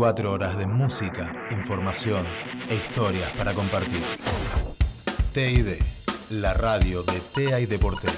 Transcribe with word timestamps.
24 0.00 0.32
horas 0.32 0.56
de 0.56 0.66
música, 0.66 1.46
información 1.50 2.26
e 2.70 2.76
historias 2.76 3.30
para 3.32 3.54
compartir. 3.54 4.02
TID, 5.34 5.78
la 6.30 6.54
radio 6.54 7.02
de 7.02 7.20
TEA 7.34 7.60
y 7.60 7.66
Deportera. 7.66 8.14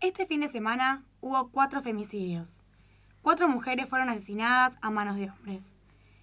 Este 0.00 0.26
fin 0.26 0.42
de 0.42 0.48
semana 0.48 1.06
hubo 1.22 1.50
cuatro 1.50 1.80
femicidios. 1.80 2.62
Cuatro 3.22 3.48
mujeres 3.48 3.88
fueron 3.88 4.10
asesinadas 4.10 4.76
a 4.82 4.90
manos 4.90 5.16
de 5.16 5.30
hombres. 5.30 5.78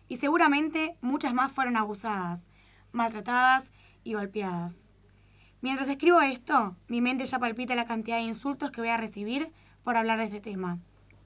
Y 0.07 0.17
seguramente 0.17 0.95
muchas 1.01 1.33
más 1.33 1.51
fueron 1.51 1.77
abusadas, 1.77 2.45
maltratadas 2.91 3.71
y 4.03 4.13
golpeadas. 4.13 4.91
Mientras 5.59 5.89
escribo 5.89 6.21
esto, 6.21 6.75
mi 6.87 7.01
mente 7.01 7.25
ya 7.25 7.39
palpita 7.39 7.73
la 7.73 7.87
cantidad 7.87 8.17
de 8.17 8.23
insultos 8.25 8.69
que 8.69 8.81
voy 8.81 8.91
a 8.91 8.97
recibir 8.97 9.51
por 9.83 9.97
hablar 9.97 10.19
de 10.19 10.25
este 10.25 10.39
tema 10.39 10.77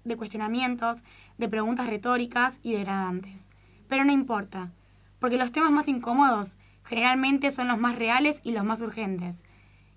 de 0.09 0.17
cuestionamientos, 0.17 1.03
de 1.37 1.47
preguntas 1.47 1.87
retóricas 1.87 2.59
y 2.61 2.73
degradantes. 2.73 3.49
Pero 3.87 4.03
no 4.03 4.11
importa, 4.11 4.73
porque 5.19 5.37
los 5.37 5.53
temas 5.53 5.71
más 5.71 5.87
incómodos 5.87 6.57
generalmente 6.83 7.51
son 7.51 7.69
los 7.69 7.77
más 7.77 7.95
reales 7.95 8.41
y 8.43 8.51
los 8.51 8.65
más 8.65 8.81
urgentes. 8.81 9.45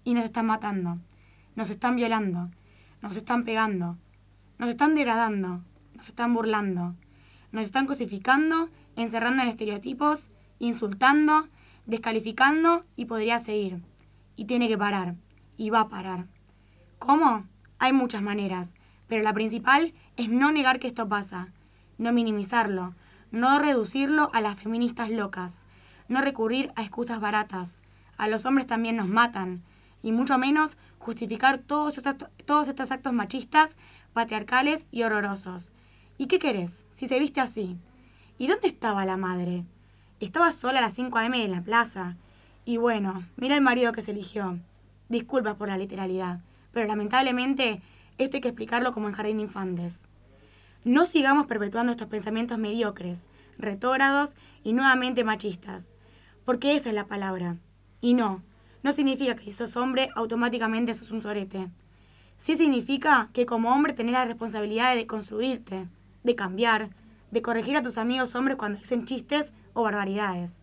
Y 0.04 0.14
nos 0.14 0.24
están 0.24 0.46
matando, 0.46 0.98
nos 1.56 1.70
están 1.70 1.96
violando, 1.96 2.50
nos 3.00 3.16
están 3.16 3.44
pegando, 3.44 3.98
nos 4.58 4.68
están 4.68 4.94
degradando, 4.94 5.62
nos 5.94 6.08
están 6.08 6.34
burlando, 6.34 6.94
nos 7.50 7.64
están 7.64 7.86
cosificando, 7.86 8.68
encerrando 8.96 9.42
en 9.42 9.48
estereotipos, 9.48 10.30
insultando, 10.58 11.48
descalificando 11.86 12.84
y 12.94 13.06
podría 13.06 13.38
seguir. 13.38 13.82
Y 14.36 14.44
tiene 14.44 14.68
que 14.68 14.78
parar, 14.78 15.16
y 15.56 15.70
va 15.70 15.80
a 15.80 15.88
parar. 15.88 16.26
¿Cómo? 16.98 17.46
Hay 17.78 17.92
muchas 17.92 18.22
maneras, 18.22 18.74
pero 19.08 19.22
la 19.22 19.32
principal 19.32 19.92
es 20.16 20.28
no 20.28 20.52
negar 20.52 20.78
que 20.78 20.88
esto 20.88 21.08
pasa, 21.08 21.48
no 21.98 22.12
minimizarlo, 22.12 22.94
no 23.30 23.58
reducirlo 23.58 24.30
a 24.34 24.40
las 24.40 24.60
feministas 24.60 25.10
locas, 25.10 25.64
no 26.08 26.20
recurrir 26.20 26.72
a 26.76 26.82
excusas 26.82 27.20
baratas. 27.20 27.82
A 28.18 28.28
los 28.28 28.44
hombres 28.44 28.66
también 28.66 28.96
nos 28.96 29.08
matan, 29.08 29.62
y 30.02 30.12
mucho 30.12 30.36
menos 30.36 30.76
justificar 30.98 31.58
todos 31.58 31.96
estos, 31.96 32.16
todos 32.44 32.68
estos 32.68 32.90
actos 32.90 33.12
machistas, 33.12 33.76
patriarcales 34.12 34.86
y 34.90 35.02
horrorosos. 35.02 35.72
¿Y 36.18 36.26
qué 36.26 36.38
querés 36.38 36.84
si 36.90 37.08
se 37.08 37.18
viste 37.18 37.40
así? 37.40 37.78
¿Y 38.38 38.48
dónde 38.48 38.68
estaba 38.68 39.04
la 39.04 39.16
madre? 39.16 39.64
Estaba 40.20 40.52
sola 40.52 40.78
a 40.78 40.82
las 40.82 40.94
5 40.94 41.18
a.m. 41.18 41.44
en 41.44 41.50
la 41.50 41.62
plaza. 41.62 42.16
Y 42.64 42.76
bueno, 42.76 43.24
mira 43.36 43.56
el 43.56 43.60
marido 43.60 43.92
que 43.92 44.02
se 44.02 44.12
eligió. 44.12 44.58
Disculpas 45.08 45.56
por 45.56 45.68
la 45.68 45.78
literalidad, 45.78 46.40
pero 46.72 46.86
lamentablemente 46.86 47.82
esto 48.18 48.36
hay 48.36 48.40
que 48.40 48.48
explicarlo 48.48 48.92
como 48.92 49.08
en 49.08 49.14
jardín 49.14 49.40
infantes. 49.40 50.08
No 50.84 51.04
sigamos 51.04 51.46
perpetuando 51.46 51.92
estos 51.92 52.08
pensamientos 52.08 52.58
mediocres, 52.58 53.26
retrógrados 53.58 54.36
y 54.64 54.72
nuevamente 54.72 55.24
machistas, 55.24 55.94
porque 56.44 56.74
esa 56.74 56.88
es 56.88 56.94
la 56.94 57.06
palabra. 57.06 57.56
Y 58.00 58.14
no, 58.14 58.42
no 58.82 58.92
significa 58.92 59.36
que 59.36 59.44
si 59.44 59.52
sos 59.52 59.76
hombre 59.76 60.10
automáticamente 60.16 60.94
sos 60.94 61.12
un 61.12 61.22
sorete. 61.22 61.68
Sí 62.36 62.56
significa 62.56 63.30
que 63.32 63.46
como 63.46 63.72
hombre 63.72 63.92
tenés 63.92 64.14
la 64.14 64.24
responsabilidad 64.24 64.96
de 64.96 65.06
construirte, 65.06 65.86
de 66.24 66.34
cambiar, 66.34 66.90
de 67.30 67.42
corregir 67.42 67.76
a 67.76 67.82
tus 67.82 67.98
amigos 67.98 68.34
hombres 68.34 68.56
cuando 68.56 68.80
dicen 68.80 69.04
chistes 69.04 69.52
o 69.74 69.84
barbaridades, 69.84 70.62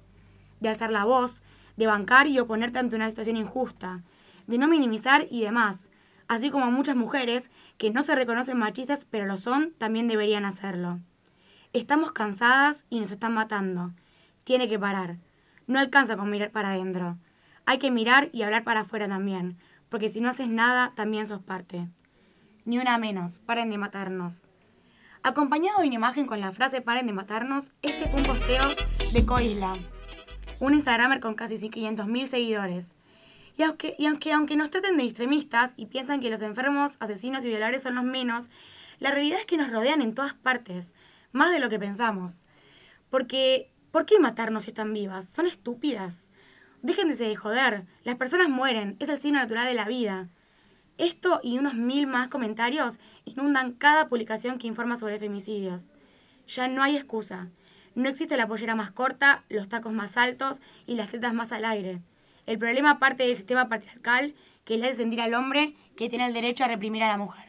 de 0.60 0.70
alzar 0.70 0.92
la 0.92 1.06
voz, 1.06 1.42
de 1.78 1.88
bancar 1.88 2.28
y 2.28 2.38
oponerte 2.40 2.80
ante 2.80 2.98
una 2.98 3.10
situación 3.10 3.38
injusta, 3.38 4.04
de 4.48 4.58
no 4.58 4.68
minimizar 4.68 5.28
y 5.32 5.42
demás, 5.42 5.89
así 6.30 6.52
como 6.52 6.72
muchas 6.72 6.96
mujeres 6.96 7.52
que 7.78 7.90
no 7.90 8.04
se 8.04 8.16
reconocen 8.16 8.58
machistas 8.58 9.06
pero 9.10 9.26
lo 9.26 9.36
son, 9.36 9.74
también 9.78 10.08
deberían 10.08 10.46
hacerlo. 10.46 11.00
Estamos 11.74 12.14
cansadas 12.14 12.86
y 12.90 13.02
nos 13.02 13.12
están 13.12 13.34
matando. 13.34 13.92
Tiene 14.46 14.70
que 14.70 14.80
parar. 14.80 15.18
No 15.68 15.80
alcanza 15.80 16.16
con 16.16 16.30
mirar 16.30 16.52
para 16.52 16.70
adentro. 16.70 17.18
Hay 17.66 17.80
que 17.80 17.92
mirar 17.92 18.30
y 18.32 18.44
hablar 18.44 18.64
para 18.64 18.82
afuera 18.82 19.08
también, 19.08 19.58
porque 19.90 20.10
si 20.10 20.22
no 20.22 20.30
haces 20.30 20.48
nada, 20.48 20.94
también 20.96 21.28
sos 21.28 21.42
parte. 21.42 21.90
Ni 22.64 22.78
una 22.78 22.98
menos, 22.98 23.40
paren 23.40 23.70
de 23.70 23.78
matarnos. 23.78 24.48
Acompañado 25.24 25.82
de 25.82 25.88
una 25.88 25.96
imagen 25.96 26.28
con 26.28 26.40
la 26.40 26.52
frase 26.52 26.82
paren 26.82 27.08
de 27.08 27.14
matarnos, 27.14 27.74
este 27.82 28.08
fue 28.08 28.22
un 28.22 28.28
posteo 28.28 28.70
de 29.14 29.26
Coisla, 29.26 29.78
un 30.60 30.74
Instagramer 30.76 31.20
con 31.20 31.34
casi 31.34 31.58
500.000 31.58 32.28
seguidores. 32.28 32.96
Y 33.60 33.64
aunque, 33.64 33.94
y 34.00 34.06
aunque, 34.06 34.32
aunque 34.32 34.56
nos 34.56 34.70
traten 34.70 34.96
de 34.96 35.04
extremistas 35.04 35.74
y 35.76 35.88
piensan 35.88 36.22
que 36.22 36.30
los 36.30 36.42
enfermos, 36.42 36.96
asesinos 37.02 37.44
y 37.44 37.50
violadores 37.50 37.84
son 37.84 37.96
los 37.96 38.06
menos, 38.06 38.50
la 39.00 39.12
realidad 39.12 39.42
es 39.42 39.46
que 39.46 39.58
nos 39.58 39.70
rodean 39.70 40.02
en 40.02 40.16
todas 40.16 40.34
partes, 40.34 40.94
más 41.34 41.52
de 41.52 41.60
lo 41.60 41.68
que 41.68 41.78
pensamos. 41.78 42.46
Porque, 43.10 43.74
¿por 43.92 44.06
qué 44.06 44.18
matarnos 44.18 44.64
si 44.64 44.70
están 44.70 44.94
vivas? 44.94 45.28
Son 45.28 45.46
estúpidas. 45.46 46.32
Déjense 46.84 47.26
de 47.26 47.36
joder, 47.36 47.86
las 48.06 48.16
personas 48.16 48.48
mueren, 48.48 48.96
es 49.00 49.10
el 49.10 49.18
signo 49.18 49.40
natural 49.40 49.66
de 49.66 49.74
la 49.74 49.90
vida. 49.90 50.30
Esto 50.98 51.42
y 51.44 51.58
unos 51.58 51.74
mil 51.74 52.08
más 52.08 52.30
comentarios 52.30 52.98
inundan 53.26 53.74
cada 53.74 54.08
publicación 54.08 54.58
que 54.58 54.68
informa 54.68 54.96
sobre 54.96 55.20
femicidios. 55.20 55.94
Ya 56.48 56.70
no 56.70 56.82
hay 56.82 56.96
excusa. 56.96 57.50
No 57.94 58.08
existe 58.08 58.38
la 58.38 58.48
pollera 58.48 58.76
más 58.76 58.92
corta, 58.92 59.44
los 59.50 59.68
tacos 59.68 59.92
más 59.92 60.16
altos 60.16 60.62
y 60.88 60.96
las 60.96 61.12
tetas 61.12 61.34
más 61.34 61.52
al 61.52 61.66
aire. 61.66 62.00
El 62.50 62.58
problema 62.58 62.98
parte 62.98 63.28
del 63.28 63.36
sistema 63.36 63.70
patriarcal 63.70 64.34
que 64.66 64.76
le 64.76 64.88
hace 64.88 64.96
sentir 64.96 65.22
al 65.22 65.36
hombre 65.36 65.76
que 65.96 66.10
tiene 66.10 66.26
el 66.26 66.34
derecho 66.34 66.64
a 66.64 66.68
reprimir 66.68 67.04
a 67.04 67.08
la 67.08 67.18
mujer. 67.20 67.49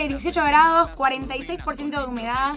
14, 0.00 0.08
18 0.08 0.44
grados, 0.46 0.90
46% 0.96 1.90
de 1.90 2.06
humedad. 2.06 2.54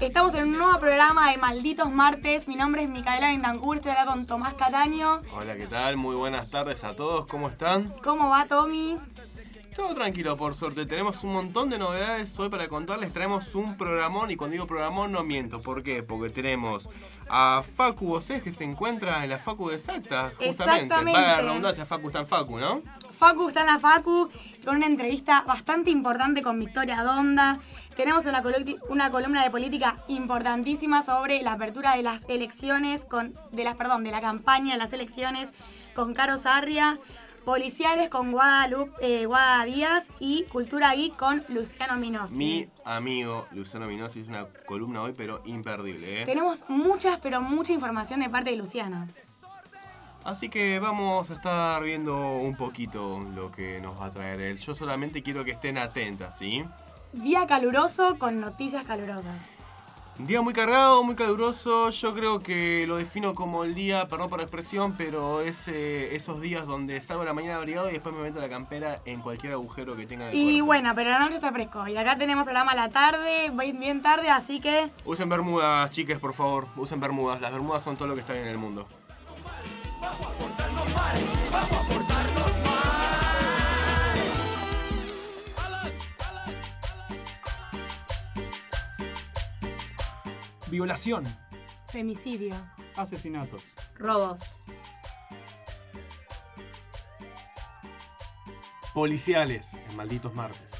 Estamos 0.00 0.32
en 0.34 0.48
un 0.48 0.58
nuevo 0.58 0.78
programa 0.78 1.30
de 1.30 1.36
Malditos 1.36 1.90
Martes. 1.90 2.48
Mi 2.48 2.56
nombre 2.56 2.82
es 2.82 2.88
Micaela 2.88 3.30
Vindancourt, 3.30 3.80
estoy 3.80 3.92
acá 3.92 4.06
con 4.06 4.24
Tomás 4.24 4.54
Cataño. 4.54 5.20
Hola, 5.36 5.56
¿qué 5.56 5.66
tal? 5.66 5.98
Muy 5.98 6.16
buenas 6.16 6.50
tardes 6.50 6.84
a 6.84 6.96
todos, 6.96 7.26
¿cómo 7.26 7.50
están? 7.50 7.92
¿Cómo 8.02 8.30
va, 8.30 8.46
Tommy? 8.46 8.96
Todo 9.76 9.94
tranquilo, 9.94 10.36
por 10.36 10.54
suerte. 10.54 10.86
Tenemos 10.86 11.22
un 11.24 11.34
montón 11.34 11.68
de 11.68 11.78
novedades 11.78 12.36
hoy 12.40 12.48
para 12.48 12.66
contarles. 12.68 13.12
Traemos 13.12 13.54
un 13.54 13.76
programón 13.76 14.30
y 14.30 14.36
cuando 14.36 14.52
digo 14.54 14.66
programón 14.66 15.12
no 15.12 15.22
miento. 15.22 15.60
¿Por 15.60 15.82
qué? 15.82 16.02
Porque 16.02 16.30
tenemos 16.30 16.88
a 17.28 17.62
Facu 17.76 18.06
Bosés 18.06 18.42
que 18.42 18.50
se 18.50 18.64
encuentra 18.64 19.22
en 19.22 19.30
la 19.30 19.38
Facu 19.38 19.68
de 19.68 19.76
Exactas, 19.76 20.36
justamente. 20.36 20.84
Exactamente. 20.84 21.12
Para 21.12 21.36
la 21.36 21.42
redundancia, 21.42 21.86
Facu 21.86 22.08
está 22.08 22.20
en 22.20 22.26
Facu, 22.26 22.58
¿no? 22.58 22.82
Facu 23.18 23.48
está 23.48 23.62
en 23.62 23.66
la 23.66 23.80
Facu 23.80 24.30
con 24.64 24.76
una 24.76 24.86
entrevista 24.86 25.42
bastante 25.42 25.90
importante 25.90 26.40
con 26.40 26.58
Victoria 26.60 27.02
Donda. 27.02 27.58
Tenemos 27.96 28.24
una, 28.26 29.10
columna 29.10 29.42
de 29.42 29.50
política 29.50 29.96
importantísima 30.06 31.02
sobre 31.02 31.42
la 31.42 31.54
apertura 31.54 31.96
de 31.96 32.04
las 32.04 32.26
elecciones, 32.28 33.04
con, 33.04 33.34
de 33.50 33.64
las, 33.64 33.74
perdón, 33.74 34.04
de 34.04 34.12
la 34.12 34.20
campaña 34.20 34.74
de 34.74 34.78
las 34.78 34.92
elecciones 34.92 35.50
con 35.96 36.14
Caro 36.14 36.38
Sarria, 36.38 37.00
policiales 37.44 38.08
con 38.08 38.30
Guadalupe, 38.30 38.92
eh, 39.00 39.26
Guada 39.26 39.64
Díaz 39.64 40.04
y 40.20 40.44
Cultura 40.44 40.94
Geek 40.94 41.16
con 41.16 41.42
Luciano 41.48 41.96
Minos. 41.96 42.30
Mi 42.30 42.68
amigo 42.84 43.48
Luciano 43.50 43.88
Minosi 43.88 44.20
es 44.20 44.28
una 44.28 44.46
columna 44.64 45.02
hoy, 45.02 45.12
pero 45.16 45.42
imperdible, 45.44 46.22
¿eh? 46.22 46.24
Tenemos 46.24 46.64
muchas, 46.68 47.18
pero 47.18 47.40
mucha 47.40 47.72
información 47.72 48.20
de 48.20 48.30
parte 48.30 48.50
de 48.50 48.56
Luciano. 48.56 49.08
Así 50.28 50.50
que 50.50 50.78
vamos 50.78 51.30
a 51.30 51.32
estar 51.32 51.82
viendo 51.82 52.14
un 52.36 52.54
poquito 52.54 53.18
lo 53.34 53.50
que 53.50 53.80
nos 53.80 53.98
va 53.98 54.06
a 54.06 54.10
traer 54.10 54.42
él. 54.42 54.58
Yo 54.58 54.74
solamente 54.74 55.22
quiero 55.22 55.42
que 55.42 55.52
estén 55.52 55.78
atentas, 55.78 56.36
¿sí? 56.36 56.66
Día 57.14 57.46
caluroso 57.46 58.18
con 58.18 58.38
noticias 58.38 58.84
calurosas. 58.84 59.40
Día 60.18 60.42
muy 60.42 60.52
cargado, 60.52 61.02
muy 61.02 61.14
caluroso. 61.14 61.88
Yo 61.88 62.12
creo 62.12 62.40
que 62.40 62.84
lo 62.86 62.96
defino 62.96 63.34
como 63.34 63.64
el 63.64 63.74
día, 63.74 64.06
perdón 64.08 64.28
por 64.28 64.40
la 64.40 64.42
expresión, 64.44 64.96
pero 64.98 65.40
es 65.40 65.66
eh, 65.68 66.14
esos 66.14 66.42
días 66.42 66.66
donde 66.66 67.00
salgo 67.00 67.22
a 67.22 67.24
la 67.24 67.32
mañana 67.32 67.56
abrigado 67.56 67.88
y 67.88 67.92
después 67.94 68.14
me 68.14 68.20
meto 68.20 68.38
la 68.38 68.50
campera 68.50 69.00
en 69.06 69.22
cualquier 69.22 69.54
agujero 69.54 69.96
que 69.96 70.04
tenga 70.06 70.24
en 70.24 70.30
el 70.32 70.36
Y 70.36 70.44
cuerpo. 70.58 70.66
bueno, 70.66 70.92
pero 70.94 71.08
la 71.10 71.20
noche 71.20 71.36
está 71.36 71.50
fresco. 71.52 71.88
Y 71.88 71.96
acá 71.96 72.18
tenemos 72.18 72.44
programa 72.44 72.72
a 72.72 72.74
la 72.74 72.90
tarde, 72.90 73.50
bien 73.50 73.80
bien 73.80 74.02
tarde, 74.02 74.28
así 74.28 74.60
que 74.60 74.90
Usen 75.06 75.30
bermudas, 75.30 75.90
chiques, 75.90 76.18
por 76.18 76.34
favor. 76.34 76.66
Usen 76.76 77.00
bermudas. 77.00 77.40
Las 77.40 77.50
bermudas 77.50 77.80
son 77.82 77.96
todo 77.96 78.08
lo 78.08 78.14
que 78.14 78.20
está 78.20 78.34
bien 78.34 78.44
en 78.44 78.50
el 78.50 78.58
mundo. 78.58 78.86
Violación. 90.70 91.24
femicidio. 91.90 92.54
Asesinatos. 92.96 93.64
Robos. 93.96 94.40
Policiales 98.92 99.72
en 99.72 99.96
Malditos 99.96 100.34
Martes. 100.34 100.77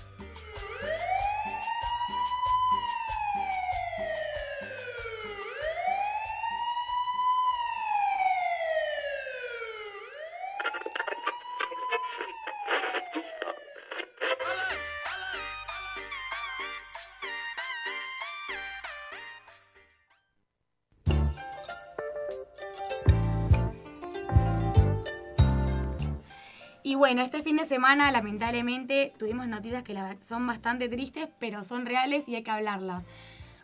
Bueno, 27.08 27.22
este 27.22 27.42
fin 27.42 27.56
de 27.56 27.64
semana 27.64 28.12
lamentablemente 28.12 29.14
tuvimos 29.18 29.48
noticias 29.48 29.82
que 29.82 29.96
son 30.20 30.46
bastante 30.46 30.90
tristes, 30.90 31.26
pero 31.38 31.64
son 31.64 31.86
reales 31.86 32.28
y 32.28 32.36
hay 32.36 32.42
que 32.42 32.50
hablarlas. 32.50 33.04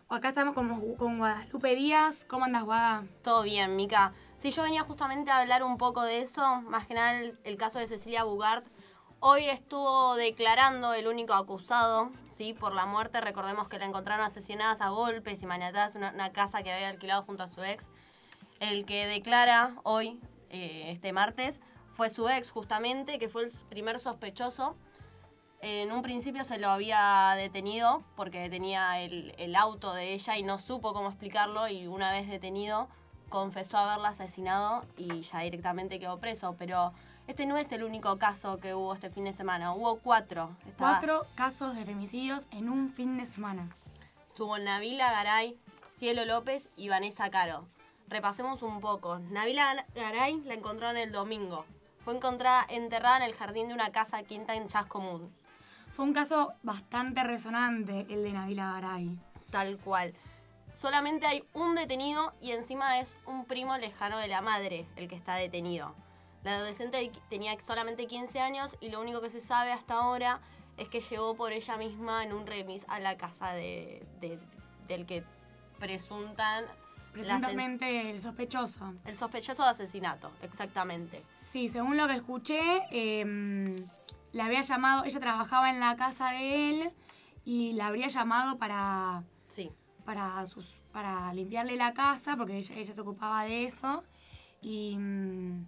Acá 0.09 0.31
estamos 0.31 0.55
con, 0.55 1.19
Guadalupe 1.19 1.75
Díaz. 1.75 2.25
¿Cómo 2.27 2.47
andas, 2.47 2.65
Guada? 2.65 3.05
Todo 3.23 3.43
bien, 3.43 3.77
Mica. 3.77 4.15
Sí, 4.39 4.51
yo 4.51 4.63
venía 4.63 4.81
justamente 4.85 5.31
a 5.31 5.41
hablar 5.41 5.63
un 5.63 5.77
poco 5.77 6.05
de 6.05 6.23
eso, 6.23 6.63
más 6.63 6.87
que 6.87 6.95
nada 6.95 7.21
el, 7.21 7.57
caso 7.59 7.79
de 7.79 7.87
Cecilia 7.87 8.25
Bugart. 8.25 8.65
Hoy 9.21 9.45
estuvo 9.45 10.15
declarando 10.15 10.95
el 10.95 11.07
único 11.07 11.35
acusado, 11.35 12.13
¿sí? 12.31 12.55
Por 12.55 12.75
la 12.75 12.87
muerte. 12.87 13.21
Recordemos 13.21 13.69
que 13.69 13.79
la 13.79 13.85
encontraron 13.85 14.25
asesinadas 14.25 14.81
a 14.81 14.89
golpes 14.89 15.43
y 15.43 15.47
maniatadas 15.47 15.97
en 15.97 16.01
una, 16.01 16.13
una 16.13 16.33
casa 16.33 16.63
que 16.63 16.73
había 16.73 16.89
alquilado 16.89 17.25
junto 17.25 17.43
a 17.43 17.49
su 17.49 17.63
ex. 17.63 17.91
El 18.59 18.87
que 18.87 19.07
declara 19.07 19.75
hoy, 19.83 20.19
eh, 20.49 20.87
este 20.93 21.13
martes, 21.13 21.61
fue 21.95 22.11
su 22.11 22.29
ex 22.29 22.51
justamente, 22.51 23.19
que 23.19 23.29
fue 23.31 23.45
el 23.45 23.53
primer 23.71 23.99
sospechoso. 23.99 24.77
En 25.61 25.91
un 25.93 26.03
principio 26.03 26.45
se 26.45 26.59
lo 26.59 26.69
había 26.69 27.33
detenido 27.39 28.03
porque 28.17 28.51
tenía 28.51 29.01
el, 29.01 29.35
el 29.39 29.57
auto 29.57 29.95
de 29.95 30.13
ella 30.13 30.37
y 30.37 30.43
no 30.43 30.59
supo 30.59 30.93
cómo 30.93 31.09
explicarlo 31.09 31.69
y 31.69 31.87
una 31.87 32.13
vez 32.13 32.29
detenido 32.29 32.87
confesó 33.31 33.79
haberla 33.79 34.09
asesinado 34.11 34.85
y 34.99 35.23
ya 35.23 35.39
directamente 35.41 35.99
quedó 35.99 36.19
preso. 36.21 36.55
Pero 36.59 36.93
este 37.29 37.47
no 37.47 37.57
es 37.57 37.73
el 37.73 37.83
único 37.83 38.19
caso 38.19 38.59
que 38.59 38.75
hubo 38.75 38.93
este 38.93 39.09
fin 39.09 39.25
de 39.25 39.33
semana, 39.33 39.73
hubo 39.73 39.97
cuatro. 40.01 40.55
Estaba- 40.69 40.91
Cuatro 40.99 41.27
casos 41.35 41.75
de 41.75 41.87
femicidios 41.87 42.47
en 42.51 42.69
un 42.69 42.93
fin 42.93 43.17
de 43.17 43.25
semana. 43.25 43.75
Tuvo 44.35 44.59
Nabila 44.59 45.11
Garay, 45.13 45.57
Cielo 45.97 46.27
López 46.27 46.69
y 46.77 46.89
Vanessa 46.91 47.31
Caro. 47.31 47.67
Repasemos 48.09 48.63
un 48.63 48.81
poco. 48.83 49.19
Nabila 49.31 49.87
Garay 49.95 50.43
la 50.43 50.53
encontraron 50.55 50.99
el 50.99 51.11
domingo. 51.11 51.65
Fue 52.05 52.15
encontrada 52.15 52.67
enterrada 52.69 53.17
en 53.17 53.23
el 53.23 53.35
jardín 53.35 53.69
de 53.69 53.75
una 53.75 53.91
casa 53.91 54.23
quinta 54.23 54.55
en 54.55 54.67
Chascomún. 54.69 55.35
Fue 55.97 56.05
un 56.05 56.13
caso 56.13 56.53
bastante 56.63 57.25
resonante 57.25 58.07
el 58.11 58.23
de 58.25 58.33
Nabila 58.33 58.73
Garay. 58.75 59.17
Tal 59.51 59.79
cual. 59.79 60.13
Solamente 60.75 61.27
hay 61.27 61.45
un 61.55 61.75
detenido 61.77 62.35
y 62.41 62.51
encima 62.53 62.99
es 62.99 63.17
un 63.27 63.45
primo 63.47 63.77
lejano 63.79 64.19
de 64.19 64.27
la 64.29 64.43
madre 64.43 64.87
el 64.97 65.09
que 65.09 65.15
está 65.15 65.37
detenido. 65.37 65.95
La 66.43 66.57
adolescente 66.57 67.11
tenía 67.31 67.59
solamente 67.61 68.07
15 68.07 68.41
años 68.41 68.77
y 68.81 68.91
lo 68.91 69.01
único 69.01 69.21
que 69.23 69.31
se 69.31 69.41
sabe 69.41 69.73
hasta 69.73 69.95
ahora 69.95 70.41
es 70.77 70.89
que 70.89 71.01
llegó 71.01 71.35
por 71.37 71.53
ella 71.53 71.77
misma 71.79 72.23
en 72.25 72.33
un 72.35 72.47
remis 72.47 72.85
a 72.89 72.99
la 72.99 73.17
casa 73.17 73.53
de, 73.53 74.05
de- 74.21 74.39
del 74.89 75.07
que 75.07 75.25
presuntan 75.79 76.65
Presuntamente 77.15 78.11
el 78.11 78.21
sospechoso. 78.21 78.95
el 79.05 79.15
sospechoso 79.17 79.63
de 79.63 79.71
asesinato, 79.71 80.31
exactamente. 80.43 81.23
Sí, 81.41 81.69
según 81.69 81.97
lo 81.97 82.07
que 82.09 82.15
escuché, 82.17 82.61
eh, 82.91 83.77
le 84.33 84.43
había 84.43 84.61
llamado, 84.63 85.05
ella 85.05 85.21
trabajaba 85.21 85.71
en 85.71 85.81
la 85.81 85.97
casa 85.97 86.31
de 86.31 86.71
él 86.71 86.91
y 87.45 87.73
la 87.75 87.87
habría 87.87 88.09
llamado 88.09 88.59
para, 88.59 89.23
Sí. 89.49 89.71
para, 90.05 90.45
sus, 90.47 90.67
para 90.93 91.33
limpiarle 91.35 91.77
la 91.77 91.95
casa, 91.95 92.37
porque 92.37 92.57
ella, 92.59 92.75
ella 92.77 92.93
se 92.93 93.01
ocupaba 93.01 93.45
de 93.45 93.65
eso. 93.65 94.03
Y, 94.61 94.97
mm, 94.99 95.67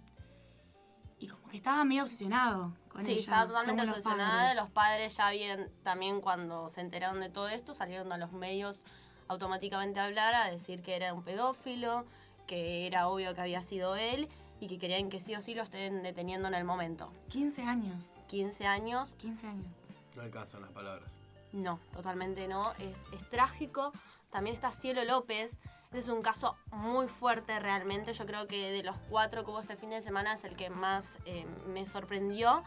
y 1.19 1.27
como 1.27 1.47
que 1.47 1.57
estaba 1.57 1.83
medio 1.85 2.03
obsesionado 2.03 2.73
con 2.89 3.03
Sí, 3.03 3.11
ella. 3.11 3.19
estaba 3.21 3.47
totalmente 3.47 3.81
según 3.83 3.95
los 3.97 4.05
obsesionada. 4.05 4.39
padres. 4.41 4.55
Los 4.57 4.69
padres 4.71 5.17
ya 5.17 5.27
habían, 5.27 5.69
también 5.83 6.19
cuando 6.21 6.69
se 6.69 6.81
enteraron 6.81 7.19
de 7.21 7.29
todo 7.29 7.47
esto, 7.47 7.73
salieron 7.73 8.11
a 8.11 8.17
los 8.17 8.31
medios 8.33 8.83
automáticamente 9.27 9.99
hablar, 9.99 10.33
a 10.35 10.49
decir 10.49 10.81
que 10.81 10.95
era 10.95 11.13
un 11.13 11.23
pedófilo, 11.23 12.05
que 12.45 12.87
era 12.87 13.07
obvio 13.09 13.33
que 13.35 13.41
había 13.41 13.61
sido 13.61 13.95
él 13.95 14.29
y 14.59 14.67
que 14.67 14.79
querían 14.79 15.09
que 15.09 15.19
sí 15.19 15.35
o 15.35 15.41
sí 15.41 15.53
lo 15.53 15.63
estén 15.63 16.03
deteniendo 16.03 16.47
en 16.47 16.53
el 16.53 16.63
momento. 16.63 17.11
15 17.29 17.63
años. 17.63 18.21
15 18.27 18.65
años, 18.65 19.13
15 19.15 19.47
años. 19.47 19.75
No 20.15 20.23
alcanzan 20.23 20.61
las 20.61 20.71
palabras. 20.71 21.17
no, 21.51 21.79
totalmente 21.93 22.47
no. 22.47 22.71
Es, 22.73 23.03
es 23.13 23.29
trágico. 23.29 23.91
También 24.31 24.55
está 24.55 24.71
Cielo 24.71 25.03
López. 25.03 25.57
Ese 25.91 25.99
es 25.99 26.07
un 26.09 26.21
caso 26.21 26.57
muy 26.71 27.07
fuerte 27.07 27.59
realmente. 27.59 28.13
Yo 28.13 28.25
creo 28.25 28.47
que 28.47 28.71
de 28.71 28.83
los 28.83 28.97
cuatro 29.09 29.45
que 29.45 29.51
hubo 29.51 29.59
este 29.59 29.77
fin 29.77 29.91
de 29.91 30.01
semana 30.01 30.33
es 30.33 30.43
el 30.43 30.55
que 30.55 30.69
más 30.69 31.17
eh, 31.25 31.45
me 31.67 31.85
sorprendió. 31.85 32.63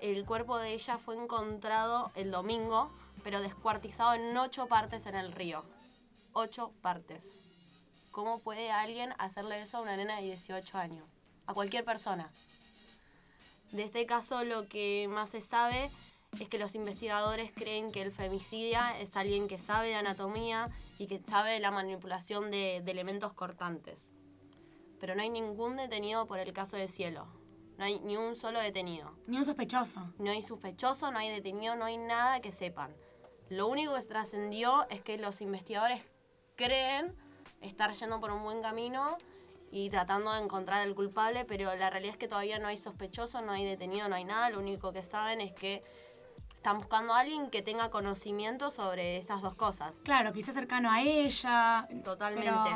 El 0.00 0.24
cuerpo 0.24 0.58
de 0.58 0.74
ella 0.74 0.98
fue 0.98 1.16
encontrado 1.16 2.10
el 2.16 2.30
domingo, 2.30 2.90
pero 3.22 3.40
descuartizado 3.40 4.14
en 4.14 4.36
ocho 4.36 4.66
partes 4.66 5.06
en 5.06 5.14
el 5.14 5.32
río. 5.32 5.64
Ocho 6.38 6.74
partes. 6.82 7.34
¿Cómo 8.10 8.40
puede 8.40 8.70
alguien 8.70 9.14
hacerle 9.16 9.62
eso 9.62 9.78
a 9.78 9.80
una 9.80 9.96
nena 9.96 10.16
de 10.16 10.24
18 10.24 10.76
años? 10.76 11.08
A 11.46 11.54
cualquier 11.54 11.82
persona. 11.82 12.30
De 13.72 13.84
este 13.84 14.04
caso 14.04 14.44
lo 14.44 14.68
que 14.68 15.08
más 15.08 15.30
se 15.30 15.40
sabe 15.40 15.90
es 16.38 16.50
que 16.50 16.58
los 16.58 16.74
investigadores 16.74 17.52
creen 17.52 17.90
que 17.90 18.02
el 18.02 18.12
femicida 18.12 19.00
es 19.00 19.16
alguien 19.16 19.48
que 19.48 19.56
sabe 19.56 19.88
de 19.88 19.94
anatomía 19.94 20.68
y 20.98 21.06
que 21.06 21.20
sabe 21.20 21.52
de 21.52 21.60
la 21.60 21.70
manipulación 21.70 22.50
de, 22.50 22.82
de 22.84 22.90
elementos 22.92 23.32
cortantes. 23.32 24.12
Pero 25.00 25.14
no 25.14 25.22
hay 25.22 25.30
ningún 25.30 25.78
detenido 25.78 26.26
por 26.26 26.38
el 26.38 26.52
caso 26.52 26.76
de 26.76 26.88
Cielo. 26.88 27.26
No 27.78 27.86
hay 27.86 27.98
ni 28.00 28.18
un 28.18 28.36
solo 28.36 28.60
detenido. 28.60 29.10
Ni 29.26 29.38
un 29.38 29.46
sospechoso. 29.46 30.12
No 30.18 30.30
hay 30.30 30.42
sospechoso, 30.42 31.10
no 31.10 31.18
hay 31.18 31.30
detenido, 31.30 31.76
no 31.76 31.86
hay 31.86 31.96
nada 31.96 32.42
que 32.42 32.52
sepan. 32.52 32.94
Lo 33.48 33.68
único 33.68 33.94
que 33.94 34.02
trascendió 34.02 34.86
es 34.90 35.00
que 35.00 35.16
los 35.16 35.40
investigadores 35.40 36.02
creen 36.56 37.14
estar 37.60 37.92
yendo 37.92 38.20
por 38.20 38.30
un 38.30 38.42
buen 38.42 38.62
camino 38.62 39.16
y 39.70 39.90
tratando 39.90 40.32
de 40.32 40.40
encontrar 40.42 40.80
al 40.80 40.94
culpable, 40.94 41.44
pero 41.44 41.74
la 41.74 41.90
realidad 41.90 42.12
es 42.14 42.18
que 42.18 42.28
todavía 42.28 42.58
no 42.58 42.68
hay 42.68 42.78
sospechoso, 42.78 43.42
no 43.42 43.52
hay 43.52 43.64
detenido, 43.64 44.08
no 44.08 44.14
hay 44.14 44.24
nada. 44.24 44.50
Lo 44.50 44.58
único 44.58 44.92
que 44.92 45.02
saben 45.02 45.40
es 45.40 45.52
que 45.52 45.82
están 46.56 46.78
buscando 46.78 47.12
a 47.14 47.20
alguien 47.20 47.50
que 47.50 47.62
tenga 47.62 47.90
conocimiento 47.90 48.70
sobre 48.70 49.16
estas 49.16 49.42
dos 49.42 49.54
cosas. 49.54 50.02
Claro, 50.02 50.32
quizás 50.32 50.54
cercano 50.54 50.90
a 50.90 51.02
ella. 51.02 51.86
Totalmente. 52.02 52.70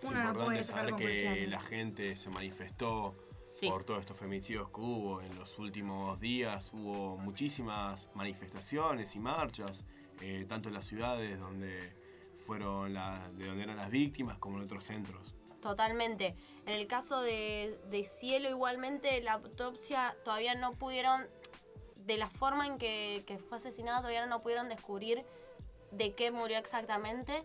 Es 0.00 0.08
Uno 0.08 0.22
no 0.22 0.28
importante 0.30 0.64
sacar 0.64 0.88
saber 0.90 0.96
que 0.96 1.46
la 1.46 1.60
gente 1.60 2.16
se 2.16 2.30
manifestó 2.30 3.14
Sí. 3.46 3.68
por 3.70 3.84
todos 3.84 4.00
estos 4.00 4.18
femicidios 4.18 4.68
que 4.70 4.80
hubo 4.80 5.20
en 5.22 5.38
los 5.38 5.58
últimos 5.58 6.18
días. 6.18 6.70
Hubo 6.72 7.16
muchísimas 7.18 8.08
manifestaciones 8.14 9.14
y 9.14 9.20
marchas, 9.20 9.84
eh, 10.20 10.44
tanto 10.48 10.68
en 10.68 10.74
las 10.74 10.86
ciudades 10.86 11.38
donde 11.38 12.03
fueron 12.44 12.92
la- 12.94 13.28
de 13.36 13.46
donde 13.46 13.64
eran 13.64 13.76
las 13.76 13.90
víctimas 13.90 14.38
como 14.38 14.58
en 14.58 14.64
otros 14.64 14.84
centros. 14.84 15.34
Totalmente. 15.60 16.36
En 16.66 16.74
el 16.74 16.86
caso 16.86 17.22
de, 17.22 17.80
de 17.90 18.04
Cielo, 18.04 18.50
igualmente, 18.50 19.20
la 19.22 19.32
autopsia 19.34 20.14
todavía 20.24 20.54
no 20.54 20.72
pudieron, 20.72 21.26
de 21.96 22.18
la 22.18 22.28
forma 22.28 22.66
en 22.66 22.76
que, 22.76 23.40
fue 23.48 23.56
asesinada, 23.56 23.98
todavía 24.00 24.26
no 24.26 24.42
pudieron 24.42 24.68
descubrir 24.68 25.24
de 25.90 26.14
qué 26.14 26.30
murió 26.30 26.58
exactamente. 26.58 27.42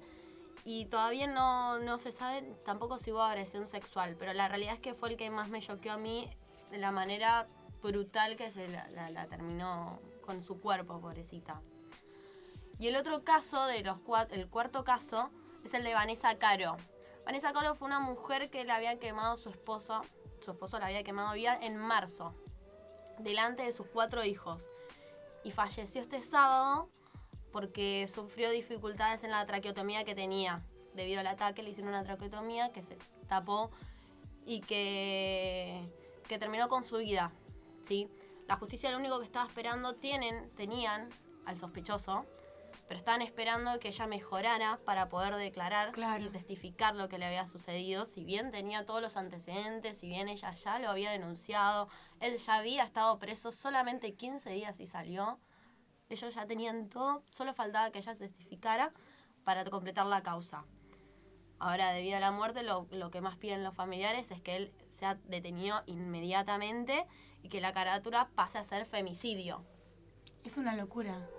Y 0.65 0.85
todavía 0.87 1.27
no, 1.27 1.79
no 1.79 1.97
se 1.97 2.11
sabe 2.11 2.41
tampoco 2.65 2.97
si 2.97 3.13
hubo 3.13 3.21
agresión 3.21 3.65
sexual, 3.65 4.17
pero 4.19 4.33
la 4.33 4.49
realidad 4.49 4.73
es 4.73 4.79
que 4.81 4.93
fue 4.93 5.09
el 5.09 5.15
que 5.15 5.29
más 5.29 5.47
me 5.47 5.61
choqueó 5.61 5.93
a 5.93 5.97
mí 5.97 6.29
de 6.71 6.77
la 6.77 6.91
manera 6.91 7.47
brutal 7.81 8.35
que 8.35 8.51
se 8.51 8.67
la 8.67 9.27
terminó 9.27 10.01
con 10.25 10.41
su 10.41 10.59
cuerpo, 10.59 10.99
pobrecita. 10.99 11.61
Y 12.79 12.87
el 12.87 12.95
otro 12.95 13.25
caso, 13.25 13.65
de 13.65 13.83
los 13.83 13.99
el 14.31 14.47
cuarto 14.47 14.85
caso, 14.85 15.29
es 15.65 15.73
el 15.73 15.83
de 15.83 15.93
Vanessa 15.93 16.37
Caro. 16.37 16.77
Vanessa 17.25 17.51
Caro 17.51 17.75
fue 17.75 17.87
una 17.87 17.99
mujer 17.99 18.49
que 18.49 18.63
le 18.63 18.71
había 18.71 18.97
quemado 18.97 19.35
su 19.35 19.49
esposo, 19.49 20.01
su 20.39 20.51
esposo 20.51 20.79
la 20.79 20.85
había 20.85 21.03
quemado 21.03 21.33
viva 21.33 21.57
en 21.61 21.75
marzo, 21.75 22.33
delante 23.19 23.63
de 23.63 23.73
sus 23.73 23.85
cuatro 23.87 24.23
hijos. 24.23 24.71
Y 25.43 25.51
falleció 25.51 26.01
este 26.01 26.21
sábado 26.21 26.89
porque 27.51 28.07
sufrió 28.07 28.49
dificultades 28.49 29.25
en 29.25 29.31
la 29.31 29.45
traqueotomía 29.45 30.05
que 30.05 30.15
tenía. 30.15 30.63
Debido 30.93 31.19
al 31.19 31.27
ataque 31.27 31.61
le 31.61 31.71
hicieron 31.71 31.89
una 31.89 32.03
traqueotomía 32.03 32.71
que 32.71 32.81
se 32.81 32.97
tapó 33.27 33.71
y 34.45 34.61
que, 34.61 35.85
que 36.29 36.39
terminó 36.39 36.69
con 36.69 36.85
su 36.85 36.97
vida. 36.97 37.33
¿sí? 37.81 38.09
La 38.47 38.55
justicia 38.55 38.89
lo 38.89 38.97
único 38.97 39.19
que 39.19 39.25
estaba 39.25 39.47
esperando, 39.47 39.95
tienen, 39.95 40.49
tenían 40.55 41.09
al 41.45 41.57
sospechoso, 41.57 42.25
pero 42.89 42.97
estaban 42.97 43.21
esperando 43.21 43.79
que 43.79 43.89
ella 43.89 44.07
mejorara 44.07 44.79
para 44.83 45.09
poder 45.09 45.35
declarar 45.35 45.91
Claro. 45.91 46.25
y 46.25 46.29
testificar 46.29 46.95
lo 46.95 47.07
que 47.07 47.19
le 47.19 47.25
había 47.27 47.45
sucedido. 47.45 48.07
Si 48.07 48.23
bien 48.23 48.49
tenía 48.49 48.83
todos 48.83 48.99
los 48.99 49.15
antecedentes, 49.15 49.99
si 49.99 50.07
bien 50.09 50.27
ella 50.27 50.51
ya 50.55 50.79
lo 50.79 50.89
había 50.89 51.11
denunciado, 51.11 51.87
él 52.19 52.37
ya 52.37 52.55
había 52.55 52.83
estado 52.83 53.19
preso 53.19 53.51
solamente 53.51 54.15
15 54.15 54.49
días 54.49 54.79
y 54.79 54.87
salió. 54.87 55.39
Ellos 56.09 56.33
ya 56.33 56.47
tenían 56.47 56.89
todo, 56.89 57.21
solo 57.29 57.53
faltaba 57.53 57.91
que 57.91 57.99
ella 57.99 58.15
testificara 58.15 58.91
para 59.43 59.63
completar 59.65 60.07
la 60.07 60.23
causa. 60.23 60.65
Ahora, 61.59 61.91
debido 61.91 62.17
a 62.17 62.21
la 62.21 62.31
muerte, 62.31 62.63
lo, 62.63 62.87
lo 62.89 63.11
que 63.11 63.21
más 63.21 63.37
piden 63.37 63.63
los 63.63 63.75
familiares 63.75 64.31
es 64.31 64.41
que 64.41 64.55
él 64.55 64.73
sea 64.87 65.13
detenido 65.25 65.83
inmediatamente 65.85 67.05
y 67.43 67.49
que 67.49 67.61
la 67.61 67.71
carátula 67.71 68.29
pase 68.33 68.57
a 68.57 68.63
ser 68.63 68.87
femicidio. 68.87 69.63
Es 70.43 70.57
una 70.57 70.75
locura. 70.75 71.29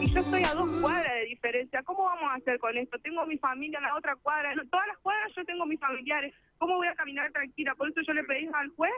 Y 0.00 0.12
yo 0.12 0.20
estoy 0.20 0.42
a 0.44 0.54
dos 0.54 0.80
cuadras 0.80 1.14
de 1.14 1.24
diferencia. 1.26 1.82
¿Cómo 1.82 2.04
vamos 2.04 2.30
a 2.30 2.34
hacer 2.34 2.58
con 2.58 2.76
esto? 2.76 2.98
Tengo 2.98 3.26
mi 3.26 3.38
familia 3.38 3.78
en 3.78 3.84
la 3.84 3.96
otra 3.96 4.16
cuadra. 4.16 4.52
En 4.52 4.68
todas 4.70 4.86
las 4.86 4.98
cuadras 4.98 5.32
yo 5.36 5.44
tengo 5.44 5.66
mis 5.66 5.80
familiares. 5.80 6.34
¿Cómo 6.58 6.76
voy 6.76 6.88
a 6.88 6.94
caminar 6.94 7.30
tranquila? 7.32 7.74
Por 7.74 7.90
eso 7.90 8.00
yo 8.06 8.12
le 8.12 8.24
pedí 8.24 8.48
al 8.52 8.68
juez 8.70 8.92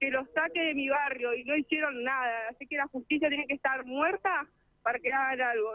que 0.00 0.10
los 0.10 0.26
saque 0.34 0.60
de 0.60 0.74
mi 0.74 0.88
barrio 0.88 1.34
y 1.34 1.44
no 1.44 1.56
hicieron 1.56 2.02
nada. 2.02 2.48
Así 2.50 2.66
que 2.66 2.76
la 2.76 2.88
justicia 2.88 3.28
tiene 3.28 3.46
que 3.46 3.54
estar 3.54 3.84
muerta 3.84 4.46
para 4.82 4.98
que 4.98 5.12
hagan 5.12 5.40
algo. 5.40 5.74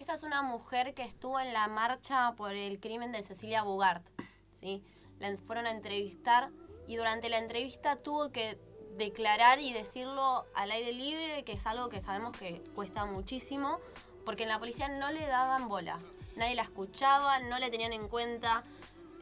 Esta 0.00 0.14
es 0.14 0.22
una 0.22 0.42
mujer 0.42 0.92
que 0.92 1.02
estuvo 1.02 1.40
en 1.40 1.52
la 1.52 1.66
marcha 1.68 2.32
por 2.36 2.52
el 2.52 2.78
crimen 2.78 3.12
de 3.12 3.22
Cecilia 3.22 3.62
Bugart. 3.62 4.06
¿sí? 4.50 4.82
La 5.20 5.36
fueron 5.38 5.66
a 5.66 5.70
entrevistar 5.70 6.50
y 6.86 6.96
durante 6.96 7.28
la 7.28 7.38
entrevista 7.38 7.96
tuvo 7.96 8.30
que 8.30 8.58
declarar 8.96 9.60
y 9.60 9.72
decirlo 9.72 10.46
al 10.54 10.70
aire 10.70 10.92
libre, 10.92 11.44
que 11.44 11.52
es 11.52 11.66
algo 11.66 11.88
que 11.88 12.00
sabemos 12.00 12.36
que 12.36 12.62
cuesta 12.74 13.04
muchísimo, 13.06 13.80
porque 14.24 14.44
en 14.44 14.48
la 14.48 14.58
policía 14.58 14.88
no 14.88 15.10
le 15.10 15.26
daban 15.26 15.68
bola. 15.68 15.98
Nadie 16.36 16.54
la 16.54 16.62
escuchaba, 16.62 17.38
no 17.40 17.58
le 17.58 17.70
tenían 17.70 17.92
en 17.92 18.08
cuenta. 18.08 18.64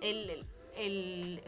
El, 0.00 0.46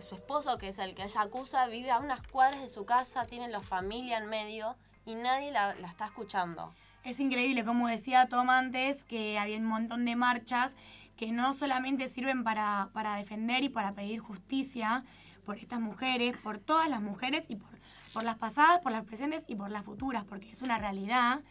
su 0.07 0.17
esposo, 0.17 0.59
que 0.59 0.69
es 0.69 0.79
el 0.79 0.95
que 0.95 1.03
ella 1.03 1.23
acusa, 1.23 1.67
vive 1.67 1.91
a 1.91 1.99
unas 1.99 2.23
cuadras 2.27 2.61
de 2.61 2.69
su 2.69 2.85
casa, 2.85 3.25
tiene 3.25 3.49
la 3.49 3.61
familia 3.61 4.19
en 4.19 4.27
medio 4.27 4.77
y 5.07 5.15
nadie 5.15 5.51
la, 5.51 5.75
la 5.75 5.89
está 5.89 6.07
escuchando. 6.07 6.75
Es 7.05 7.21
increíble, 7.21 7.65
como 7.65 7.89
decía 7.89 8.29
Tom 8.29 8.51
antes, 8.51 9.03
que 9.05 9.39
había 9.39 9.57
un 9.57 9.65
montón 9.65 10.05
de 10.05 10.15
marchas 10.15 10.77
que 11.17 11.33
no 11.33 11.55
solamente 11.55 12.09
sirven 12.09 12.45
para, 12.45 12.91
para 12.93 13.17
defender 13.17 13.63
y 13.65 13.69
para 13.69 13.93
pedir 13.93 14.21
justicia 14.21 15.05
por 15.45 15.59
estas 15.59 15.81
mujeres, 15.81 16.37
por 16.39 16.59
todas 16.59 16.89
las 16.89 17.03
mujeres 17.03 17.45
y 17.49 17.57
por, 17.57 17.71
por 18.13 18.25
las 18.25 18.37
pasadas, 18.37 18.81
por 18.81 18.93
las 18.93 19.05
presentes 19.05 19.45
y 19.47 19.55
por 19.55 19.71
las 19.71 19.85
futuras, 19.85 20.25
porque 20.25 20.51
es 20.51 20.63
una 20.63 20.79
realidad. 20.79 21.43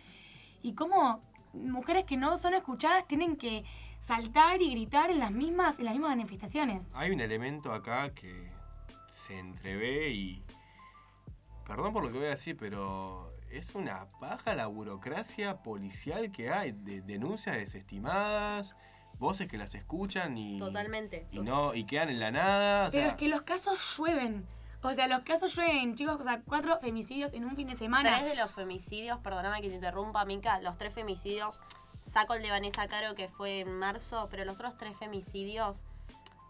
Y 0.62 0.74
como 0.74 1.22
mujeres 1.54 2.06
que 2.06 2.18
no 2.18 2.38
son 2.38 2.54
escuchadas 2.54 3.08
tienen 3.08 3.38
que 3.38 3.64
saltar 4.00 4.62
y 4.62 4.72
gritar 4.72 5.12
en 5.12 5.20
las 5.20 5.32
mismas, 5.32 5.80
en 5.80 5.86
las 5.86 5.94
mismas 5.94 6.12
manifestaciones. 6.12 6.90
Hay 6.94 7.12
un 7.12 7.22
elemento 7.22 7.74
acá 7.74 8.14
que 8.14 8.52
se 9.10 9.40
entrevé 9.40 10.10
y. 10.10 10.44
Perdón 11.66 11.94
por 11.94 12.04
lo 12.04 12.12
que 12.12 12.18
voy 12.18 12.28
a 12.28 12.32
decir, 12.32 12.58
pero 12.58 13.34
es 13.50 13.74
una 13.76 14.10
paja 14.20 14.54
la 14.56 14.68
burocracia 14.68 15.64
policial 15.64 16.32
que 16.32 16.50
hay, 16.50 16.74
de 16.74 17.02
denuncias 17.02 17.56
desestimadas, 17.56 18.76
voces 19.20 19.48
que 19.48 19.58
las 19.58 19.76
escuchan 19.76 20.38
y. 20.38 20.58
Totalmente. 20.58 21.28
Y 21.32 21.40
no, 21.40 21.74
y 21.74 21.86
quedan 21.86 22.10
en 22.10 22.20
la 22.20 22.32
nada. 22.32 22.88
o 22.88 22.92
Pero 22.92 23.04
sea, 23.04 23.12
es 23.12 23.18
que 23.18 23.28
los 23.28 23.42
casos 23.44 23.78
llueven. 23.98 24.46
O 24.82 24.94
sea, 24.94 25.08
los 25.08 25.22
casos 25.22 25.56
llueven, 25.56 25.96
chicos, 25.96 26.20
o 26.20 26.24
sea, 26.24 26.42
cuatro 26.42 26.78
femicidios 26.82 27.32
en 27.34 27.46
un 27.46 27.56
fin 27.56 27.68
de 27.68 27.76
semana. 27.76 28.18
Tres 28.18 28.30
de 28.32 28.36
los 28.36 28.52
femicidios, 28.52 29.18
perdóname 29.20 29.62
que 29.62 29.70
te 29.70 29.76
interrumpa, 29.76 30.26
Mica, 30.26 30.60
los 30.60 30.78
tres 30.78 30.94
femicidios, 30.94 31.62
saco 32.02 32.34
el 32.34 32.44
de 32.44 32.50
Vanessa 32.50 32.88
Caro 32.90 33.16
que 33.16 33.30
fue 33.30 33.62
en 33.62 33.80
marzo, 33.80 34.28
pero 34.30 34.44
los 34.44 34.56
otros 34.56 34.78
tres 34.78 34.98
femicidios, 34.98 35.84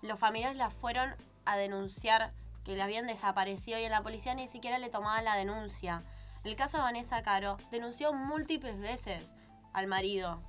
los 0.01 0.17
familiares 0.17 0.57
la 0.57 0.71
fueron 0.71 1.15
a 1.45 1.57
denunciar 1.57 2.33
que 2.63 2.75
la 2.75 2.85
habían 2.85 3.05
desaparecido 3.05 3.77
y 3.77 3.83
en 3.83 3.91
la 3.91 4.01
policía 4.01 4.33
ni 4.33 4.47
siquiera 4.47 4.79
le 4.79 4.89
tomaban 4.89 5.25
la 5.25 5.35
denuncia. 5.35 6.03
En 6.43 6.49
el 6.49 6.55
caso 6.55 6.77
de 6.77 6.83
Vanessa 6.83 7.21
Caro, 7.21 7.57
denunció 7.71 8.13
múltiples 8.13 8.79
veces 8.79 9.31
al 9.73 9.87
marido, 9.87 10.41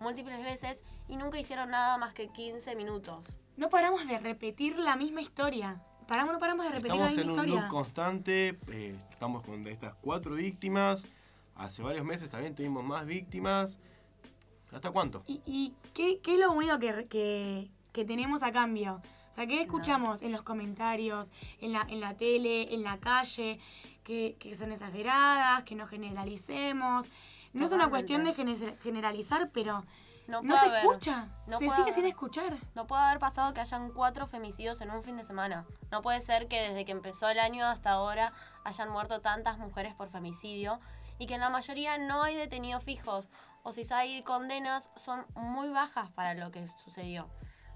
múltiples 0.00 0.42
veces, 0.42 0.82
y 1.08 1.16
nunca 1.16 1.38
hicieron 1.38 1.70
nada 1.70 1.96
más 1.98 2.12
que 2.14 2.28
15 2.28 2.76
minutos. 2.76 3.38
No 3.56 3.68
paramos 3.70 4.06
de 4.06 4.18
repetir 4.18 4.78
la 4.78 4.96
misma 4.96 5.20
historia. 5.20 5.80
Paramos, 6.06 6.32
no 6.32 6.38
paramos 6.38 6.64
de 6.64 6.70
repetir 6.72 6.92
Estamos 6.92 7.14
la 7.14 7.20
en 7.22 7.26
misma 7.28 7.42
un 7.42 7.48
historia. 7.48 7.60
loop 7.62 7.70
constante, 7.70 8.58
eh, 8.72 8.96
estamos 9.10 9.42
con 9.44 9.66
estas 9.66 9.94
cuatro 9.94 10.34
víctimas. 10.34 11.06
Hace 11.54 11.82
varios 11.82 12.04
meses 12.04 12.30
también 12.30 12.54
tuvimos 12.54 12.84
más 12.84 13.04
víctimas. 13.04 13.78
¿Hasta 14.72 14.90
cuánto? 14.90 15.22
¿Y, 15.26 15.40
y 15.46 15.74
qué, 15.94 16.20
qué 16.22 16.34
es 16.34 16.38
lo 16.40 16.52
único 16.52 16.78
que, 16.78 17.06
que, 17.08 17.70
que 17.92 18.04
tenemos 18.04 18.42
a 18.42 18.52
cambio? 18.52 19.02
O 19.30 19.34
sea, 19.34 19.46
¿qué 19.46 19.62
escuchamos 19.62 20.22
en 20.22 20.32
los 20.32 20.42
comentarios, 20.42 21.30
en 21.60 21.72
la, 21.72 21.82
en 21.88 22.00
la 22.00 22.14
tele, 22.16 22.72
en 22.74 22.82
la 22.82 22.98
calle? 22.98 23.60
Que, 24.04 24.36
que 24.38 24.54
son 24.54 24.72
exageradas, 24.72 25.62
que 25.64 25.74
no 25.74 25.86
generalicemos. 25.86 27.06
No 27.52 27.66
es 27.66 27.72
una 27.72 27.90
cuestión 27.90 28.24
de 28.24 28.34
gener- 28.34 28.78
generalizar, 28.78 29.50
pero 29.52 29.84
No 30.28 30.42
no, 30.42 30.48
puede 30.50 30.60
se 30.60 30.66
haber- 30.68 30.80
escucha. 30.84 31.28
no 31.46 31.58
se 31.58 31.64
puede 31.64 31.70
sigue 31.70 31.82
haber. 31.82 31.94
sin 31.94 32.04
escuchar. 32.06 32.56
No 32.74 32.86
puede 32.86 33.02
haber 33.02 33.18
pasado 33.18 33.52
que 33.54 33.60
hayan 33.60 33.90
cuatro 33.90 34.26
femicidios 34.26 34.80
en 34.82 34.90
un 34.90 35.02
fin 35.02 35.16
de 35.16 35.24
semana. 35.24 35.64
No 35.90 36.02
puede 36.02 36.20
ser 36.20 36.46
que 36.48 36.60
desde 36.60 36.84
que 36.84 36.92
empezó 36.92 37.28
el 37.30 37.38
año 37.40 37.66
hasta 37.66 37.90
ahora 37.92 38.32
hayan 38.64 38.90
muerto 38.90 39.20
tantas 39.20 39.58
mujeres 39.58 39.94
por 39.94 40.08
femicidio 40.10 40.78
y 41.18 41.26
que 41.26 41.34
en 41.34 41.40
la 41.40 41.48
mayoría 41.50 41.98
no 41.98 42.22
hay 42.22 42.36
detenidos 42.36 42.84
fijos. 42.84 43.30
O 43.64 43.72
si 43.72 43.82
hay 43.92 44.22
condenas, 44.22 44.90
son 44.96 45.26
muy 45.34 45.70
bajas 45.70 46.10
para 46.10 46.34
lo 46.34 46.50
que 46.50 46.68
sucedió. 46.84 47.28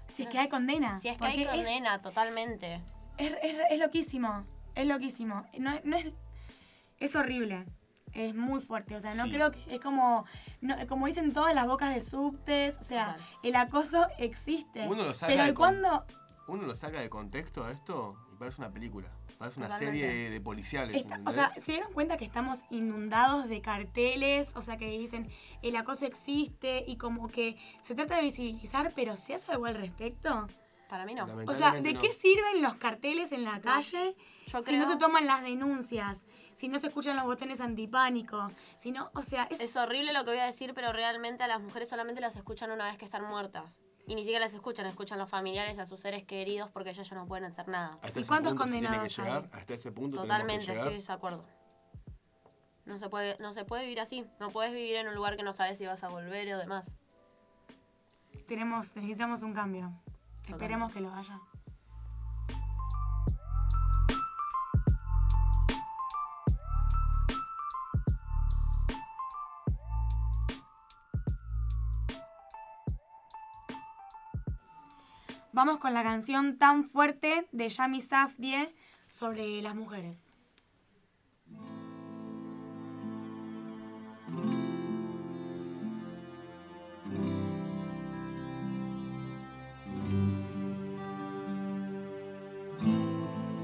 Si 0.07 0.23
es 0.23 0.29
que 0.29 0.37
hay 0.39 0.47
condena. 0.49 0.99
Si 0.99 1.07
es 1.09 1.17
que 1.17 1.25
hay 1.25 1.41
es- 1.41 1.47
condena, 1.49 2.01
totalmente. 2.01 2.81
Es, 3.17 3.31
es, 3.41 3.55
es 3.71 3.79
loquísimo, 3.79 4.45
es 4.75 4.87
loquísimo. 4.87 5.43
No, 5.59 5.71
es- 5.71 5.85
no 5.85 5.97
es, 5.97 6.13
es 6.99 7.15
horrible, 7.15 7.65
es 8.13 8.35
muy 8.35 8.61
fuerte. 8.61 8.95
O 8.95 9.01
sea, 9.01 9.13
no 9.15 9.23
Sí. 9.25 9.31
creo 9.31 9.51
que 9.51 9.75
es 9.75 9.79
como, 9.81 10.25
no, 10.61 10.75
como 10.87 11.07
dicen 11.07 11.33
todas 11.33 11.53
las 11.55 11.67
bocas 11.67 11.93
de 11.93 12.01
subtes, 12.01 12.77
o 12.79 12.83
sea, 12.83 13.13
Total. 13.13 13.27
el 13.43 13.55
acoso 13.55 14.07
existe. 14.17 14.87
Uno 14.87 15.03
lo 15.03 15.13
saca 15.13 15.31
pero 15.33 15.43
de 15.43 15.49
¿y 15.49 15.53
con- 15.53 15.81
cuándo? 15.81 16.05
Uno 16.47 16.63
lo 16.63 16.75
saca 16.75 16.99
de 16.99 17.09
contexto 17.09 17.63
a 17.63 17.71
esto 17.71 18.17
y 18.33 18.35
parece 18.37 18.61
una 18.61 18.71
película. 18.71 19.07
Parece 19.37 19.59
una 19.59 19.67
Totalmente. 19.69 20.01
serie 20.07 20.29
de, 20.29 20.41
policiales. 20.41 20.95
está- 20.95 21.19
o 21.25 21.31
sea, 21.31 21.51
¿se 21.55 21.71
dieron 21.73 21.91
cuenta 21.93 22.17
que 22.17 22.25
estamos 22.25 22.59
inundados 22.69 23.47
de 23.49 23.61
carteles? 23.61 24.51
O 24.55 24.61
sea, 24.61 24.77
que 24.77 24.87
dicen 24.89 25.29
el 25.61 25.75
acoso 25.75 26.05
existe 26.05 26.83
y 26.87 26.97
como 26.97 27.27
que 27.29 27.57
se 27.83 27.95
trata 27.95 28.15
de 28.17 28.21
visibilizar, 28.23 28.91
pero 28.95 29.17
¿se 29.17 29.33
hace 29.35 29.51
algo 29.51 29.65
al 29.65 29.75
respecto? 29.75 30.47
Para 30.89 31.05
mí 31.05 31.15
no. 31.15 31.25
O 31.47 31.53
sea, 31.55 31.71
¿de 31.71 31.93
qué 31.95 32.11
sirven 32.13 32.61
los 32.61 32.75
carteles 32.75 33.31
en 33.31 33.43
la 33.43 33.59
calle 33.61 34.15
Yo 34.45 34.61
si 34.61 34.77
no 34.77 34.87
se 34.89 34.97
toman 34.97 35.25
las 35.25 35.41
denuncias? 35.41 36.23
Si 36.63 36.69
no 36.69 36.79
se 36.79 36.87
escuchan 36.87 37.17
los 37.17 37.25
botones 37.25 37.59
antipánico, 37.59 38.49
si 38.77 38.93
no, 38.93 39.11
o 39.15 39.21
sea, 39.21 39.43
es, 39.51 39.59
Es 39.59 39.75
horrible 39.75 40.13
lo 40.13 40.23
que 40.23 40.31
voy 40.31 40.39
a 40.39 40.45
decir, 40.45 40.73
pero 40.73 40.93
realmente 40.93 41.43
a 41.43 41.47
las 41.47 41.61
mujeres 41.61 41.89
solamente 41.89 42.21
las 42.21 42.37
escuchan 42.37 42.71
una 42.71 42.85
vez 42.85 42.97
que 42.97 43.03
están 43.03 43.25
muertas. 43.25 43.81
Y 44.07 44.15
ni 44.15 44.21
siquiera 44.21 44.39
las 44.45 44.53
escuchan, 44.53 44.85
escuchan 44.85 45.19
los 45.19 45.29
familiares, 45.29 45.77
a 45.77 45.85
sus 45.85 45.99
seres 45.99 46.23
queridos, 46.23 46.69
porque 46.71 46.91
ellos 46.91 47.09
ya 47.09 47.17
no 47.17 47.25
pueden 47.25 47.43
hacer 47.43 47.67
nada. 47.67 47.99
Hasta 48.01 48.17
¿Y 48.17 48.21
ese 48.21 48.29
cuántos 48.29 48.53
punto 48.53 48.63
se 48.63 48.71
tiene 48.71 48.87
que 48.87 48.93
condenados 48.93 49.19
hay? 49.19 49.25
llegar, 49.25 49.49
Hasta 49.51 49.73
ese 49.73 49.91
punto 49.91 50.21
Totalmente, 50.21 50.71
estoy 50.71 50.89
de 50.91 50.95
desacuerdo. 50.95 51.43
No 52.85 52.97
se 52.97 53.09
puede, 53.09 53.35
no 53.39 53.51
se 53.51 53.65
puede 53.65 53.83
vivir 53.83 53.99
así. 53.99 54.25
No 54.39 54.49
puedes 54.51 54.71
vivir 54.71 54.95
en 54.95 55.09
un 55.09 55.15
lugar 55.15 55.35
que 55.35 55.43
no 55.43 55.51
sabes 55.51 55.77
si 55.77 55.85
vas 55.85 56.01
a 56.05 56.07
volver 56.07 56.53
o 56.53 56.59
demás. 56.59 56.95
tenemos, 58.47 58.95
necesitamos 58.95 59.41
un 59.41 59.53
cambio. 59.53 59.91
Esperemos 60.47 60.93
que 60.93 61.01
lo 61.01 61.13
haya. 61.13 61.41
Vamos 75.53 75.77
con 75.77 75.93
la 75.93 76.01
canción 76.01 76.57
Tan 76.57 76.83
Fuerte 76.83 77.47
de 77.51 77.69
Yami 77.69 78.01
Safdie 78.01 78.73
sobre 79.07 79.61
las 79.61 79.75
mujeres. 79.75 80.33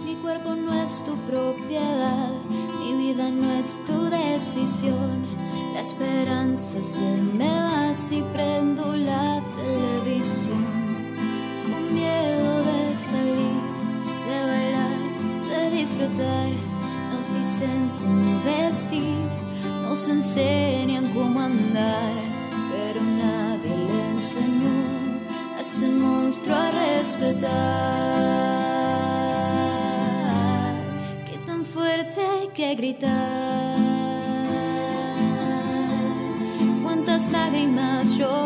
Mi 0.05 0.13
cuerpo 0.21 0.53
no 0.53 0.75
es 0.75 1.03
tu 1.03 1.15
propiedad, 1.25 2.29
mi 2.79 3.07
vida 3.07 3.31
no 3.31 3.51
es 3.53 3.83
tu 3.85 4.11
decisión. 4.11 5.25
La 5.73 5.81
esperanza 5.81 6.83
se 6.83 7.01
me 7.01 7.49
va 7.49 7.95
si 7.95 8.21
prendo 8.31 8.95
la 8.95 9.41
televisión. 9.55 10.78
Miedo 11.91 12.63
de 12.63 12.95
salir, 12.95 13.61
de 14.27 14.37
bailar, 14.47 14.99
de 15.49 15.61
disfrutar. 15.77 16.51
Nos 17.11 17.33
dicen 17.33 17.91
cómo 17.99 18.41
vestir, 18.43 19.17
nos 19.83 20.07
enseñan 20.07 21.05
cómo 21.13 21.39
andar, 21.39 22.15
pero 22.71 23.01
nadie 23.01 23.75
le 23.87 24.09
enseñó 24.09 24.77
a 25.57 25.61
ese 25.61 25.87
monstruo 25.87 26.55
a 26.55 26.71
respetar. 26.71 27.49
Qué 31.25 31.37
tan 31.45 31.65
fuerte 31.65 32.21
hay 32.21 32.47
que 32.49 32.75
gritar. 32.75 33.77
Cuántas 36.83 37.31
lágrimas 37.31 38.15
llorar 38.17 38.38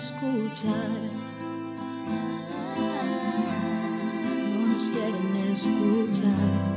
escuchar. 0.00 0.90
No 4.50 4.66
nos 4.72 4.90
quieren 4.90 5.36
escuchar. 5.52 6.70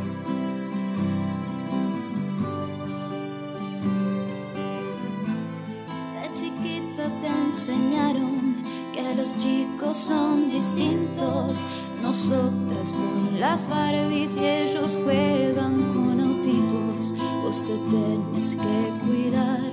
De 6.20 6.34
chiquita 6.34 7.06
te 7.22 7.28
enseñaron 7.46 8.58
que 8.94 9.16
los 9.16 9.38
chicos 9.38 9.96
son 9.96 10.52
distintos. 10.52 11.66
Nosotras 12.02 12.92
con 12.92 13.40
las 13.40 13.70
Barbies 13.70 14.36
y 14.36 14.46
ellos 14.46 15.00
juegan 15.02 15.76
con 15.94 16.20
autitos. 16.20 17.14
Vos 17.42 17.66
te 17.66 17.78
tenés 17.90 18.58
que 18.58 19.06
cuidar, 19.06 19.72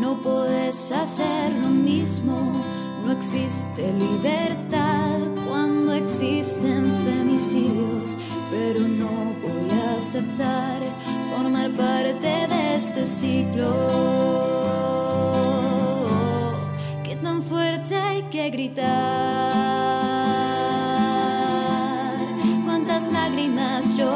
no 0.00 0.22
podés 0.22 0.92
hacer 0.92 1.52
lo 1.58 1.68
mismo. 1.68 2.71
No 3.04 3.10
existe 3.12 3.92
libertad 3.92 5.18
cuando 5.48 5.92
existen 5.92 6.90
femicidios, 7.04 8.16
pero 8.50 8.80
no 8.86 9.10
voy 9.42 9.70
a 9.70 9.96
aceptar 9.96 10.80
formar 11.30 11.70
parte 11.72 12.46
de 12.48 12.76
este 12.76 13.04
ciclo. 13.04 13.70
Qué 17.02 17.16
tan 17.16 17.42
fuerte 17.42 17.96
hay 17.96 18.22
que 18.30 18.50
gritar, 18.50 18.86
cuántas 22.64 23.10
lágrimas 23.10 23.96
llorar 23.96 24.11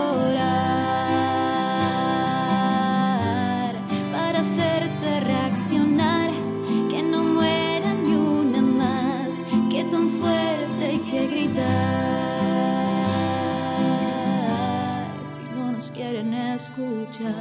No 17.18 17.32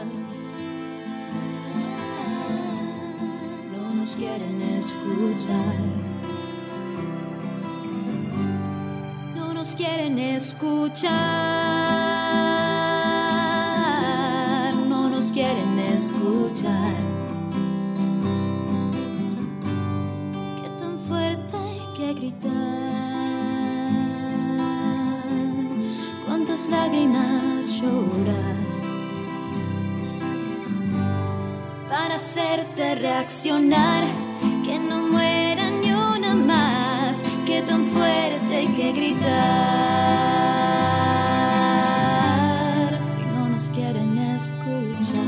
nos 3.93 4.15
quieren 4.15 4.61
escuchar. 4.61 5.75
No 9.35 9.53
nos 9.53 9.75
quieren 9.75 10.17
escuchar. 10.17 11.13
No 14.87 15.09
nos 15.09 15.33
quieren 15.33 15.77
escuchar. 15.79 16.93
Qué 20.61 20.69
tan 20.79 20.97
fuerte 20.99 21.57
hay 21.57 21.81
que 21.97 22.13
gritar. 22.13 22.53
Cuántas 26.25 26.69
lágrimas 26.69 27.81
llorar. 27.81 28.54
Hacerte 32.15 32.95
reaccionar. 32.95 34.05
Que 34.63 34.79
no 34.79 34.99
muera 35.09 35.69
ni 35.69 35.91
una 35.91 36.33
más, 36.33 37.23
que 37.45 37.61
tan 37.61 37.83
fuerte 37.85 38.55
hay 38.55 38.67
que 38.67 38.91
gritar. 38.93 39.33
Si 43.03 43.17
no 43.17 43.49
nos 43.49 43.69
quieren 43.69 44.17
escuchar. 44.17 45.19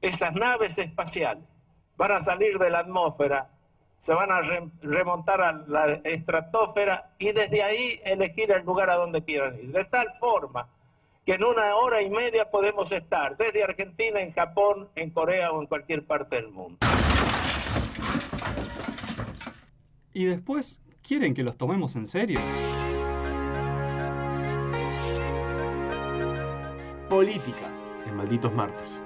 Esas 0.00 0.34
naves 0.34 0.78
espaciales 0.78 1.44
van 1.96 2.12
a 2.12 2.20
salir 2.22 2.58
de 2.58 2.70
la 2.70 2.78
atmósfera, 2.78 3.50
se 4.04 4.12
van 4.14 4.30
a 4.30 4.40
re- 4.40 4.68
remontar 4.82 5.40
a 5.40 5.52
la 5.52 5.94
estratosfera 6.04 7.10
y 7.18 7.32
desde 7.32 7.62
ahí 7.62 8.00
elegir 8.04 8.50
el 8.52 8.64
lugar 8.64 8.90
a 8.90 8.96
donde 8.96 9.22
quieran 9.22 9.58
ir. 9.58 9.72
De 9.72 9.84
tal 9.84 10.08
forma 10.18 10.68
que 11.26 11.34
en 11.34 11.44
una 11.44 11.76
hora 11.76 12.00
y 12.00 12.08
media 12.08 12.50
podemos 12.50 12.90
estar 12.90 13.36
desde 13.36 13.62
Argentina, 13.62 14.20
en 14.20 14.32
Japón, 14.32 14.88
en 14.94 15.10
Corea 15.10 15.52
o 15.52 15.60
en 15.60 15.66
cualquier 15.66 16.06
parte 16.06 16.36
del 16.36 16.48
mundo. 16.48 16.78
Y 20.14 20.24
después, 20.24 20.80
¿quieren 21.06 21.34
que 21.34 21.42
los 21.42 21.56
tomemos 21.58 21.94
en 21.96 22.06
serio? 22.06 22.40
Política. 27.10 27.70
En 28.06 28.16
Malditos 28.16 28.52
Martes. 28.54 29.02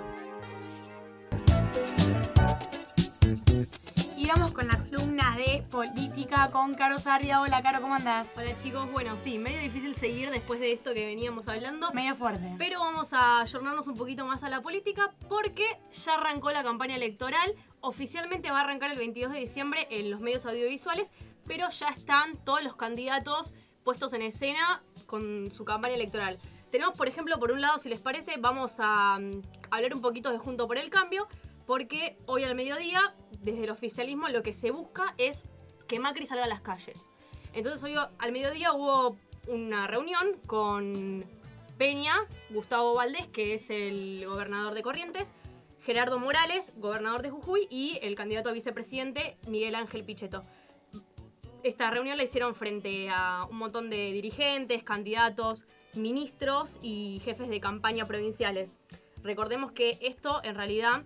Y 4.23 4.29
vamos 4.29 4.53
con 4.53 4.69
la 4.69 4.79
columna 4.79 5.37
de 5.37 5.65
política 5.69 6.49
con 6.53 6.75
Caro 6.75 7.01
Sarria. 7.01 7.41
Hola, 7.41 7.61
Caro, 7.61 7.81
¿cómo 7.81 7.97
andás? 7.97 8.29
Hola 8.37 8.57
chicos, 8.57 8.89
bueno, 8.93 9.17
sí, 9.17 9.41
medio 9.41 9.59
difícil 9.59 9.97
seguir 9.97 10.31
después 10.31 10.61
de 10.61 10.71
esto 10.71 10.95
que 10.95 11.05
veníamos 11.05 11.49
hablando. 11.49 11.91
Medio 11.91 12.15
fuerte. 12.15 12.55
Pero 12.57 12.79
vamos 12.79 13.13
a 13.15 13.41
ayornarnos 13.41 13.89
un 13.89 13.97
poquito 13.97 14.25
más 14.25 14.45
a 14.45 14.49
la 14.49 14.61
política 14.61 15.13
porque 15.29 15.65
ya 15.93 16.15
arrancó 16.15 16.53
la 16.53 16.63
campaña 16.63 16.95
electoral. 16.95 17.53
Oficialmente 17.81 18.53
va 18.53 18.61
a 18.61 18.63
arrancar 18.63 18.93
el 18.93 18.97
22 18.97 19.33
de 19.33 19.41
diciembre 19.41 19.89
en 19.91 20.09
los 20.13 20.21
medios 20.21 20.47
audiovisuales, 20.47 21.11
pero 21.49 21.69
ya 21.71 21.89
están 21.89 22.37
todos 22.45 22.63
los 22.63 22.77
candidatos 22.77 23.55
puestos 23.83 24.13
en 24.13 24.23
escena 24.23 24.85
con 25.07 25.51
su 25.51 25.65
campaña 25.65 25.95
electoral. 25.95 26.39
Tenemos, 26.71 26.95
por 26.95 27.09
ejemplo, 27.09 27.41
por 27.41 27.51
un 27.51 27.61
lado, 27.61 27.81
si 27.81 27.89
les 27.89 28.01
parece, 28.01 28.37
vamos 28.39 28.77
a 28.79 29.19
mm, 29.19 29.43
hablar 29.73 29.97
un 29.97 30.01
poquito 30.01 30.31
de 30.31 30.39
Junto 30.39 30.69
por 30.69 30.79
el 30.79 30.91
Cambio, 30.91 31.27
porque 31.67 32.17
hoy 32.27 32.45
al 32.45 32.55
mediodía, 32.55 33.15
desde 33.42 33.64
el 33.64 33.70
oficialismo, 33.70 34.28
lo 34.28 34.42
que 34.42 34.52
se 34.52 34.70
busca 34.70 35.14
es 35.18 35.44
que 35.87 35.98
Macri 35.98 36.26
salga 36.26 36.44
a 36.44 36.48
las 36.48 36.61
calles. 36.61 37.11
Entonces 37.52 37.83
hoy 37.83 37.94
al 38.18 38.33
mediodía 38.33 38.72
hubo 38.72 39.16
una 39.48 39.87
reunión 39.87 40.38
con 40.46 41.24
Peña, 41.76 42.14
Gustavo 42.50 42.94
Valdés, 42.94 43.26
que 43.28 43.55
es 43.55 43.68
el 43.70 44.24
gobernador 44.26 44.74
de 44.74 44.83
Corrientes, 44.83 45.35
Gerardo 45.81 46.18
Morales, 46.18 46.72
gobernador 46.76 47.22
de 47.22 47.31
Jujuy, 47.31 47.66
y 47.68 47.98
el 48.02 48.14
candidato 48.14 48.48
a 48.48 48.52
vicepresidente, 48.52 49.37
Miguel 49.48 49.74
Ángel 49.74 50.05
Pichetto. 50.05 50.44
Esta 51.64 51.90
reunión 51.90 52.16
la 52.16 52.24
hicieron 52.24 52.55
frente 52.55 53.09
a 53.11 53.46
un 53.50 53.59
montón 53.59 53.90
de 53.90 54.12
dirigentes, 54.12 54.83
candidatos, 54.85 55.64
ministros 55.94 56.78
y 56.83 57.20
jefes 57.24 57.48
de 57.48 57.61
campaña 57.61 58.07
provinciales. 58.07 58.76
Recordemos 59.22 59.72
que 59.72 59.98
esto 60.00 60.40
en 60.44 60.55
realidad 60.55 61.05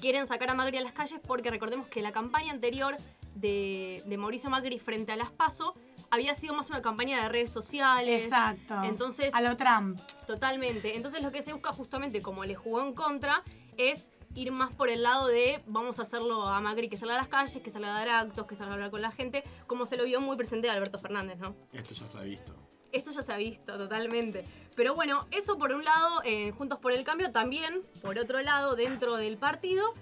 quieren 0.00 0.26
sacar 0.26 0.50
a 0.50 0.54
Macri 0.54 0.78
a 0.78 0.80
las 0.80 0.92
calles 0.92 1.20
porque 1.26 1.50
recordemos 1.50 1.88
que 1.88 2.02
la 2.02 2.12
campaña 2.12 2.52
anterior 2.52 2.96
de, 3.34 4.02
de 4.06 4.18
Mauricio 4.18 4.50
Macri 4.50 4.78
frente 4.78 5.12
a 5.12 5.16
las 5.16 5.30
PASO 5.30 5.74
había 6.10 6.34
sido 6.34 6.54
más 6.54 6.70
una 6.70 6.82
campaña 6.82 7.22
de 7.22 7.28
redes 7.28 7.50
sociales. 7.50 8.24
Exacto. 8.24 8.82
Entonces, 8.84 9.34
A 9.34 9.42
lo 9.42 9.56
Trump. 9.56 9.98
Totalmente. 10.26 10.96
Entonces 10.96 11.22
lo 11.22 11.30
que 11.30 11.42
se 11.42 11.52
busca 11.52 11.72
justamente, 11.72 12.22
como 12.22 12.44
le 12.44 12.54
jugó 12.54 12.82
en 12.82 12.94
contra, 12.94 13.42
es 13.76 14.10
ir 14.34 14.52
más 14.52 14.72
por 14.74 14.88
el 14.88 15.02
lado 15.02 15.26
de 15.28 15.62
vamos 15.66 15.98
a 15.98 16.02
hacerlo 16.02 16.44
a 16.44 16.60
Macri 16.60 16.88
que 16.88 16.96
salga 16.96 17.14
a 17.14 17.18
las 17.18 17.28
calles, 17.28 17.62
que 17.62 17.70
salga 17.70 17.90
a 17.94 18.04
dar 18.04 18.26
actos, 18.26 18.46
que 18.46 18.56
salga 18.56 18.72
a 18.72 18.74
hablar 18.74 18.90
con 18.90 19.02
la 19.02 19.10
gente, 19.10 19.42
como 19.66 19.86
se 19.86 19.96
lo 19.96 20.04
vio 20.04 20.20
muy 20.20 20.36
presente 20.36 20.66
de 20.68 20.72
Alberto 20.72 20.98
Fernández, 20.98 21.38
¿no? 21.38 21.54
Esto 21.72 21.94
ya 21.94 22.06
se 22.06 22.18
ha 22.18 22.22
visto. 22.22 22.54
Esto 22.90 23.10
ya 23.10 23.22
se 23.22 23.32
ha 23.32 23.36
visto 23.36 23.76
totalmente. 23.76 24.44
Pero 24.78 24.94
bueno, 24.94 25.26
eso 25.32 25.58
por 25.58 25.72
un 25.72 25.84
lado, 25.84 26.22
eh, 26.24 26.52
Juntos 26.52 26.78
por 26.78 26.92
el 26.92 27.02
Cambio, 27.02 27.32
también, 27.32 27.82
por 28.00 28.16
otro 28.16 28.40
lado, 28.42 28.76
dentro 28.76 29.16
del 29.16 29.36
partido, 29.36 29.92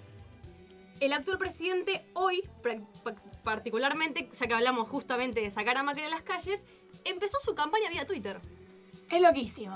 el 0.99 1.13
actual 1.13 1.39
presidente 1.39 2.05
hoy, 2.13 2.47
particularmente, 3.43 4.29
ya 4.31 4.45
que 4.45 4.53
hablamos 4.53 4.87
justamente 4.87 5.41
de 5.41 5.49
sacar 5.49 5.77
a 5.77 5.81
Macri 5.81 6.03
a 6.03 6.09
las 6.09 6.21
calles, 6.21 6.63
empezó 7.05 7.39
su 7.39 7.55
campaña 7.55 7.89
vía 7.89 8.05
Twitter. 8.05 8.39
Es 9.09 9.19
loquísimo. 9.19 9.75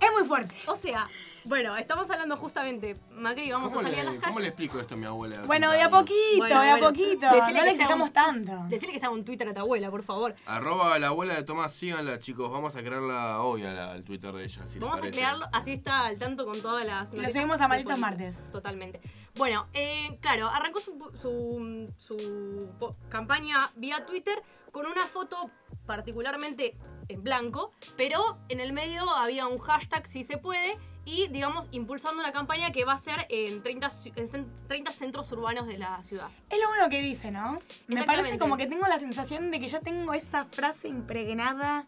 Es 0.00 0.12
muy 0.12 0.22
fuerte. 0.22 0.54
O 0.68 0.76
sea, 0.76 1.10
bueno, 1.44 1.76
estamos 1.76 2.10
hablando 2.10 2.36
justamente, 2.36 2.96
Macri, 3.12 3.50
vamos 3.50 3.72
a 3.72 3.74
¿Cómo, 3.74 3.86
salir 3.88 4.02
le, 4.04 4.08
a 4.08 4.12
las 4.12 4.22
¿Cómo 4.22 4.26
le 4.26 4.34
calles. 4.34 4.48
explico 4.48 4.80
esto 4.80 4.94
a 4.94 4.96
mi 4.98 5.06
abuela? 5.06 5.42
Bueno, 5.46 5.68
80 5.68 5.76
de 5.78 5.82
a 5.82 5.90
poquito, 5.90 6.36
Bueno, 6.38 6.60
de 6.60 6.68
a 6.68 6.72
bueno. 6.72 6.86
poquito. 6.88 7.26
No 7.30 7.64
le 7.64 7.76
sea 7.76 7.94
un- 7.96 8.10
tanto. 8.12 8.52
Decirle 8.68 8.92
que 8.94 8.98
se 9.00 9.06
haga 9.06 9.14
un 9.14 9.24
Twitter 9.24 9.48
a 9.48 9.54
tu 9.54 9.60
abuela, 9.60 9.90
por 9.90 10.02
favor. 10.02 10.34
Arroba 10.46 10.94
a 10.94 10.98
la 10.98 11.08
abuela 11.08 11.34
de 11.34 11.42
Tomás, 11.42 11.72
síganla 11.72 12.18
chicos, 12.18 12.50
vamos 12.50 12.76
a 12.76 12.82
crearla 12.82 13.42
hoy 13.42 13.64
al 13.64 14.02
Twitter 14.04 14.32
de 14.32 14.44
ella. 14.44 14.66
Si 14.68 14.78
Vamos 14.78 14.98
a 15.02 15.10
crearlo, 15.10 15.46
así 15.52 15.72
está 15.72 16.06
al 16.06 16.18
tanto 16.18 16.44
con 16.46 16.60
todas 16.60 16.84
las. 16.86 17.12
Lo 17.12 17.28
subimos 17.30 17.60
a 17.60 17.68
Malditos. 17.68 17.98
Martes. 17.98 18.50
Totalmente. 18.50 19.00
Bueno, 19.36 19.68
eh, 19.72 20.18
claro, 20.20 20.48
arrancó 20.48 20.80
su, 20.80 20.92
su, 21.20 21.88
su 21.96 22.68
campaña 23.08 23.70
vía 23.76 24.04
Twitter 24.04 24.42
con 24.72 24.86
una 24.86 25.06
foto 25.06 25.50
particularmente 25.86 26.76
en 27.10 27.22
blanco, 27.22 27.72
pero 27.96 28.38
en 28.48 28.60
el 28.60 28.72
medio 28.72 29.08
había 29.10 29.46
un 29.46 29.58
hashtag 29.58 30.06
si 30.06 30.24
se 30.24 30.38
puede 30.38 30.78
y, 31.04 31.28
digamos, 31.28 31.68
impulsando 31.72 32.20
una 32.20 32.30
campaña 32.32 32.72
que 32.72 32.84
va 32.84 32.92
a 32.92 32.98
ser 32.98 33.26
en 33.30 33.62
30, 33.62 33.88
ci- 33.88 34.12
en 34.16 34.26
cen- 34.28 34.66
30 34.68 34.92
centros 34.92 35.32
urbanos 35.32 35.66
de 35.66 35.78
la 35.78 36.02
ciudad. 36.04 36.28
Es 36.50 36.58
lo 36.60 36.70
único 36.70 36.88
que 36.90 37.00
dice, 37.00 37.30
¿no? 37.30 37.56
Me 37.88 38.04
parece 38.04 38.38
como 38.38 38.56
que 38.56 38.66
tengo 38.66 38.86
la 38.86 38.98
sensación 38.98 39.50
de 39.50 39.58
que 39.60 39.66
ya 39.68 39.80
tengo 39.80 40.12
esa 40.12 40.44
frase 40.46 40.88
impregnada. 40.88 41.86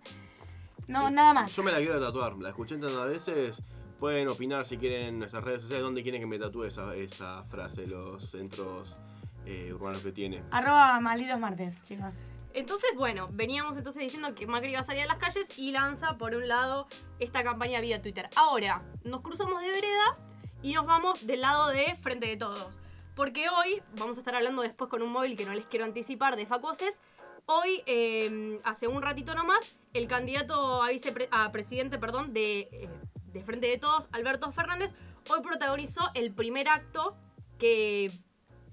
No, 0.89 1.11
nada 1.11 1.33
más. 1.35 1.55
Yo 1.55 1.63
me 1.63 1.71
la 1.73 1.79
quiero 1.79 2.01
tatuar, 2.01 2.37
la 2.39 2.49
escuché 2.49 2.77
tantas 2.79 3.07
veces. 3.07 3.63
Pueden 4.01 4.27
opinar 4.29 4.67
si 4.67 4.79
quieren 4.79 5.07
en 5.07 5.19
nuestras 5.21 5.45
redes 5.45 5.63
sociales 5.63 5.85
dónde 5.85 6.03
quieren 6.03 6.21
que 6.21 6.27
me 6.27 6.39
tatúe 6.39 6.65
esa, 6.65 6.95
esa 6.97 7.45
frase, 7.45 7.87
los 7.87 8.29
centros 8.31 8.97
eh, 9.47 9.73
urbanos 9.73 10.01
que 10.01 10.11
tiene. 10.11 10.43
Arroba 10.51 10.99
malditos 11.01 11.39
martes, 11.39 11.85
chicos. 11.85 12.15
Entonces, 12.55 12.91
bueno, 12.97 13.29
veníamos 13.33 13.77
entonces 13.77 14.03
diciendo 14.03 14.35
que 14.35 14.47
Macri 14.47 14.71
iba 14.71 14.81
a 14.81 14.85
salir 14.85 15.03
a 15.03 15.07
las 15.07 15.17
calles 15.17 15.59
y 15.59 15.73
lanza, 15.73 16.19
por 16.19 16.35
un 16.35 16.49
lado, 16.49 16.87
esta 17.19 17.43
campaña 17.43 17.81
vía 17.81 18.03
Twitter. 18.03 18.29
Ahora, 18.37 18.83
nos 19.05 19.21
cruzamos 19.23 19.61
de 19.61 19.69
vereda 19.69 20.19
y 20.63 20.75
nos 20.75 20.87
vamos 20.87 21.27
del 21.27 21.41
lado 21.41 21.69
de 21.69 21.97
Frente 21.97 22.27
de 22.27 22.37
Todos. 22.37 22.81
Porque 23.15 23.49
hoy, 23.49 23.83
vamos 23.97 24.17
a 24.17 24.21
estar 24.21 24.35
hablando 24.35 24.63
después 24.63 24.89
con 24.91 25.03
un 25.03 25.11
móvil 25.11 25.37
que 25.37 25.45
no 25.45 25.53
les 25.53 25.67
quiero 25.67 25.85
anticipar 25.85 26.37
de 26.37 26.47
Facoses, 26.47 27.01
hoy, 27.47 27.83
eh, 27.87 28.61
hace 28.65 28.87
un 28.87 29.03
ratito 29.03 29.35
nomás, 29.35 29.75
el 29.93 30.07
candidato 30.07 30.83
a, 30.83 30.91
vicepre- 30.91 31.29
presidente 31.53 31.99
perdón, 31.99 32.33
eh, 32.35 32.89
de 33.33 33.43
Frente 33.43 33.67
de 33.67 33.79
Todos, 33.79 34.09
Alberto 34.13 34.51
Fernández, 34.53 34.95
hoy 35.31 35.41
protagonizó 35.43 36.11
el 36.15 36.33
primer 36.33 36.69
acto 36.69 37.17
que 37.59 38.13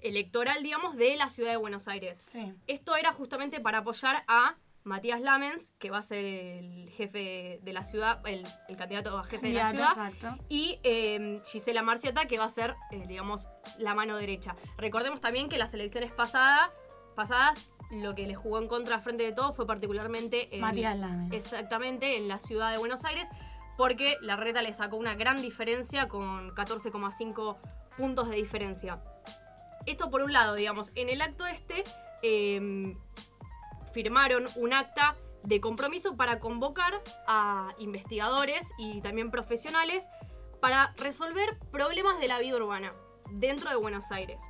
electoral, 0.02 0.62
digamos, 0.62 0.96
de 0.96 1.16
la 1.16 1.28
ciudad 1.28 1.50
de 1.50 1.56
Buenos 1.56 1.88
Aires. 1.88 2.22
Sí. 2.26 2.52
Esto 2.66 2.96
era 2.96 3.12
justamente 3.12 3.60
para 3.60 3.78
apoyar 3.78 4.24
a 4.28 4.56
Matías 4.82 5.20
Lamens, 5.20 5.72
que 5.78 5.90
va 5.90 5.98
a 5.98 6.02
ser 6.02 6.24
el 6.24 6.90
jefe 6.90 7.60
de 7.62 7.72
la 7.72 7.84
ciudad, 7.84 8.20
el, 8.26 8.46
el 8.68 8.76
candidato 8.76 9.18
a 9.18 9.24
jefe 9.24 9.48
de 9.48 9.54
la 9.54 9.70
ciudad, 9.70 9.90
exacto. 9.90 10.42
y 10.48 10.78
eh, 10.84 11.40
Gisela 11.44 11.82
Marciota, 11.82 12.26
que 12.26 12.38
va 12.38 12.44
a 12.44 12.50
ser, 12.50 12.76
eh, 12.90 13.04
digamos, 13.06 13.48
la 13.78 13.94
mano 13.94 14.16
derecha. 14.16 14.56
Recordemos 14.78 15.20
también 15.20 15.48
que 15.48 15.58
las 15.58 15.74
elecciones 15.74 16.12
pasadas, 16.12 16.70
pasadas 17.14 17.70
lo 17.90 18.14
que 18.14 18.26
le 18.26 18.34
jugó 18.34 18.58
en 18.58 18.68
contra 18.68 18.96
a 18.96 19.00
frente 19.00 19.24
de 19.24 19.32
todo 19.32 19.52
fue 19.52 19.66
particularmente 19.66 20.54
en, 20.54 20.60
Matías 20.60 20.96
Lamens. 20.96 21.34
exactamente 21.34 22.16
en 22.16 22.28
la 22.28 22.38
ciudad 22.38 22.70
de 22.70 22.78
Buenos 22.78 23.04
Aires, 23.04 23.26
porque 23.76 24.16
la 24.22 24.36
reta 24.36 24.62
le 24.62 24.72
sacó 24.72 24.96
una 24.96 25.14
gran 25.14 25.42
diferencia 25.42 26.08
con 26.08 26.54
14,5 26.54 27.56
puntos 27.96 28.30
de 28.30 28.36
diferencia. 28.36 29.02
Esto 29.90 30.08
por 30.08 30.22
un 30.22 30.32
lado, 30.32 30.54
digamos, 30.54 30.92
en 30.94 31.08
el 31.08 31.20
acto 31.20 31.48
este 31.48 31.82
eh, 32.22 32.94
firmaron 33.92 34.46
un 34.54 34.72
acta 34.72 35.16
de 35.42 35.60
compromiso 35.60 36.16
para 36.16 36.38
convocar 36.38 37.02
a 37.26 37.74
investigadores 37.76 38.72
y 38.78 39.00
también 39.00 39.32
profesionales 39.32 40.08
para 40.60 40.94
resolver 40.96 41.58
problemas 41.72 42.20
de 42.20 42.28
la 42.28 42.38
vida 42.38 42.54
urbana 42.54 42.94
dentro 43.32 43.68
de 43.68 43.74
Buenos 43.74 44.12
Aires. 44.12 44.44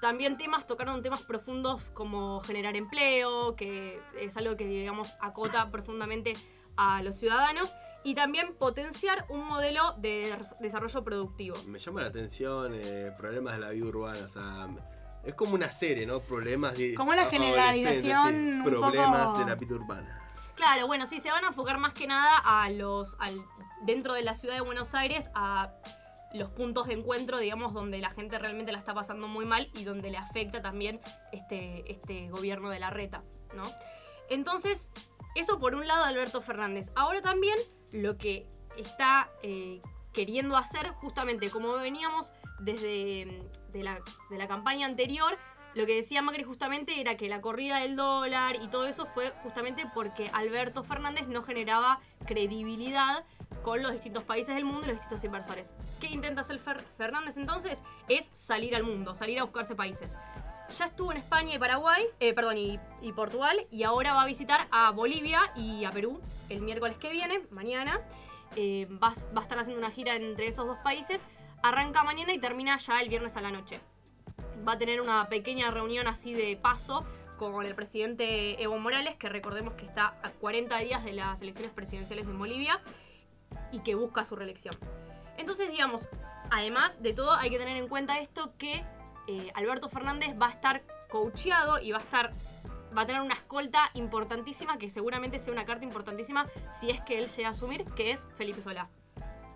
También 0.00 0.38
temas, 0.38 0.68
tocaron 0.68 1.02
temas 1.02 1.22
profundos 1.22 1.90
como 1.90 2.38
generar 2.42 2.76
empleo, 2.76 3.56
que 3.56 4.00
es 4.20 4.36
algo 4.36 4.56
que 4.56 4.66
digamos 4.66 5.14
acota 5.20 5.68
profundamente 5.72 6.34
a 6.76 7.02
los 7.02 7.16
ciudadanos, 7.16 7.74
y 8.06 8.14
también 8.14 8.54
potenciar 8.56 9.26
un 9.28 9.44
modelo 9.44 9.94
de 9.98 10.34
des- 10.36 10.54
desarrollo 10.60 11.02
productivo. 11.02 11.56
Me 11.66 11.78
llama 11.80 12.02
la 12.02 12.06
atención 12.08 12.72
eh, 12.74 13.12
problemas 13.18 13.54
de 13.54 13.60
la 13.60 13.70
vida 13.70 13.84
urbana, 13.86 14.24
o 14.24 14.28
sea, 14.28 14.68
es 15.24 15.34
como 15.34 15.54
una 15.54 15.72
serie, 15.72 16.06
¿no? 16.06 16.20
Problemas 16.20 16.76
de 16.78 16.94
Como 16.94 17.10
una 17.10 17.22
a- 17.22 17.30
generalización 17.30 18.16
adolescentes, 18.16 18.52
sí, 18.54 18.58
un 18.58 18.64
problemas 18.64 19.26
poco- 19.26 19.38
de 19.40 19.44
la 19.46 19.54
vida 19.56 19.74
urbana. 19.74 20.22
Claro, 20.54 20.86
bueno, 20.86 21.06
sí, 21.06 21.18
se 21.20 21.30
van 21.32 21.44
a 21.44 21.48
enfocar 21.48 21.78
más 21.78 21.92
que 21.94 22.06
nada 22.06 22.38
a 22.38 22.70
los. 22.70 23.16
Al, 23.18 23.44
dentro 23.82 24.14
de 24.14 24.22
la 24.22 24.34
ciudad 24.34 24.54
de 24.54 24.60
Buenos 24.62 24.94
Aires, 24.94 25.28
a 25.34 25.72
los 26.32 26.48
puntos 26.50 26.86
de 26.86 26.94
encuentro, 26.94 27.38
digamos, 27.38 27.74
donde 27.74 27.98
la 27.98 28.10
gente 28.10 28.38
realmente 28.38 28.70
la 28.72 28.78
está 28.78 28.94
pasando 28.94 29.26
muy 29.26 29.44
mal 29.46 29.68
y 29.74 29.84
donde 29.84 30.10
le 30.10 30.16
afecta 30.16 30.62
también 30.62 31.00
este, 31.32 31.84
este 31.92 32.30
gobierno 32.30 32.70
de 32.70 32.78
la 32.78 32.90
reta, 32.90 33.22
¿no? 33.54 33.64
Entonces, 34.30 34.90
eso 35.34 35.58
por 35.58 35.74
un 35.74 35.86
lado 35.86 36.04
Alberto 36.04 36.40
Fernández. 36.40 36.90
Ahora 36.94 37.20
también 37.20 37.58
lo 37.92 38.16
que 38.18 38.46
está 38.76 39.30
eh, 39.42 39.80
queriendo 40.12 40.56
hacer, 40.56 40.88
justamente 40.90 41.50
como 41.50 41.72
veníamos 41.74 42.32
desde 42.60 43.26
mm, 43.26 43.72
de 43.72 43.82
la, 43.82 44.00
de 44.30 44.38
la 44.38 44.48
campaña 44.48 44.86
anterior, 44.86 45.36
lo 45.74 45.84
que 45.84 45.94
decía 45.94 46.22
Macri 46.22 46.42
justamente 46.42 47.00
era 47.02 47.18
que 47.18 47.28
la 47.28 47.42
corrida 47.42 47.78
del 47.80 47.96
dólar 47.96 48.56
y 48.62 48.68
todo 48.68 48.86
eso 48.86 49.04
fue 49.04 49.30
justamente 49.42 49.84
porque 49.92 50.30
Alberto 50.32 50.82
Fernández 50.82 51.28
no 51.28 51.42
generaba 51.42 52.00
credibilidad 52.24 53.24
con 53.62 53.82
los 53.82 53.92
distintos 53.92 54.24
países 54.24 54.54
del 54.54 54.64
mundo 54.64 54.82
y 54.84 54.86
los 54.86 54.96
distintos 54.96 55.22
inversores. 55.24 55.74
¿Qué 56.00 56.06
intenta 56.06 56.40
hacer 56.40 56.58
Fer- 56.60 56.82
Fernández 56.96 57.36
entonces? 57.36 57.82
Es 58.08 58.30
salir 58.32 58.74
al 58.74 58.84
mundo, 58.84 59.14
salir 59.14 59.38
a 59.38 59.42
buscarse 59.44 59.74
países. 59.74 60.16
Ya 60.70 60.86
estuvo 60.86 61.12
en 61.12 61.18
España 61.18 61.54
y 61.54 61.58
Paraguay, 61.58 62.04
eh, 62.20 62.34
perdón, 62.34 62.58
y, 62.58 62.78
y 63.00 63.12
Portugal, 63.12 63.66
y 63.70 63.84
ahora 63.84 64.14
va 64.14 64.22
a 64.22 64.26
visitar 64.26 64.66
a 64.70 64.90
Bolivia 64.90 65.52
y 65.54 65.84
a 65.84 65.90
Perú 65.90 66.20
el 66.48 66.62
miércoles 66.62 66.98
que 66.98 67.10
viene, 67.10 67.42
mañana. 67.50 68.00
Eh, 68.56 68.86
va, 69.02 69.12
va 69.36 69.40
a 69.40 69.42
estar 69.42 69.58
haciendo 69.58 69.80
una 69.80 69.90
gira 69.90 70.16
entre 70.16 70.48
esos 70.48 70.66
dos 70.66 70.78
países. 70.78 71.24
Arranca 71.62 72.02
mañana 72.02 72.32
y 72.32 72.38
termina 72.38 72.76
ya 72.78 73.00
el 73.00 73.08
viernes 73.08 73.36
a 73.36 73.40
la 73.40 73.50
noche 73.50 73.80
va 74.66 74.72
a 74.72 74.78
tener 74.78 75.00
una 75.00 75.28
pequeña 75.28 75.70
reunión 75.70 76.06
así 76.06 76.34
de 76.34 76.56
paso 76.56 77.04
con 77.36 77.64
el 77.64 77.74
presidente 77.74 78.62
Evo 78.62 78.78
Morales, 78.78 79.16
que 79.16 79.28
recordemos 79.28 79.74
que 79.74 79.84
está 79.84 80.16
a 80.22 80.30
40 80.30 80.78
días 80.78 81.04
de 81.04 81.12
las 81.12 81.42
elecciones 81.42 81.72
presidenciales 81.72 82.26
en 82.26 82.38
Bolivia 82.38 82.80
y 83.72 83.80
que 83.80 83.94
busca 83.94 84.24
su 84.24 84.36
reelección. 84.36 84.74
Entonces, 85.36 85.70
digamos, 85.70 86.08
además 86.50 87.02
de 87.02 87.12
todo, 87.12 87.32
hay 87.32 87.50
que 87.50 87.58
tener 87.58 87.76
en 87.76 87.88
cuenta 87.88 88.18
esto 88.18 88.54
que 88.56 88.82
eh, 89.26 89.50
Alberto 89.54 89.88
Fernández 89.88 90.34
va 90.40 90.46
a 90.46 90.50
estar 90.50 90.82
coacheado 91.08 91.80
y 91.80 91.92
va 91.92 91.98
a 91.98 92.02
estar 92.02 92.32
va 92.96 93.02
a 93.02 93.06
tener 93.06 93.20
una 93.20 93.34
escolta 93.34 93.90
importantísima 93.94 94.78
que 94.78 94.88
seguramente 94.88 95.38
sea 95.38 95.52
una 95.52 95.64
carta 95.64 95.84
importantísima 95.84 96.46
si 96.70 96.90
es 96.90 97.00
que 97.02 97.18
él 97.18 97.28
llega 97.28 97.48
a 97.48 97.50
asumir, 97.50 97.84
que 97.94 98.10
es 98.10 98.26
Felipe 98.36 98.62
Solá. 98.62 98.88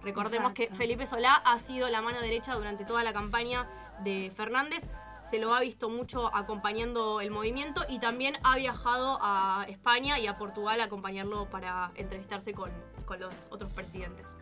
Recordemos 0.03 0.53
que. 0.53 0.69
Felipe 0.69 1.07
Solá 1.07 1.35
ha 1.35 1.59
sido 1.59 1.89
la 1.89 2.03
mano 2.03 2.21
derecha 2.21 2.55
durante 2.55 2.85
toda 2.85 3.03
la 3.03 3.13
campaña 3.13 3.69
de 4.03 4.33
Fernández. 4.35 4.89
Se 5.19 5.39
lo 5.39 5.53
ha 5.55 5.61
visto 5.61 5.91
mucho 5.91 6.35
acompañando 6.35 7.21
el 7.21 7.31
movimiento 7.31 7.85
y 7.89 7.99
también 7.99 8.39
ha 8.43 8.57
viajado 8.57 9.19
a 9.21 9.67
España 9.69 10.19
y 10.19 10.27
a 10.27 10.39
Portugal 10.39 10.81
a 10.81 10.85
acompañarlo 10.85 11.51
para 11.51 11.93
entrevistarse 11.95 12.55
con, 12.55 12.71
con 13.05 13.21
los 13.21 13.49
otros 13.51 13.71
presidentes. 13.75 14.35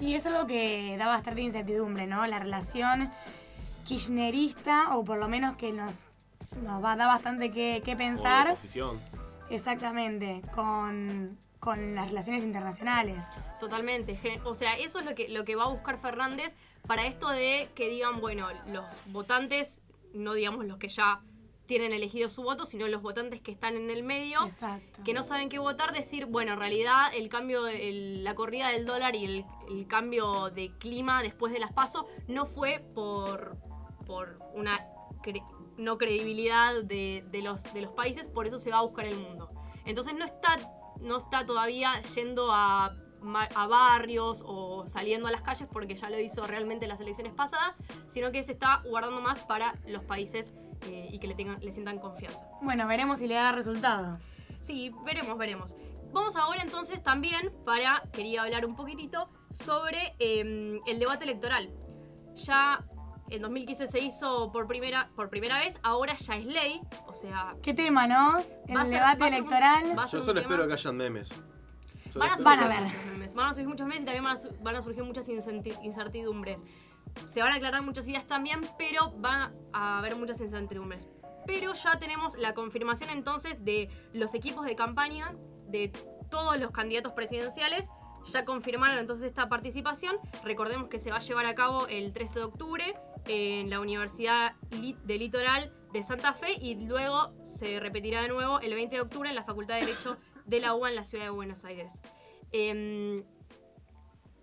Y 0.00 0.16
es 0.16 0.26
algo 0.26 0.48
que 0.48 0.96
da 0.98 1.06
bastante 1.06 1.42
incertidumbre, 1.42 2.08
¿no? 2.08 2.26
La 2.26 2.40
relación 2.40 3.12
kirchnerista, 3.84 4.96
o 4.96 5.04
por 5.04 5.18
lo 5.18 5.28
menos 5.28 5.56
que 5.56 5.72
nos, 5.72 6.06
nos 6.62 6.82
va 6.82 6.92
a 6.92 6.96
dar 6.96 7.08
bastante 7.08 7.50
que, 7.50 7.82
que 7.84 7.96
pensar, 7.96 8.48
oposición. 8.48 8.98
exactamente, 9.50 10.42
con, 10.54 11.38
con 11.60 11.94
las 11.94 12.08
relaciones 12.08 12.42
internacionales. 12.44 13.24
Totalmente. 13.60 14.18
O 14.44 14.54
sea, 14.54 14.74
eso 14.74 14.98
es 15.00 15.04
lo 15.06 15.14
que, 15.14 15.28
lo 15.28 15.44
que 15.44 15.56
va 15.56 15.64
a 15.64 15.68
buscar 15.68 15.98
Fernández 15.98 16.54
para 16.86 17.06
esto 17.06 17.28
de 17.28 17.68
que 17.74 17.88
digan, 17.88 18.20
bueno, 18.20 18.46
los 18.66 18.84
votantes, 19.06 19.82
no 20.12 20.34
digamos 20.34 20.64
los 20.66 20.78
que 20.78 20.88
ya 20.88 21.20
tienen 21.66 21.94
elegido 21.94 22.28
su 22.28 22.42
voto, 22.42 22.66
sino 22.66 22.86
los 22.88 23.00
votantes 23.00 23.40
que 23.40 23.50
están 23.50 23.76
en 23.76 23.88
el 23.88 24.02
medio, 24.02 24.44
Exacto. 24.44 25.02
que 25.02 25.14
no 25.14 25.24
saben 25.24 25.48
qué 25.48 25.58
votar, 25.58 25.92
decir, 25.92 26.26
bueno, 26.26 26.52
en 26.52 26.58
realidad 26.58 27.06
el 27.14 27.30
cambio, 27.30 27.66
el- 27.68 28.22
la 28.22 28.34
corrida 28.34 28.68
del 28.68 28.84
dólar 28.84 29.16
y 29.16 29.24
el, 29.24 29.44
el 29.70 29.86
cambio 29.86 30.50
de 30.50 30.72
clima 30.78 31.22
después 31.22 31.54
de 31.54 31.60
las 31.60 31.72
pasos 31.72 32.04
no 32.28 32.44
fue 32.44 32.80
por, 32.94 33.56
por 34.04 34.38
una 34.54 34.86
cre- 35.22 35.44
no 35.76 35.98
credibilidad 35.98 36.82
de, 36.82 37.24
de 37.30 37.42
los, 37.42 37.72
de 37.74 37.82
los 37.82 37.92
países, 37.92 38.28
por 38.28 38.46
eso 38.46 38.58
se 38.58 38.70
va 38.70 38.78
a 38.78 38.82
buscar 38.82 39.06
el 39.06 39.18
mundo. 39.18 39.50
Entonces 39.84 40.14
no 40.14 40.24
está, 40.24 40.58
no 41.00 41.18
está 41.18 41.44
todavía 41.44 42.00
yendo 42.14 42.50
a, 42.52 42.94
a 43.54 43.66
barrios 43.66 44.44
o 44.46 44.86
saliendo 44.86 45.26
a 45.28 45.30
las 45.30 45.42
calles 45.42 45.68
porque 45.72 45.94
ya 45.96 46.10
lo 46.10 46.18
hizo 46.20 46.46
realmente 46.46 46.84
en 46.84 46.90
las 46.90 47.00
elecciones 47.00 47.32
pasadas, 47.32 47.74
sino 48.06 48.30
que 48.32 48.42
se 48.42 48.52
está 48.52 48.82
guardando 48.84 49.20
más 49.20 49.38
para 49.40 49.74
los 49.86 50.04
países 50.04 50.52
eh, 50.82 51.08
y 51.10 51.18
que 51.18 51.26
le, 51.26 51.34
tengan, 51.34 51.58
le 51.60 51.72
sientan 51.72 51.98
confianza. 51.98 52.46
Bueno, 52.62 52.86
veremos 52.86 53.18
si 53.18 53.26
le 53.26 53.34
da 53.34 53.52
resultado. 53.52 54.18
Sí, 54.60 54.92
veremos, 55.04 55.36
veremos. 55.38 55.76
Vamos 56.12 56.36
ahora 56.36 56.62
entonces 56.62 57.02
también 57.02 57.52
para, 57.64 58.04
quería 58.12 58.42
hablar 58.42 58.64
un 58.64 58.76
poquitito 58.76 59.28
sobre 59.50 60.14
eh, 60.18 60.78
el 60.86 60.98
debate 61.00 61.24
electoral. 61.24 61.72
Ya 62.34 62.84
en 63.30 63.42
2015 63.42 63.86
se 63.86 64.00
hizo 64.00 64.50
por 64.52 64.66
primera, 64.66 65.10
por 65.16 65.28
primera 65.30 65.58
vez, 65.58 65.78
ahora 65.82 66.14
ya 66.14 66.36
es 66.36 66.44
ley, 66.46 66.80
o 67.06 67.14
sea... 67.14 67.56
¿Qué 67.62 67.72
tema, 67.74 68.06
no? 68.06 68.38
El 68.68 68.76
Va 68.76 68.82
ser- 68.84 68.94
debate 68.94 69.20
va 69.20 69.26
un- 69.28 69.34
electoral. 69.34 69.86
ser 69.86 69.96
Yo 70.12 70.18
un 70.18 70.24
solo 70.24 70.40
espero 70.40 70.66
que 70.66 70.72
hayan 70.74 70.96
memes. 70.96 71.30
Van 72.16 72.30
a, 72.30 72.36
Van 72.42 72.58
a 72.60 72.68
ver. 72.68 72.76
haya- 72.78 72.90
surgir 72.90 72.96
muchos 73.16 73.16
memes, 73.16 73.34
van 73.34 73.46
a 73.46 73.52
surgir 73.52 73.66
muchos 73.68 73.86
meses 73.86 74.02
y 74.02 74.06
también 74.06 74.24
van 74.24 74.36
a, 74.36 74.62
van 74.62 74.76
a 74.76 74.82
surgir 74.82 75.02
muchas 75.04 75.28
incertidumbres. 75.28 76.64
Se 77.26 77.42
van 77.42 77.52
a 77.52 77.56
aclarar 77.56 77.82
muchas 77.82 78.06
ideas 78.08 78.26
también, 78.26 78.60
pero 78.78 79.12
va 79.20 79.52
a 79.72 79.98
haber 79.98 80.16
muchas 80.16 80.40
incertidumbres. 80.40 81.08
Pero 81.46 81.74
ya 81.74 81.98
tenemos 81.98 82.36
la 82.38 82.54
confirmación 82.54 83.10
entonces 83.10 83.62
de 83.64 83.88
los 84.12 84.34
equipos 84.34 84.64
de 84.64 84.74
campaña 84.76 85.34
de 85.68 85.92
todos 86.30 86.58
los 86.58 86.70
candidatos 86.70 87.12
presidenciales. 87.12 87.88
Ya 88.26 88.44
confirmaron 88.46 88.98
entonces 88.98 89.26
esta 89.26 89.48
participación. 89.50 90.16
Recordemos 90.44 90.88
que 90.88 90.98
se 90.98 91.10
va 91.10 91.16
a 91.16 91.20
llevar 91.20 91.44
a 91.46 91.54
cabo 91.54 91.86
el 91.88 92.12
13 92.14 92.38
de 92.38 92.44
octubre 92.46 92.96
en 93.26 93.70
la 93.70 93.80
Universidad 93.80 94.54
de 94.70 95.18
Litoral 95.18 95.72
de 95.92 96.02
Santa 96.02 96.34
Fe 96.34 96.58
y 96.60 96.74
luego 96.74 97.32
se 97.44 97.78
repetirá 97.80 98.22
de 98.22 98.28
nuevo 98.28 98.60
el 98.60 98.74
20 98.74 98.96
de 98.96 99.02
octubre 99.02 99.28
en 99.28 99.34
la 99.34 99.44
Facultad 99.44 99.76
de 99.76 99.86
Derecho 99.86 100.16
de 100.44 100.60
la 100.60 100.74
UBA 100.74 100.90
en 100.90 100.96
la 100.96 101.04
ciudad 101.04 101.24
de 101.24 101.30
Buenos 101.30 101.64
Aires. 101.64 102.00
Em, 102.52 103.16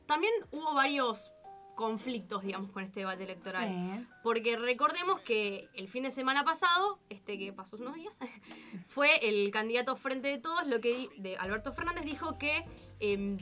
también 0.05 0.33
hubo 0.51 0.73
varios 0.73 1.31
conflictos, 1.75 2.43
digamos, 2.43 2.71
con 2.71 2.83
este 2.83 3.01
debate 3.01 3.23
electoral. 3.23 3.67
Sí. 3.67 4.07
Porque 4.23 4.55
recordemos 4.55 5.19
que 5.21 5.69
el 5.73 5.87
fin 5.87 6.03
de 6.03 6.11
semana 6.11 6.43
pasado, 6.43 6.99
este 7.09 7.37
que 7.37 7.53
pasó 7.53 7.77
unos 7.77 7.95
días, 7.95 8.19
fue 8.85 9.27
el 9.27 9.51
candidato 9.51 9.95
Frente 9.95 10.27
de 10.27 10.37
Todos, 10.37 10.67
lo 10.67 10.79
que 10.79 11.09
de 11.17 11.37
Alberto 11.37 11.71
Fernández 11.71 12.05
dijo 12.05 12.37
que 12.37 12.63
em, 12.99 13.37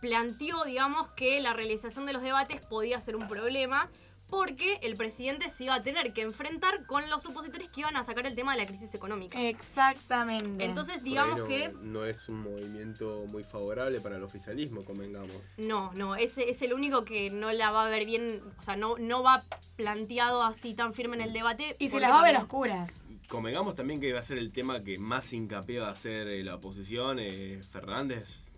planteó, 0.00 0.64
digamos, 0.64 1.08
que 1.08 1.40
la 1.40 1.52
realización 1.52 2.06
de 2.06 2.12
los 2.12 2.22
debates 2.22 2.64
podía 2.64 3.00
ser 3.00 3.16
un 3.16 3.28
problema 3.28 3.90
porque 4.28 4.78
el 4.82 4.96
presidente 4.96 5.48
se 5.48 5.64
iba 5.64 5.74
a 5.74 5.82
tener 5.82 6.12
que 6.12 6.22
enfrentar 6.22 6.84
con 6.86 7.08
los 7.10 7.26
opositores 7.26 7.70
que 7.70 7.80
iban 7.80 7.96
a 7.96 8.04
sacar 8.04 8.26
el 8.26 8.34
tema 8.34 8.52
de 8.52 8.58
la 8.58 8.66
crisis 8.66 8.92
económica. 8.94 9.40
Exactamente. 9.40 10.64
Entonces, 10.64 11.02
digamos 11.04 11.42
que 11.42 11.72
no, 11.82 12.04
es 12.04 12.28
un 12.28 12.42
movimiento 12.42 13.24
muy 13.28 13.44
favorable 13.44 14.00
para 14.00 14.16
el 14.16 14.22
oficialismo, 14.22 14.84
convengamos. 14.84 15.54
No, 15.58 15.92
no, 15.94 16.16
ese 16.16 16.50
es 16.50 16.60
el 16.62 16.72
único 16.72 17.04
que 17.04 17.30
no 17.30 17.52
la 17.52 17.70
va 17.70 17.86
a 17.86 17.88
ver 17.88 18.04
bien, 18.04 18.42
o 18.58 18.62
sea, 18.62 18.76
no, 18.76 18.98
no 18.98 19.22
va 19.22 19.44
planteado 19.76 20.42
así 20.42 20.74
tan 20.74 20.92
firme 20.92 21.16
en 21.16 21.22
el 21.22 21.32
debate. 21.32 21.76
y 21.78 21.88
se 21.88 22.00
las 22.00 22.10
va 22.10 22.20
a 22.20 22.24
ver 22.24 22.36
oscuras. 22.36 22.92
Convengamos 23.28 23.74
también 23.74 24.00
que 24.00 24.12
va 24.12 24.20
a 24.20 24.22
ser 24.22 24.38
el 24.38 24.52
tema 24.52 24.82
que 24.82 24.98
más 24.98 25.32
hincapié 25.32 25.80
va 25.80 25.88
a 25.88 25.92
hacer 25.92 26.28
eh, 26.28 26.44
la 26.44 26.54
oposición. 26.54 27.18
eh, 27.18 27.60
Fernández, 27.72 28.50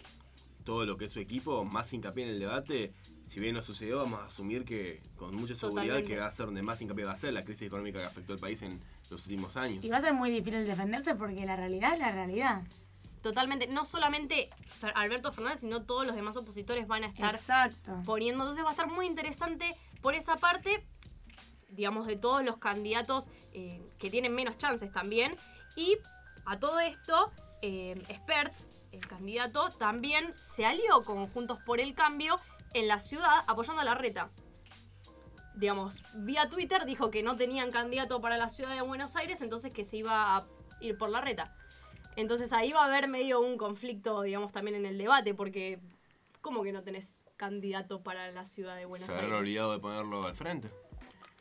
todo 0.65 0.85
lo 0.85 0.99
que 0.99 1.07
es 1.07 1.13
su 1.13 1.21
equipo, 1.21 1.65
más 1.65 1.93
hincapié 1.93 2.25
en 2.25 2.31
el 2.31 2.39
debate. 2.39 2.93
Si 3.29 3.41
bien 3.41 3.55
no 3.55 3.61
sucedió, 3.61 3.99
vamos 3.99 4.21
a 4.23 4.25
asumir 4.25 4.65
que 4.65 5.03
con 5.17 5.35
mucha 5.35 5.55
seguridad 5.55 5.83
Totalmente. 5.83 6.15
que 6.15 6.19
va 6.19 6.27
a 6.27 6.31
ser 6.31 6.47
donde 6.47 6.63
más 6.63 6.81
hincapié 6.81 7.05
va 7.05 7.13
a 7.13 7.17
ser 7.17 7.35
la 7.35 7.45
crisis 7.45 7.67
económica 7.67 7.99
que 7.99 8.07
afectó 8.07 8.33
al 8.33 8.39
país 8.39 8.63
en 8.63 8.81
los 9.11 9.23
últimos 9.27 9.59
años. 9.59 9.85
Y 9.85 9.91
va 9.91 9.99
a 9.99 10.01
ser 10.01 10.15
muy 10.15 10.31
difícil 10.31 10.67
defenderse 10.67 11.15
porque 11.15 11.45
la 11.45 11.55
realidad 11.55 11.93
es 11.93 11.99
la 11.99 12.11
realidad. 12.11 12.63
Totalmente, 13.21 13.67
no 13.67 13.85
solamente 13.85 14.49
Alberto 14.95 15.31
Fernández, 15.31 15.61
sino 15.61 15.83
todos 15.83 16.07
los 16.07 16.17
demás 16.17 16.39
opositores 16.39 16.87
van 16.87 17.05
a 17.05 17.09
estar 17.09 17.35
Exacto. 17.35 18.01
poniendo. 18.07 18.45
Entonces 18.45 18.65
va 18.65 18.69
a 18.69 18.73
estar 18.73 18.89
muy 18.91 19.05
interesante 19.07 19.75
por 20.01 20.15
esa 20.15 20.37
parte, 20.37 20.87
digamos, 21.69 22.07
de 22.07 22.17
todos 22.17 22.43
los 22.43 22.57
candidatos 22.57 23.29
eh, 23.53 23.83
que 23.99 24.09
tienen 24.09 24.35
menos 24.35 24.57
chances 24.57 24.91
también. 24.91 25.37
Y 25.77 25.99
a 26.47 26.59
todo 26.59 26.81
esto, 26.81 27.31
eh, 27.61 28.01
Spert, 28.11 28.55
el 28.93 29.07
candidato, 29.07 29.69
también 29.79 30.35
se 30.35 30.65
alió 30.65 31.03
con 31.03 31.27
Juntos 31.27 31.59
por 31.67 31.79
el 31.79 31.95
Cambio 31.95 32.41
en 32.75 32.89
la 32.89 32.99
ciudad 32.99 33.45
apoyando 33.47 33.83
a 33.83 33.85
la 33.85 33.95
reta. 33.95 34.31
Digamos, 35.55 36.03
vía 36.15 36.49
Twitter 36.49 36.85
dijo 36.85 37.11
que 37.11 37.23
no 37.23 37.37
tenían 37.37 37.71
candidato 37.71 38.21
para 38.21 38.37
la 38.37 38.49
ciudad 38.49 38.75
de 38.75 38.83
Buenos 38.83 39.17
Aires, 39.17 39.41
entonces 39.41 39.73
que 39.73 39.85
se 39.85 39.97
iba 39.97 40.37
a 40.37 40.47
ir 40.81 40.97
por 40.97 41.11
la 41.11 41.21
reta. 41.21 41.55
Entonces 42.17 42.53
ahí 42.53 42.73
va 42.73 42.83
a 42.83 42.87
haber 42.87 43.09
medio 43.09 43.41
un 43.41 43.57
conflicto, 43.57 44.23
digamos, 44.23 44.53
también 44.53 44.77
en 44.77 44.87
el 44.87 44.99
debate, 44.99 45.35
porque 45.35 45.81
¿cómo 46.41 46.63
que 46.63 46.73
no 46.73 46.83
tenés 46.83 47.23
candidato 47.37 48.03
para 48.03 48.31
la 48.33 48.47
ciudad 48.47 48.77
de 48.77 48.85
Buenos 48.87 49.07
Se 49.07 49.13
habrán 49.13 49.27
Aires? 49.33 49.41
olvidado 49.41 49.73
de 49.73 49.79
ponerlo 49.79 50.25
al 50.25 50.35
frente. 50.35 50.69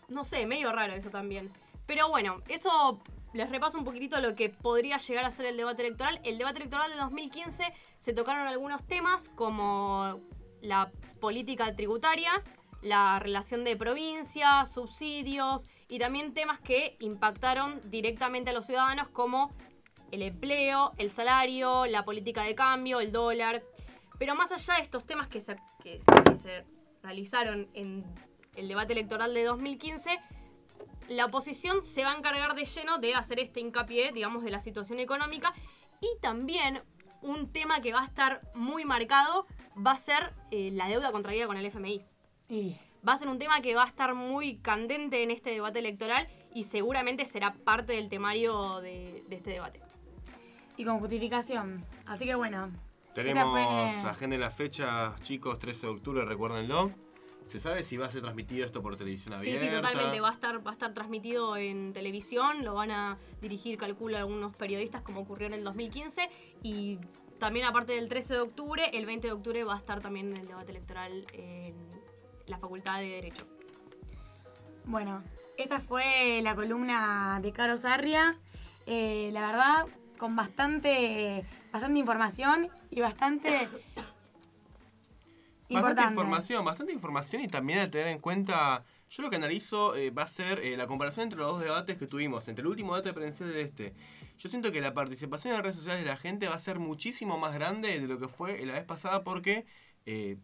No 0.08 0.24
sé, 0.24 0.46
medio 0.46 0.72
raro 0.72 0.94
eso 0.94 1.10
también. 1.10 1.52
Pero 1.86 2.10
bueno, 2.10 2.42
eso 2.48 3.00
les 3.34 3.50
repaso 3.50 3.78
un 3.78 3.86
poquitito 3.86 4.20
lo 4.20 4.36
que 4.36 4.50
podría 4.50 4.98
llegar 4.98 5.26
a 5.26 5.32
ser 5.32 5.46
el 5.48 5.58
debate 5.58 5.84
electoral. 5.86 6.20
El 6.24 6.38
debate 6.38 6.60
electoral 6.60 6.90
de 6.92 6.98
2015 6.98 7.74
se 7.98 8.14
tocaron 8.14 8.48
algunos 8.48 8.86
temas 8.86 9.30
como 9.30 10.20
la 10.62 10.92
política 11.20 11.76
tributaria, 11.76 12.32
la 12.82 13.20
relación 13.20 13.64
de 13.64 13.76
provincia, 13.76 14.66
subsidios 14.66 15.68
y 15.88 16.00
también 16.00 16.34
temas 16.34 16.60
que 16.60 16.96
impactaron 17.00 17.80
directamente 17.90 18.52
a 18.52 18.54
los 18.54 18.66
ciudadanos 18.66 19.10
como 19.10 19.52
el 20.12 20.22
empleo, 20.22 20.94
el 20.98 21.10
salario, 21.10 21.86
la 21.86 22.06
política 22.06 22.44
de 22.44 22.56
cambio, 22.56 23.00
el 23.00 23.12
dólar. 23.12 23.64
Pero 24.18 24.36
más 24.36 24.52
allá 24.52 24.76
de 24.76 24.84
estos 24.84 25.06
temas 25.06 25.28
que 25.28 25.42
se, 25.42 25.58
que 25.84 26.00
se 26.36 26.66
realizaron 27.04 27.70
en 27.74 28.06
el 28.56 28.68
debate 28.68 28.94
electoral 28.94 29.34
de 29.34 29.44
2015, 29.44 30.20
la 31.10 31.26
oposición 31.26 31.82
se 31.82 32.04
va 32.04 32.12
a 32.12 32.18
encargar 32.18 32.56
de 32.56 32.66
lleno 32.66 32.98
de 32.98 33.16
hacer 33.16 33.40
este 33.40 33.60
hincapié, 33.60 34.12
digamos, 34.12 34.44
de 34.44 34.52
la 34.52 34.60
situación 34.60 35.00
económica 35.00 35.54
y 36.02 36.20
también 36.22 36.82
un 37.22 37.52
tema 37.52 37.82
que 37.82 37.94
va 37.94 38.02
a 38.02 38.06
estar 38.06 38.42
muy 38.54 38.86
marcado 38.86 39.46
va 39.76 39.92
a 39.92 39.98
ser 39.98 40.34
eh, 40.52 40.72
la 40.72 40.88
deuda 40.88 41.12
contraída 41.12 41.48
con 41.48 41.58
el 41.58 41.66
FMI. 41.66 42.06
Y 42.50 42.78
Va 43.08 43.14
a 43.14 43.18
ser 43.18 43.28
un 43.28 43.40
tema 43.40 43.62
que 43.62 43.76
va 43.76 43.84
a 43.84 43.88
estar 43.88 44.16
muy 44.16 44.58
candente 44.58 45.24
en 45.24 45.32
este 45.32 45.52
debate 45.52 45.80
electoral 45.80 46.28
y 46.54 46.64
seguramente 46.64 47.26
será 47.26 47.54
parte 47.54 47.94
del 47.94 48.10
temario 48.10 48.82
de, 48.82 49.24
de 49.28 49.36
este 49.36 49.52
debate. 49.52 49.82
y 50.76 50.84
con 50.84 51.00
justificación. 51.00 51.86
Así 52.06 52.26
que 52.26 52.36
bueno. 52.36 52.72
Tenemos 53.14 54.06
agenda 54.06 54.36
en 54.36 54.42
las 54.42 54.54
fechas, 54.54 55.20
chicos, 55.22 55.58
13 55.58 55.88
de 55.88 55.94
octubre, 55.94 56.26
recuérdenlo. 56.26 56.92
¿Se 57.48 57.60
sabe 57.60 57.84
si 57.84 57.96
va 57.98 58.08
a 58.08 58.12
ser 58.12 58.22
transmitido 58.22 58.66
esto 58.66 58.82
por 58.82 58.98
televisión 58.98 59.38
Sí, 59.40 59.50
abierta? 59.56 59.66
sí, 59.66 59.76
totalmente. 59.76 60.20
Va 60.20 60.30
a 60.30 60.34
estar, 60.34 60.66
va 60.66 60.72
a 60.72 60.74
estar 60.74 60.94
transmitido 60.94 61.56
en 61.56 61.94
televisión, 61.94 62.66
lo 62.66 62.74
van 62.74 62.92
a 62.92 63.18
dirigir, 63.42 63.78
calculo, 63.78 64.18
algunos 64.18 64.56
periodistas, 64.56 65.02
como 65.02 65.22
ocurrió 65.22 65.48
en 65.48 65.54
el 65.54 65.64
2015. 65.64 66.30
Y 66.64 67.00
también, 67.40 67.66
aparte 67.66 67.94
del 67.94 68.10
13 68.10 68.34
de 68.34 68.40
octubre, 68.42 68.90
el 68.94 69.06
20 69.06 69.28
de 69.28 69.34
octubre 69.34 69.64
va 69.64 69.76
a 69.76 69.78
estar 69.78 70.02
también 70.02 70.32
en 70.32 70.38
el 70.38 70.48
debate 70.48 70.72
electoral 70.72 71.26
en 71.34 71.76
la 72.48 72.58
Facultad 72.58 73.00
de 73.00 73.08
Derecho. 73.10 73.46
Bueno, 74.86 75.24
esta 75.58 75.80
fue 75.80 76.40
la 76.44 76.56
columna 76.56 77.40
de 77.42 77.52
Caro 77.54 77.78
Sarria. 77.78 78.38
Eh, 78.86 79.30
la 79.34 79.48
verdad, 79.48 79.86
con 80.18 80.36
bastante, 80.36 81.46
bastante 81.72 82.00
información 82.00 82.70
y 82.90 83.02
bastante 83.02 83.68
Bastante 85.70 86.02
importante. 86.02 86.14
información, 86.14 86.66
bastante 86.66 86.94
información 86.94 87.44
y 87.44 87.48
también 87.48 87.80
a 87.80 87.92
tener 87.92 88.08
en 88.08 88.20
cuenta, 88.20 88.86
yo 89.10 89.24
lo 89.24 89.30
que 89.30 89.36
analizo 89.36 89.96
eh, 89.96 90.12
va 90.12 90.24
a 90.24 90.28
ser 90.28 90.60
eh, 90.60 90.78
la 90.78 90.88
comparación 90.88 91.24
entre 91.24 91.40
los 91.40 91.52
dos 91.52 91.62
debates 91.62 91.98
que 91.98 92.08
tuvimos, 92.08 92.48
entre 92.48 92.62
el 92.62 92.68
último 92.68 92.96
debate 92.96 93.14
presidencial 93.14 93.52
de 93.52 93.62
este. 93.62 93.94
Yo 94.38 94.50
siento 94.50 94.72
que 94.72 94.80
la 94.80 94.94
participación 94.94 95.52
en 95.52 95.58
las 95.58 95.64
redes 95.64 95.78
sociales 95.78 96.04
de 96.04 96.10
la 96.10 96.18
gente 96.18 96.48
va 96.48 96.56
a 96.56 96.60
ser 96.60 96.80
muchísimo 96.80 97.38
más 97.38 97.54
grande 97.54 98.00
de 98.00 98.08
lo 98.08 98.20
que 98.20 98.28
fue 98.28 98.66
la 98.66 98.74
vez 98.74 98.86
pasada 98.86 99.24
porque 99.24 99.66
eh, 100.06 100.38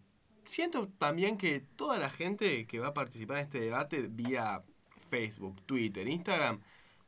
siento 0.45 0.89
también 0.97 1.37
que 1.37 1.61
toda 1.61 1.97
la 1.97 2.09
gente 2.09 2.67
que 2.67 2.79
va 2.79 2.87
a 2.87 2.93
participar 2.93 3.37
en 3.37 3.43
este 3.43 3.59
debate 3.59 4.07
vía 4.09 4.63
Facebook, 5.09 5.61
Twitter, 5.65 6.07
Instagram, 6.07 6.61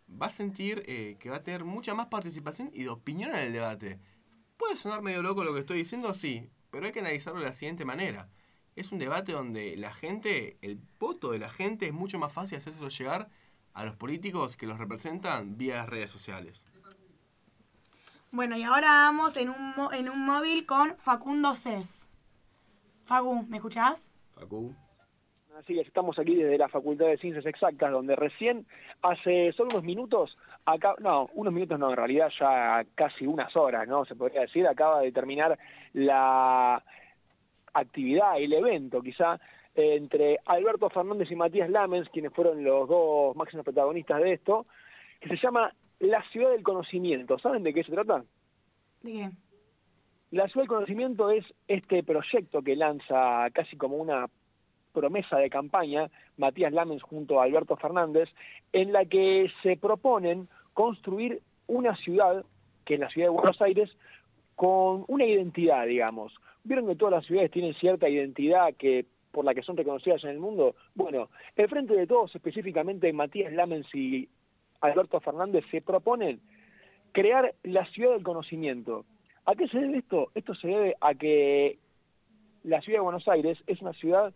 va 0.10 0.28
a 0.28 0.30
sentir 0.30 0.84
eh, 0.88 1.18
que 1.20 1.30
va 1.30 1.38
a 1.38 1.44
tener 1.44 1.66
mucha 1.66 1.94
más 1.94 2.08
participación 2.08 2.70
y 2.74 2.84
de 2.84 2.90
opinión 2.90 3.32
en 3.32 3.42
el 3.42 3.54
debate. 3.54 4.00
Puede 4.58 4.78
sonar 4.78 5.02
medio 5.02 5.22
loco 5.22 5.44
lo 5.44 5.54
que 5.54 5.60
estoy 5.60 5.80
diciendo, 5.80 6.14
sí, 6.14 6.50
pero 6.76 6.88
hay 6.88 6.92
que 6.92 7.00
analizarlo 7.00 7.40
de 7.40 7.46
la 7.46 7.54
siguiente 7.54 7.86
manera. 7.86 8.28
Es 8.76 8.92
un 8.92 9.00
debate 9.00 9.32
donde 9.32 9.78
la 9.78 9.94
gente, 9.94 10.58
el 10.62 10.78
voto 11.00 11.32
de 11.32 11.40
la 11.40 11.50
gente 11.50 11.86
es 11.86 11.94
mucho 11.94 12.20
más 12.20 12.34
fácil 12.34 12.58
hacérselo 12.58 12.90
llegar 12.90 13.30
a 13.74 13.86
los 13.86 13.96
políticos 13.96 14.58
que 14.58 14.68
los 14.68 14.78
representan 14.78 15.56
vía 15.58 15.78
las 15.78 15.88
redes 15.88 16.12
sociales. 16.12 16.66
Bueno, 18.30 18.58
y 18.58 18.64
ahora 18.64 18.90
vamos 18.90 19.38
en 19.38 19.52
un, 19.52 19.74
mo- 19.78 19.94
en 19.94 20.10
un 20.10 20.26
móvil 20.26 20.66
con 20.66 20.98
Facundo 20.98 21.56
Cés. 21.56 22.10
Facu, 23.06 23.46
¿me 23.48 23.56
escuchás? 23.56 24.12
Facu. 24.34 24.76
Así 25.58 25.80
es, 25.80 25.88
estamos 25.88 26.20
aquí 26.20 26.36
desde 26.36 26.58
la 26.58 26.68
Facultad 26.68 27.06
de 27.06 27.18
Ciencias 27.20 27.46
Exactas, 27.46 27.90
donde 27.90 28.18
recién, 28.18 28.68
hace 29.02 29.54
solo 29.54 29.70
unos 29.70 29.84
minutos, 29.86 30.38
acá, 30.66 30.96
no, 31.00 31.30
unos 31.34 31.54
minutos 31.54 31.80
no, 31.80 31.90
en 31.92 31.96
realidad 31.96 32.32
ya 32.40 32.86
casi 32.96 33.26
unas 33.26 33.56
horas, 33.56 33.88
¿no? 33.88 34.06
Se 34.06 34.16
podría 34.16 34.42
decir, 34.42 34.68
acaba 34.68 35.02
de 35.02 35.12
terminar 35.12 35.58
la 35.94 36.84
actividad, 37.74 38.38
el 38.38 38.54
evento, 38.54 39.02
quizá, 39.02 39.40
entre 39.76 40.40
Alberto 40.46 40.90
Fernández 40.90 41.30
y 41.32 41.36
Matías 41.36 41.70
Lamens, 41.70 42.10
quienes 42.10 42.34
fueron 42.34 42.64
los 42.64 42.88
dos 42.88 43.36
máximos 43.36 43.66
protagonistas 43.66 44.22
de 44.22 44.34
esto, 44.34 44.66
que 45.20 45.30
se 45.30 45.38
llama 45.38 45.74
La 46.00 46.24
Ciudad 46.32 46.52
del 46.52 46.64
Conocimiento. 46.64 47.38
¿Saben 47.40 47.64
de 47.64 47.74
qué 47.74 47.84
se 47.84 47.92
trata? 47.92 48.24
¿De 49.02 49.12
qué? 49.12 49.30
La 50.32 50.48
Ciudad 50.48 50.64
del 50.64 50.70
Conocimiento 50.70 51.30
es 51.30 51.46
este 51.68 52.04
proyecto 52.04 52.62
que 52.62 52.76
lanza 52.76 53.48
casi 53.54 53.78
como 53.78 53.98
una 53.98 54.28
promesa 54.96 55.38
de 55.38 55.50
campaña 55.50 56.10
Matías 56.38 56.74
Lamens 56.74 57.04
junto 57.04 57.40
a 57.40 57.44
Alberto 57.44 57.76
Fernández, 57.76 58.30
en 58.74 58.94
la 58.94 59.06
que 59.06 59.52
se 59.62 59.78
proponen 59.78 60.48
construir 60.74 61.42
una 61.68 61.96
ciudad, 61.98 62.44
que 62.86 62.96
es 62.96 63.00
la 63.00 63.10
ciudad 63.10 63.28
de 63.28 63.34
Buenos 63.34 63.62
Aires, 63.62 63.96
con 64.56 65.04
una 65.08 65.26
identidad, 65.26 65.86
digamos. 65.86 66.34
Vieron 66.64 66.88
que 66.88 66.96
todas 66.96 67.14
las 67.14 67.26
ciudades 67.26 67.52
tienen 67.52 67.74
cierta 67.76 68.10
identidad 68.10 68.74
que 68.76 69.06
por 69.32 69.44
la 69.44 69.54
que 69.54 69.64
son 69.64 69.76
reconocidas 69.76 70.24
en 70.24 70.30
el 70.30 70.40
mundo. 70.40 70.76
Bueno, 70.96 71.30
el 71.58 71.68
Frente 71.68 71.94
de 71.94 72.08
Todos, 72.08 72.34
específicamente 72.34 73.12
Matías 73.12 73.52
Lamens 73.52 73.94
y 73.94 74.30
Alberto 74.80 75.20
Fernández, 75.20 75.66
se 75.70 75.82
proponen 75.82 76.40
crear 77.12 77.54
la 77.64 77.86
ciudad 77.88 78.14
del 78.14 78.24
conocimiento. 78.24 79.04
¿A 79.46 79.56
qué 79.56 79.68
se 79.68 79.78
debe 79.78 79.98
esto? 79.98 80.32
Esto 80.36 80.56
se 80.56 80.70
debe 80.70 80.96
a 81.02 81.14
que 81.16 81.78
la 82.64 82.82
ciudad 82.82 83.00
de 83.00 83.04
Buenos 83.04 83.28
Aires 83.28 83.58
es 83.68 83.82
una 83.82 83.94
ciudad 83.94 84.34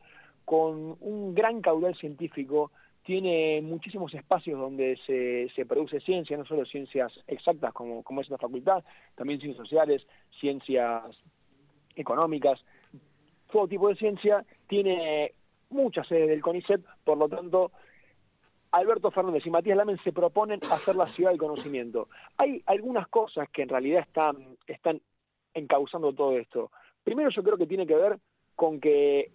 con 0.49 0.97
un 1.01 1.35
gran 1.35 1.61
caudal 1.61 1.95
científico, 1.95 2.71
tiene 3.03 3.61
muchísimos 3.61 4.11
espacios 4.15 4.59
donde 4.59 4.97
se, 5.05 5.47
se 5.55 5.63
produce 5.63 5.99
ciencia, 5.99 6.35
no 6.37 6.43
solo 6.43 6.65
ciencias 6.65 7.13
exactas 7.27 7.71
como, 7.71 8.01
como 8.01 8.21
es 8.21 8.29
una 8.29 8.39
facultad, 8.39 8.83
también 9.13 9.39
ciencias 9.39 9.63
sociales, 9.63 10.07
ciencias 10.39 11.03
económicas, 11.95 12.59
todo 13.51 13.67
tipo 13.67 13.89
de 13.89 13.95
ciencia, 13.97 14.43
tiene 14.67 15.35
muchas 15.69 16.07
sedes 16.07 16.29
del 16.29 16.41
CONICET, 16.41 16.81
por 17.03 17.19
lo 17.19 17.29
tanto, 17.29 17.71
Alberto 18.71 19.11
Fernández 19.11 19.45
y 19.45 19.51
Matías 19.51 19.77
Lamen 19.77 19.99
se 20.03 20.11
proponen 20.11 20.61
hacer 20.71 20.95
la 20.95 21.05
ciudad 21.05 21.29
del 21.29 21.39
conocimiento. 21.39 22.09
Hay 22.37 22.63
algunas 22.65 23.07
cosas 23.09 23.47
que 23.51 23.61
en 23.61 23.69
realidad 23.69 24.01
están, 24.01 24.57
están 24.65 24.99
encauzando 25.53 26.11
todo 26.11 26.35
esto. 26.39 26.71
Primero 27.03 27.29
yo 27.29 27.43
creo 27.43 27.57
que 27.57 27.67
tiene 27.67 27.85
que 27.85 27.95
ver 27.95 28.17
con 28.55 28.79
que 28.79 29.31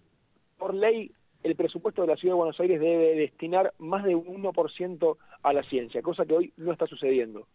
por 0.57 0.73
ley 0.73 1.11
el 1.43 1.55
presupuesto 1.55 2.01
de 2.01 2.07
la 2.07 2.15
Ciudad 2.15 2.33
de 2.33 2.39
Buenos 2.39 2.59
Aires 2.59 2.79
debe 2.79 3.15
destinar 3.15 3.73
más 3.77 4.03
de 4.03 4.15
un 4.15 4.43
1% 4.43 5.17
a 5.43 5.53
la 5.53 5.63
ciencia, 5.63 6.01
cosa 6.01 6.25
que 6.25 6.33
hoy 6.33 6.53
no 6.57 6.71
está 6.71 6.85
sucediendo. 6.85 7.47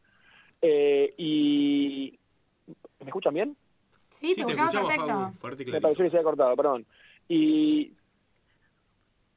Eh, 0.63 1.13
y 1.17 2.19
¿Me 3.01 3.07
escuchan 3.07 3.35
bien? 3.35 3.57
Sí, 4.11 4.35
te 4.35 4.43
escuchamos 4.43 4.75
perfecto. 4.75 5.07
Facu. 5.07 5.33
Fuerte 5.35 5.63
y 5.67 5.71
Me 5.71 5.81
pareció 5.81 6.05
que 6.05 6.11
se 6.11 6.17
había 6.17 6.25
cortado, 6.25 6.55
perdón. 6.57 6.87
Y 7.29 7.93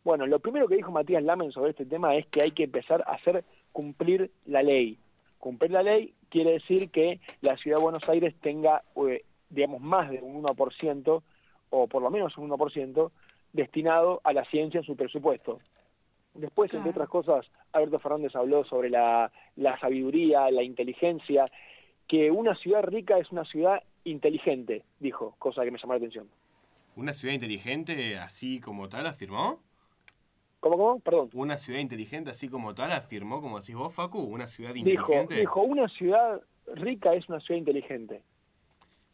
bueno, 0.04 0.28
lo 0.28 0.40
primero 0.40 0.68
que 0.68 0.76
dijo 0.76 0.92
Matías 0.92 1.24
Lamen 1.24 1.52
sobre 1.52 1.72
este 1.72 1.86
tema 1.86 2.16
es 2.16 2.28
que 2.28 2.44
hay 2.44 2.52
que 2.52 2.64
empezar 2.64 3.04
a 3.08 3.14
hacer 3.14 3.46
cumplir 3.72 4.32
la 4.46 4.62
ley. 4.64 4.98
Cumplir 5.40 5.72
la 5.72 5.84
ley 5.84 6.14
quiere 6.30 6.54
decir 6.54 6.90
que 6.90 7.20
la 7.42 7.58
ciudad 7.58 7.78
de 7.78 7.84
Buenos 7.84 8.08
Aires 8.10 8.36
tenga, 8.42 8.84
eh, 9.08 9.24
digamos, 9.50 9.82
más 9.82 10.10
de 10.10 10.20
un 10.22 10.44
1%, 10.44 11.24
o 11.70 11.88
por 11.88 12.02
lo 12.02 12.10
menos 12.10 12.38
un 12.38 12.50
1%, 12.50 13.12
destinado 13.54 14.20
a 14.24 14.34
la 14.34 14.44
ciencia 14.46 14.80
en 14.80 14.86
su 14.86 14.96
presupuesto. 14.96 15.60
Después, 16.34 16.74
entre 16.74 16.90
otras 16.90 17.10
cosas, 17.10 17.46
Alberto 17.72 18.00
Fernández 18.00 18.36
habló 18.36 18.66
sobre 18.66 18.90
la, 18.90 19.32
la 19.56 19.80
sabiduría, 19.80 20.50
la 20.50 20.64
inteligencia, 20.64 21.46
que 22.08 22.32
una 22.32 22.56
ciudad 22.56 22.84
rica 22.84 23.18
es 23.20 23.32
una 23.32 23.46
ciudad 23.46 23.84
inteligente, 24.04 24.84
dijo, 25.00 25.36
cosa 25.38 25.64
que 25.64 25.72
me 25.72 25.78
llamó 25.78 25.94
la 25.94 25.98
atención. 25.98 26.28
¿Una 26.96 27.14
ciudad 27.14 27.34
inteligente 27.36 28.18
así 28.18 28.60
como 28.60 28.90
tal 28.90 29.06
afirmó? 29.08 29.62
¿Cómo, 30.60 30.78
cómo? 30.78 31.00
Perdón. 31.00 31.30
¿Una 31.34 31.58
ciudad 31.58 31.80
inteligente 31.80 32.32
así 32.32 32.50
como 32.50 32.74
tal 32.74 32.92
afirmó, 32.92 33.42
como 33.42 33.60
decís 33.60 33.76
vos, 33.76 33.94
Facu? 33.94 34.20
¿Una 34.20 34.48
ciudad 34.48 34.74
Dijo, 34.74 34.90
inteligente? 34.90 35.36
dijo, 35.36 35.62
una 35.62 35.88
ciudad 35.90 36.42
rica 36.74 37.14
es 37.14 37.28
una 37.30 37.40
ciudad 37.42 37.60
inteligente. 37.60 38.22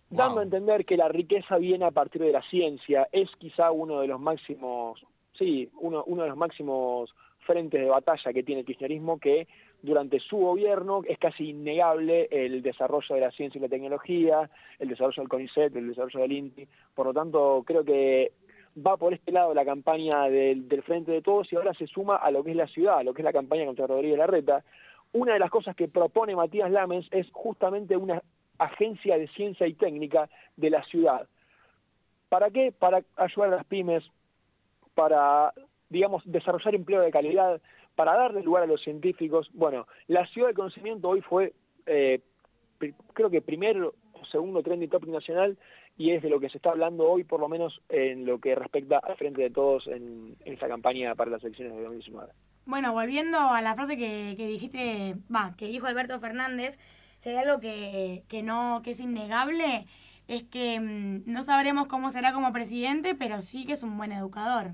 Dando 0.10 0.40
a 0.40 0.44
entender 0.44 0.86
que 0.86 0.98
la 0.98 1.08
riqueza 1.08 1.58
viene 1.58 1.86
a 1.86 1.92
partir 1.92 2.22
de 2.22 2.32
la 2.32 2.42
ciencia, 2.42 3.08
es 3.12 3.30
quizá 3.38 3.72
uno 3.72 4.02
de 4.02 4.08
los 4.08 4.20
máximos, 4.20 5.06
sí, 5.38 5.70
uno, 5.80 6.04
uno 6.08 6.24
de 6.24 6.30
los 6.30 6.38
máximos 6.38 7.14
frentes 7.46 7.80
de 7.80 7.90
batalla 7.90 8.34
que 8.34 8.44
tiene 8.44 8.62
el 8.62 8.66
kirchnerismo, 8.66 9.20
que 9.20 9.48
durante 9.82 10.20
su 10.20 10.38
gobierno 10.38 11.02
es 11.08 11.18
casi 11.20 11.50
innegable 11.50 12.28
el 12.32 12.62
desarrollo 12.62 13.16
de 13.16 13.22
la 13.22 13.32
ciencia 13.32 13.60
y 13.60 13.62
la 13.62 13.70
tecnología, 13.70 14.50
el 14.80 14.90
desarrollo 14.90 15.22
del 15.22 15.30
CONICET, 15.30 15.76
el 15.76 15.90
desarrollo 15.90 16.20
del 16.22 16.32
INTI. 16.32 16.68
Por 16.96 17.06
lo 17.06 17.14
tanto, 17.14 17.64
creo 17.66 17.84
que 17.84 18.34
va 18.86 18.98
por 18.98 19.14
este 19.14 19.32
lado 19.32 19.54
la 19.54 19.66
campaña 19.66 20.24
del, 20.30 20.68
del 20.68 20.84
Frente 20.84 21.12
de 21.12 21.22
Todos 21.22 21.52
y 21.54 21.56
ahora 21.56 21.74
se 21.74 21.88
suma 21.88 22.16
a 22.16 22.32
lo 22.32 22.44
que 22.44 22.52
es 22.52 22.58
la 22.58 22.68
ciudad, 22.68 23.00
a 23.00 23.04
lo 23.04 23.14
que 23.14 23.22
es 23.22 23.26
la 23.26 23.34
campaña 23.34 23.66
contra 23.66 23.88
Rodríguez 23.88 24.18
Larreta. 24.18 24.64
Una 25.14 25.34
de 25.34 25.40
las 25.40 25.50
cosas 25.50 25.76
que 25.76 25.88
propone 25.88 26.36
Matías 26.36 26.72
Lamens 26.72 27.08
es 27.12 27.28
justamente 27.32 27.96
una 27.96 28.22
agencia 28.60 29.18
de 29.18 29.28
ciencia 29.30 29.66
y 29.68 29.74
técnica 29.74 30.30
de 30.58 30.70
la 30.70 30.84
ciudad. 30.84 31.28
¿Para 32.30 32.52
qué? 32.52 32.72
Para 32.72 33.02
ayudar 33.16 33.54
a 33.54 33.56
las 33.58 33.66
pymes, 33.66 34.04
para, 34.94 35.54
digamos, 35.90 36.22
desarrollar 36.26 36.76
empleo 36.76 37.02
de 37.02 37.12
calidad, 37.12 37.60
para 37.96 38.16
darle 38.16 38.44
lugar 38.44 38.64
a 38.64 38.68
los 38.68 38.82
científicos. 38.82 39.50
Bueno, 39.54 39.88
la 40.08 40.28
ciudad 40.28 40.50
del 40.50 40.56
conocimiento 40.56 41.10
hoy 41.10 41.22
fue, 41.22 41.54
eh, 41.86 42.22
creo 43.14 43.30
que 43.30 43.42
primero 43.42 43.96
o 44.14 44.26
segundo 44.26 44.62
trending 44.62 44.90
topic 44.90 45.10
nacional 45.10 45.58
y 45.98 46.12
es 46.12 46.22
de 46.22 46.30
lo 46.30 46.40
que 46.40 46.50
se 46.50 46.58
está 46.58 46.70
hablando 46.70 47.10
hoy, 47.10 47.24
por 47.24 47.40
lo 47.40 47.50
menos 47.50 47.82
en 47.90 48.26
lo 48.26 48.40
que 48.40 48.56
respecta 48.56 49.00
al 49.00 49.18
frente 49.18 49.42
de 49.42 49.50
todos 49.50 49.88
en, 49.88 50.36
en 50.46 50.54
esta 50.54 50.68
campaña 50.68 51.16
para 51.16 51.32
las 51.32 51.44
elecciones 51.44 51.76
de 51.76 51.82
2019. 51.82 52.32
Bueno, 52.66 52.94
volviendo 52.94 53.38
a 53.38 53.62
la 53.62 53.76
frase 53.76 53.98
que, 53.98 54.36
que 54.38 54.48
dijiste, 54.48 55.16
va, 55.34 55.56
que 55.58 55.68
dijo 55.68 55.88
Alberto 55.88 56.20
Fernández, 56.20 56.78
si 57.20 57.30
hay 57.30 57.36
algo 57.38 57.60
que, 57.60 58.24
que 58.28 58.44
no, 58.44 58.82
que 58.84 58.92
es 58.92 59.00
innegable, 59.00 59.86
es 60.28 60.44
que 60.44 60.80
mm, 60.80 61.32
no 61.32 61.44
sabremos 61.44 61.88
cómo 61.88 62.12
será 62.12 62.34
como 62.34 62.52
presidente, 62.52 63.16
pero 63.16 63.42
sí 63.42 63.66
que 63.66 63.74
es 63.74 63.84
un 63.84 63.98
buen 63.98 64.12
educador. 64.12 64.74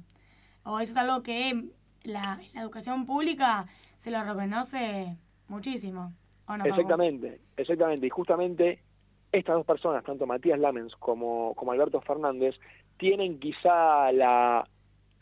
O 0.63 0.79
eso 0.79 0.93
es 0.93 0.97
algo 0.97 1.21
que 1.23 1.65
la, 2.03 2.39
la 2.53 2.62
educación 2.62 3.05
pública 3.05 3.65
se 3.97 4.12
lo 4.12 4.23
reconoce 4.23 5.17
muchísimo. 5.47 6.13
¿O 6.47 6.58
no? 6.58 6.65
Exactamente, 6.65 7.41
exactamente. 7.58 8.05
Y 8.05 8.10
justamente 8.10 8.84
estas 9.31 9.55
dos 9.55 9.65
personas, 9.65 10.03
tanto 10.03 10.25
Matías 10.25 10.60
Lamens 10.60 10.95
como, 10.95 11.53
como 11.55 11.71
Alberto 11.71 12.01
Fernández, 12.01 12.55
tienen 12.97 13.39
quizá 13.39 14.12
la, 14.12 14.67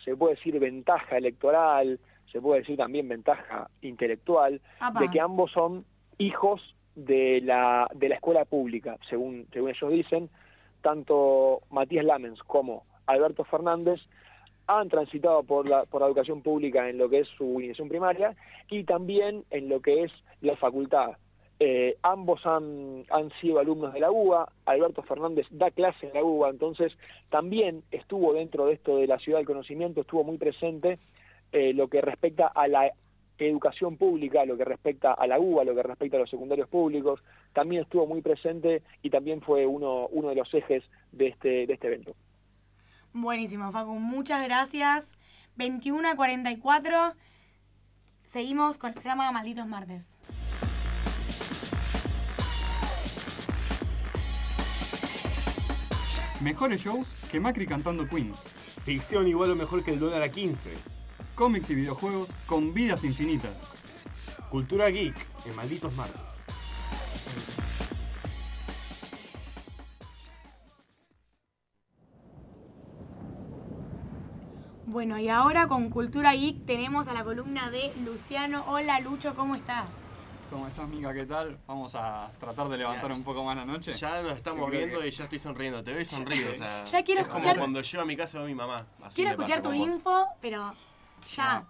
se 0.03 0.15
puede 0.15 0.35
decir, 0.35 0.59
ventaja 0.59 1.17
electoral, 1.17 1.99
se 2.31 2.41
puede 2.41 2.61
decir 2.61 2.77
también 2.77 3.07
ventaja 3.07 3.69
intelectual, 3.81 4.61
Apa. 4.79 4.99
de 4.99 5.09
que 5.09 5.19
ambos 5.19 5.51
son 5.51 5.85
hijos 6.17 6.75
de 6.95 7.41
la, 7.41 7.89
de 7.93 8.09
la 8.09 8.15
escuela 8.15 8.45
pública, 8.45 8.97
según, 9.09 9.47
según 9.51 9.69
ellos 9.69 9.91
dicen, 9.91 10.29
tanto 10.81 11.61
Matías 11.69 12.05
Lamens 12.05 12.41
como 12.43 12.85
Alberto 13.05 13.43
Fernández 13.43 14.01
han 14.67 14.89
transitado 14.89 15.43
por 15.43 15.67
la, 15.67 15.85
por 15.85 16.01
la 16.01 16.07
educación 16.07 16.41
pública 16.41 16.89
en 16.89 16.97
lo 16.97 17.09
que 17.09 17.19
es 17.19 17.27
su 17.37 17.59
iniciación 17.59 17.89
primaria 17.89 18.35
y 18.69 18.83
también 18.83 19.43
en 19.49 19.69
lo 19.69 19.81
que 19.81 20.03
es 20.03 20.11
la 20.41 20.55
facultad. 20.55 21.17
Eh, 21.59 21.97
ambos 22.01 22.45
han, 22.45 23.05
han 23.09 23.31
sido 23.39 23.59
alumnos 23.59 23.93
de 23.93 23.99
la 23.99 24.11
UBA, 24.11 24.51
Alberto 24.65 25.03
Fernández 25.03 25.47
da 25.51 25.71
clase 25.71 26.07
en 26.07 26.13
la 26.13 26.23
UBA, 26.23 26.49
entonces 26.49 26.93
también 27.29 27.83
estuvo 27.91 28.33
dentro 28.33 28.65
de 28.65 28.73
esto 28.73 28.97
de 28.97 29.07
la 29.07 29.19
ciudad 29.19 29.39
del 29.39 29.47
conocimiento, 29.47 30.01
estuvo 30.01 30.23
muy 30.23 30.37
presente 30.37 30.99
eh, 31.51 31.73
lo 31.73 31.87
que 31.87 32.01
respecta 32.01 32.47
a 32.47 32.67
la 32.67 32.91
educación 33.49 33.97
pública, 33.97 34.45
lo 34.45 34.57
que 34.57 34.65
respecta 34.65 35.13
a 35.13 35.27
la 35.27 35.39
UBA, 35.39 35.63
lo 35.63 35.75
que 35.75 35.83
respecta 35.83 36.17
a 36.17 36.21
los 36.21 36.29
secundarios 36.29 36.69
públicos, 36.69 37.21
también 37.53 37.83
estuvo 37.83 38.05
muy 38.05 38.21
presente 38.21 38.83
y 39.01 39.09
también 39.09 39.41
fue 39.41 39.65
uno, 39.65 40.07
uno 40.07 40.29
de 40.29 40.35
los 40.35 40.53
ejes 40.53 40.83
de 41.11 41.27
este, 41.27 41.67
de 41.67 41.73
este 41.73 41.87
evento. 41.87 42.15
Buenísimo, 43.13 43.71
Facu. 43.71 43.93
Muchas 43.93 44.43
gracias. 44.43 45.15
21 45.55 46.09
a 46.09 46.15
44. 46.15 47.13
Seguimos 48.23 48.77
con 48.77 48.89
el 48.89 48.93
programa 48.95 49.31
Malditos 49.31 49.67
Martes. 49.67 50.17
Mejores 56.41 56.81
shows 56.81 57.07
que 57.31 57.39
Macri 57.39 57.65
cantando 57.65 58.07
Queen. 58.07 58.33
Ficción 58.83 59.27
igual 59.27 59.51
o 59.51 59.55
mejor 59.55 59.83
que 59.83 59.91
el 59.91 59.99
dólar 59.99 60.23
a 60.23 60.29
15. 60.29 60.71
Cómics 61.35 61.69
y 61.71 61.75
videojuegos 61.75 62.29
con 62.45 62.73
vidas 62.73 63.03
infinitas. 63.03 63.53
Cultura 64.49 64.89
Geek, 64.89 65.15
en 65.45 65.55
Malditos 65.55 65.93
Martes. 65.95 66.21
Bueno, 74.85 75.17
y 75.17 75.29
ahora 75.29 75.67
con 75.67 75.89
Cultura 75.89 76.33
Geek 76.33 76.65
tenemos 76.65 77.07
a 77.07 77.13
la 77.13 77.23
columna 77.23 77.69
de 77.71 77.93
Luciano. 78.05 78.65
Hola 78.67 78.99
Lucho, 78.99 79.33
¿cómo 79.35 79.55
estás? 79.55 79.87
¿Cómo 80.51 80.67
estás, 80.67 80.87
Mica? 80.87 81.13
¿Qué 81.13 81.25
tal? 81.25 81.57
Vamos 81.65 81.95
a 81.95 82.29
tratar 82.39 82.67
de 82.69 82.77
levantar 82.77 83.09
Ya, 83.09 83.15
un 83.17 83.23
poco 83.23 83.43
más 83.43 83.55
la 83.55 83.65
noche. 83.65 83.93
Ya 83.93 84.21
nos 84.21 84.33
estamos 84.33 84.59
Yo 84.59 84.67
viendo 84.67 84.99
que- 84.99 85.07
y 85.07 85.11
ya 85.11 85.23
estoy 85.23 85.39
sonriendo. 85.39 85.83
Te 85.83 85.93
veo 85.93 86.01
y 86.01 86.05
sonrío. 86.05 86.51
O 86.51 86.55
sea, 86.55 86.85
Ya 86.85 87.03
quiero 87.03 87.21
es 87.21 87.27
como 87.27 87.39
escuchar- 87.39 87.57
cuando 87.57 87.81
llego 87.81 88.03
a 88.03 88.05
mi 88.05 88.15
casa 88.15 88.37
veo 88.37 88.45
a 88.45 88.49
mi 88.49 88.53
mamá. 88.55 88.85
Así 89.01 89.15
Quiero 89.15 89.31
escuchar 89.31 89.61
tu 89.63 89.73
info, 89.73 90.27
pero 90.41 90.71
ya. 91.35 91.57
Ah, 91.57 91.63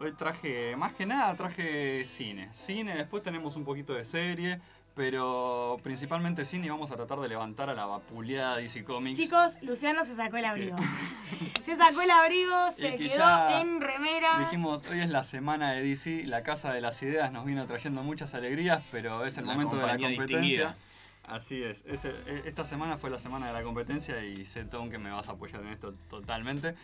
Hoy 0.00 0.12
traje, 0.12 0.76
más 0.76 0.94
que 0.94 1.06
nada, 1.06 1.34
traje 1.34 2.04
cine. 2.04 2.48
Cine, 2.52 2.94
después 2.94 3.20
tenemos 3.22 3.56
un 3.56 3.64
poquito 3.64 3.94
de 3.94 4.04
serie, 4.04 4.60
pero 4.94 5.76
principalmente 5.82 6.44
cine 6.44 6.66
y 6.66 6.70
vamos 6.70 6.92
a 6.92 6.96
tratar 6.96 7.18
de 7.18 7.26
levantar 7.28 7.68
a 7.68 7.74
la 7.74 7.84
vapuleada 7.86 8.58
DC 8.58 8.84
Comics. 8.84 9.18
Chicos, 9.18 9.56
Luciano 9.60 10.04
se 10.04 10.14
sacó 10.14 10.36
el 10.36 10.44
abrigo. 10.44 10.76
se 11.64 11.74
sacó 11.74 12.02
el 12.02 12.10
abrigo, 12.12 12.70
se 12.76 12.96
que 12.96 13.08
quedó 13.08 13.48
en 13.60 13.80
remera. 13.80 14.38
Dijimos, 14.38 14.84
hoy 14.88 15.00
es 15.00 15.08
la 15.10 15.24
semana 15.24 15.72
de 15.72 15.82
DC, 15.82 16.24
la 16.26 16.44
Casa 16.44 16.72
de 16.72 16.80
las 16.80 17.02
Ideas 17.02 17.32
nos 17.32 17.44
vino 17.44 17.66
trayendo 17.66 18.04
muchas 18.04 18.34
alegrías, 18.34 18.82
pero 18.92 19.24
es 19.26 19.36
el 19.36 19.46
momento 19.46 19.76
de 19.76 19.82
la 19.82 19.98
competencia. 19.98 20.26
distinguida. 20.26 20.76
Así 21.26 21.62
es, 21.62 21.84
e- 21.86 22.42
esta 22.46 22.64
semana 22.64 22.96
fue 22.96 23.10
la 23.10 23.18
semana 23.18 23.48
de 23.48 23.52
la 23.52 23.62
competencia 23.62 24.24
y 24.24 24.44
sé, 24.46 24.64
Tom, 24.64 24.88
que 24.90 24.98
me 24.98 25.10
vas 25.10 25.28
a 25.28 25.32
apoyar 25.32 25.60
en 25.62 25.68
esto 25.68 25.92
totalmente. 26.08 26.74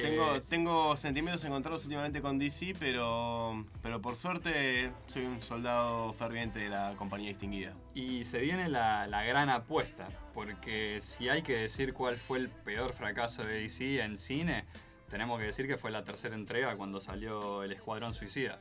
Tengo, 0.00 0.36
Eh, 0.36 0.42
tengo 0.48 0.96
sentimientos 0.96 1.44
encontrados 1.44 1.84
últimamente 1.84 2.20
con 2.20 2.38
DC, 2.38 2.74
pero, 2.78 3.64
pero 3.82 4.00
por 4.00 4.14
suerte 4.16 4.90
soy 5.06 5.24
un 5.24 5.40
soldado 5.40 6.12
ferviente 6.14 6.58
de 6.58 6.68
la 6.68 6.94
compañía 6.96 7.28
distinguida. 7.28 7.72
Y 7.94 8.24
se 8.24 8.40
viene 8.40 8.68
la, 8.68 9.06
la 9.06 9.24
gran 9.24 9.48
apuesta, 9.48 10.08
porque 10.34 11.00
si 11.00 11.28
hay 11.28 11.42
que 11.42 11.56
decir 11.56 11.92
cuál 11.94 12.16
fue 12.16 12.38
el 12.38 12.48
peor 12.48 12.92
fracaso 12.92 13.44
de 13.44 13.60
DC 13.60 14.02
en 14.02 14.16
cine, 14.16 14.64
tenemos 15.08 15.38
que 15.38 15.46
decir 15.46 15.66
que 15.66 15.76
fue 15.76 15.90
la 15.90 16.04
tercera 16.04 16.34
entrega 16.34 16.76
cuando 16.76 17.00
salió 17.00 17.62
El 17.62 17.72
Escuadrón 17.72 18.12
Suicida. 18.12 18.58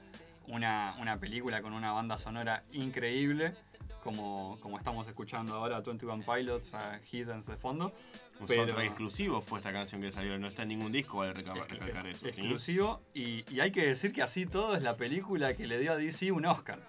Una, 0.48 0.96
una 1.00 1.20
película 1.20 1.64
con 1.64 1.74
una 1.74 1.92
banda 1.92 2.18
sonora 2.18 2.64
increíble, 2.72 3.56
como, 4.04 4.58
como 4.62 4.78
estamos 4.78 5.08
escuchando 5.08 5.56
ahora, 5.56 5.82
21 5.82 6.24
Pilots, 6.24 6.74
a 6.74 7.00
Hiddens 7.12 7.48
de 7.48 7.56
fondo. 7.56 7.94
Un 8.40 8.48
pero- 8.48 8.62
soundtrack 8.64 8.86
exclusivo 8.88 9.42
fue 9.42 9.60
esta 9.60 9.72
canción 9.72 10.02
que 10.02 10.12
salió, 10.12 10.38
no 10.38 10.48
está 10.48 10.64
en 10.64 10.70
ningún 10.70 10.92
disco, 10.92 11.18
vale 11.18 11.34
reca- 11.34 11.54
recalcar 11.68 12.06
eso. 12.08 12.22
¿sí? 12.22 12.28
exclusivo 12.28 13.02
y, 13.14 13.46
y 13.54 13.60
hay 13.62 13.72
que 13.72 13.86
decir 13.88 14.12
que 14.12 14.22
así 14.22 14.46
todo 14.46 14.76
es 14.76 14.84
la 14.84 14.96
película 14.98 15.56
que 15.56 15.68
le 15.68 15.78
dio 15.80 15.94
a 15.94 15.96
DC 15.96 16.32
un 16.32 16.46
Oscar. 16.46 16.80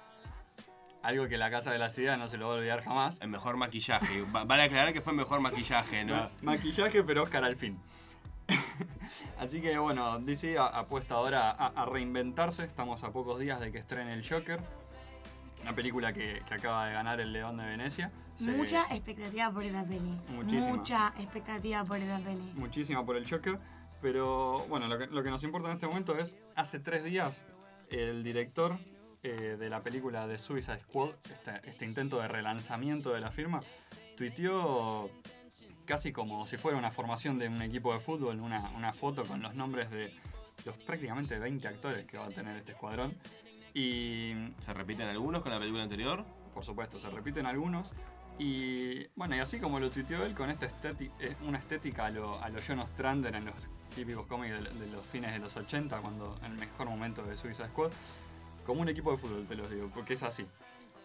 Algo 1.02 1.28
que 1.28 1.38
la 1.38 1.50
Casa 1.52 1.70
de 1.70 1.78
las 1.78 1.96
Ideas 1.98 2.18
no 2.18 2.26
se 2.26 2.36
lo 2.36 2.48
va 2.48 2.54
a 2.54 2.56
olvidar 2.58 2.82
jamás. 2.82 3.18
El 3.20 3.28
mejor 3.28 3.56
maquillaje. 3.56 4.22
Va- 4.34 4.42
Vale 4.44 4.64
aclarar 4.64 4.92
que 4.92 5.00
fue 5.00 5.12
el 5.12 5.18
mejor 5.18 5.40
maquillaje, 5.40 6.04
¿no? 6.04 6.14
Ma- 6.16 6.30
maquillaje, 6.42 7.04
pero 7.04 7.22
Oscar 7.22 7.44
al 7.44 7.54
fin. 7.54 7.78
Así 9.38 9.60
que 9.60 9.78
bueno, 9.78 10.18
DC 10.18 10.58
apuesta 10.58 11.14
ahora 11.14 11.50
a, 11.50 11.66
a 11.68 11.86
reinventarse. 11.86 12.64
Estamos 12.64 13.04
a 13.04 13.12
pocos 13.12 13.38
días 13.38 13.60
de 13.60 13.70
que 13.70 13.78
estrene 13.78 14.14
el 14.14 14.28
Joker. 14.28 14.60
Una 15.66 15.74
película 15.74 16.12
que, 16.12 16.42
que 16.46 16.54
acaba 16.54 16.86
de 16.86 16.92
ganar 16.94 17.20
el 17.20 17.32
León 17.32 17.56
de 17.56 17.64
Venecia. 17.66 18.12
Se- 18.36 18.52
Mucha 18.52 18.82
expectativa 18.94 19.50
por 19.50 19.64
esa 19.64 19.84
peli. 19.84 20.16
Muchísima. 20.28 20.76
Mucha 20.76 21.12
expectativa 21.18 21.84
por 21.84 21.96
esa 21.98 22.18
peli. 22.20 22.52
muchísima 22.54 23.04
por 23.04 23.16
el 23.16 23.28
Joker. 23.28 23.58
Pero 24.00 24.64
bueno, 24.68 24.86
lo 24.86 24.96
que, 24.96 25.08
lo 25.08 25.24
que 25.24 25.30
nos 25.30 25.42
importa 25.42 25.66
en 25.66 25.74
este 25.74 25.88
momento 25.88 26.16
es, 26.16 26.36
hace 26.54 26.78
tres 26.78 27.02
días, 27.02 27.46
el 27.90 28.22
director 28.22 28.78
eh, 29.24 29.56
de 29.58 29.68
la 29.68 29.82
película 29.82 30.28
de 30.28 30.38
Suicide 30.38 30.78
Squad, 30.78 31.10
este, 31.32 31.68
este 31.68 31.84
intento 31.84 32.20
de 32.20 32.28
relanzamiento 32.28 33.12
de 33.12 33.20
la 33.20 33.32
firma, 33.32 33.60
tuiteó 34.16 35.10
casi 35.84 36.12
como 36.12 36.46
si 36.46 36.58
fuera 36.58 36.78
una 36.78 36.92
formación 36.92 37.38
de 37.40 37.48
un 37.48 37.60
equipo 37.62 37.92
de 37.92 37.98
fútbol, 37.98 38.38
una, 38.38 38.70
una 38.76 38.92
foto 38.92 39.24
con 39.24 39.42
los 39.42 39.54
nombres 39.56 39.90
de 39.90 40.14
los 40.64 40.76
prácticamente 40.78 41.38
20 41.40 41.66
actores 41.66 42.04
que 42.06 42.18
va 42.18 42.26
a 42.26 42.30
tener 42.30 42.56
este 42.56 42.70
escuadrón. 42.72 43.12
Y 43.78 44.32
¿Se 44.58 44.72
repiten 44.72 45.06
algunos 45.06 45.42
con 45.42 45.52
la 45.52 45.58
película 45.58 45.82
anterior? 45.82 46.24
por 46.56 46.64
supuesto, 46.64 46.98
se 46.98 47.10
repiten 47.10 47.44
algunos. 47.44 47.92
Y 48.38 49.06
bueno, 49.14 49.36
y 49.36 49.40
así 49.40 49.60
como 49.60 49.78
lo 49.78 49.90
tuiteó 49.90 50.24
él 50.24 50.32
con 50.32 50.48
esta 50.48 50.64
estética, 50.64 51.12
una 51.46 51.58
estética 51.58 52.06
a 52.06 52.10
lo, 52.10 52.42
a 52.42 52.48
lo 52.48 52.60
John 52.66 52.78
Ostrander 52.78 53.34
en 53.34 53.44
los 53.44 53.54
típicos 53.94 54.24
cómics 54.24 54.54
de, 54.54 54.70
de 54.70 54.86
los 54.90 55.04
fines 55.04 55.32
de 55.32 55.38
los 55.38 55.54
80, 55.54 55.98
cuando 56.00 56.38
el 56.42 56.52
mejor 56.52 56.88
momento 56.88 57.22
de 57.22 57.36
Suicide 57.36 57.68
Squad, 57.68 57.90
como 58.64 58.80
un 58.80 58.88
equipo 58.88 59.10
de 59.10 59.18
fútbol, 59.18 59.44
te 59.46 59.54
lo 59.54 59.68
digo, 59.68 59.90
porque 59.92 60.14
es 60.14 60.22
así. 60.22 60.46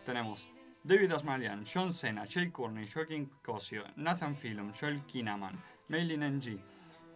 Tenemos 0.05 0.47
David 0.85 1.11
Asmalian, 1.11 1.65
John 1.65 1.91
Cena, 1.91 2.23
Jay 2.29 2.49
Courtney, 2.49 2.87
Joaquin 2.87 3.29
Cosio, 3.43 3.83
Nathan 3.97 4.37
Fillion, 4.37 4.71
Joel 4.73 5.01
Kinnaman, 5.01 5.59
Maylin 5.89 6.23
Ng, 6.23 6.61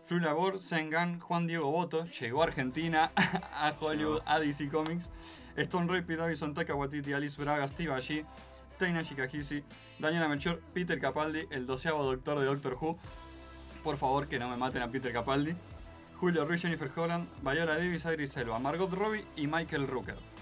Fru 0.04 0.20
Labor, 0.20 0.60
Sengan, 0.60 1.22
Juan 1.22 1.48
Diego 1.48 1.72
Boto, 1.72 2.06
llegó 2.08 2.42
a 2.42 2.48
Argentina, 2.48 3.14
a 3.16 3.74
Hollywood, 3.80 4.22
a 4.26 4.40
DC 4.40 4.68
Comics, 4.68 5.10
Stone 5.58 5.88
Rapid, 5.88 6.18
Davison 6.18 6.54
Taka 6.54 6.74
Waititi, 6.74 7.14
Alice 7.14 7.38
Braga, 7.38 7.68
Steve 7.68 7.94
Agee, 7.94 8.26
Taina 8.78 9.04
Shikahisi, 9.04 9.64
Daniela 10.00 10.28
Melchor, 10.28 10.60
Peter 10.74 11.00
Capaldi, 11.00 11.48
el 11.52 11.66
doceavo 11.66 12.04
doctor 12.04 12.40
de 12.40 12.46
Doctor 12.46 12.78
Who. 12.80 12.98
Por 13.84 13.98
favor, 13.98 14.28
que 14.28 14.40
no 14.40 14.50
me 14.50 14.58
maten 14.58 14.82
a 14.82 14.92
Peter 14.92 15.14
Capaldi. 15.14 15.56
Julio 16.20 16.46
Ruiz, 16.46 16.62
Jennifer 16.62 16.92
Holland, 16.96 17.28
Viola 17.42 17.78
Davis, 17.78 18.06
Idris 18.06 18.36
Elba, 18.38 18.60
Margot 18.60 18.90
Robbie 18.92 19.26
y 19.36 19.48
Michael 19.48 19.88
Rooker. 19.88 20.35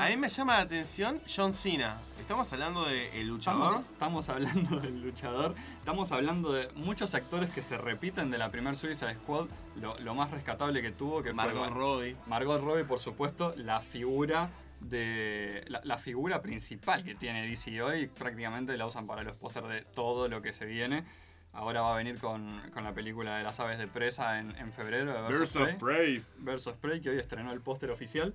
A 0.00 0.08
mí 0.08 0.16
me 0.16 0.28
llama 0.28 0.54
la 0.54 0.60
atención 0.60 1.20
John 1.32 1.54
Cena. 1.54 2.00
¿Estamos 2.20 2.52
hablando 2.52 2.84
de 2.84 3.20
El 3.20 3.28
Luchador? 3.28 3.82
Estamos, 3.92 3.92
estamos 3.92 4.28
hablando 4.28 4.80
del 4.80 5.00
luchador, 5.00 5.54
estamos 5.78 6.10
hablando 6.10 6.52
de 6.52 6.68
muchos 6.74 7.14
actores 7.14 7.50
que 7.50 7.62
se 7.62 7.76
repiten 7.78 8.30
de 8.30 8.38
la 8.38 8.48
primer 8.48 8.74
Suicide 8.74 9.14
Squad. 9.14 9.46
Lo, 9.80 9.96
lo 10.00 10.14
más 10.14 10.30
rescatable 10.32 10.82
que 10.82 10.90
tuvo, 10.90 11.22
que 11.22 11.32
Margot 11.32 11.68
fue 11.68 11.70
Robbie. 11.70 12.16
Margot 12.26 12.60
Robbie, 12.60 12.84
por 12.84 12.98
supuesto, 12.98 13.54
la 13.56 13.80
figura 13.80 14.50
de 14.80 15.64
la, 15.68 15.80
la 15.84 15.98
figura 15.98 16.42
principal 16.42 17.04
que 17.04 17.14
tiene 17.14 17.46
DC 17.46 17.80
hoy, 17.80 18.08
prácticamente 18.08 18.76
la 18.76 18.86
usan 18.86 19.06
para 19.06 19.22
los 19.22 19.36
pósters 19.36 19.68
de 19.68 19.82
todo 19.82 20.28
lo 20.28 20.42
que 20.42 20.52
se 20.52 20.64
viene. 20.64 21.04
Ahora 21.52 21.82
va 21.82 21.94
a 21.94 21.96
venir 21.96 22.18
con, 22.18 22.60
con 22.72 22.82
la 22.82 22.92
película 22.92 23.36
de 23.36 23.44
las 23.44 23.60
aves 23.60 23.78
de 23.78 23.86
presa 23.86 24.40
en, 24.40 24.56
en 24.56 24.72
febrero 24.72 25.12
de 25.12 25.28
Birds 25.28 25.54
of 25.54 25.74
Prey. 25.74 26.18
Prey. 26.18 26.24
Birds 26.38 26.66
of 26.66 26.76
Prey, 26.78 27.00
que 27.00 27.10
hoy 27.10 27.18
estrenó 27.18 27.52
el 27.52 27.60
póster 27.60 27.92
oficial. 27.92 28.34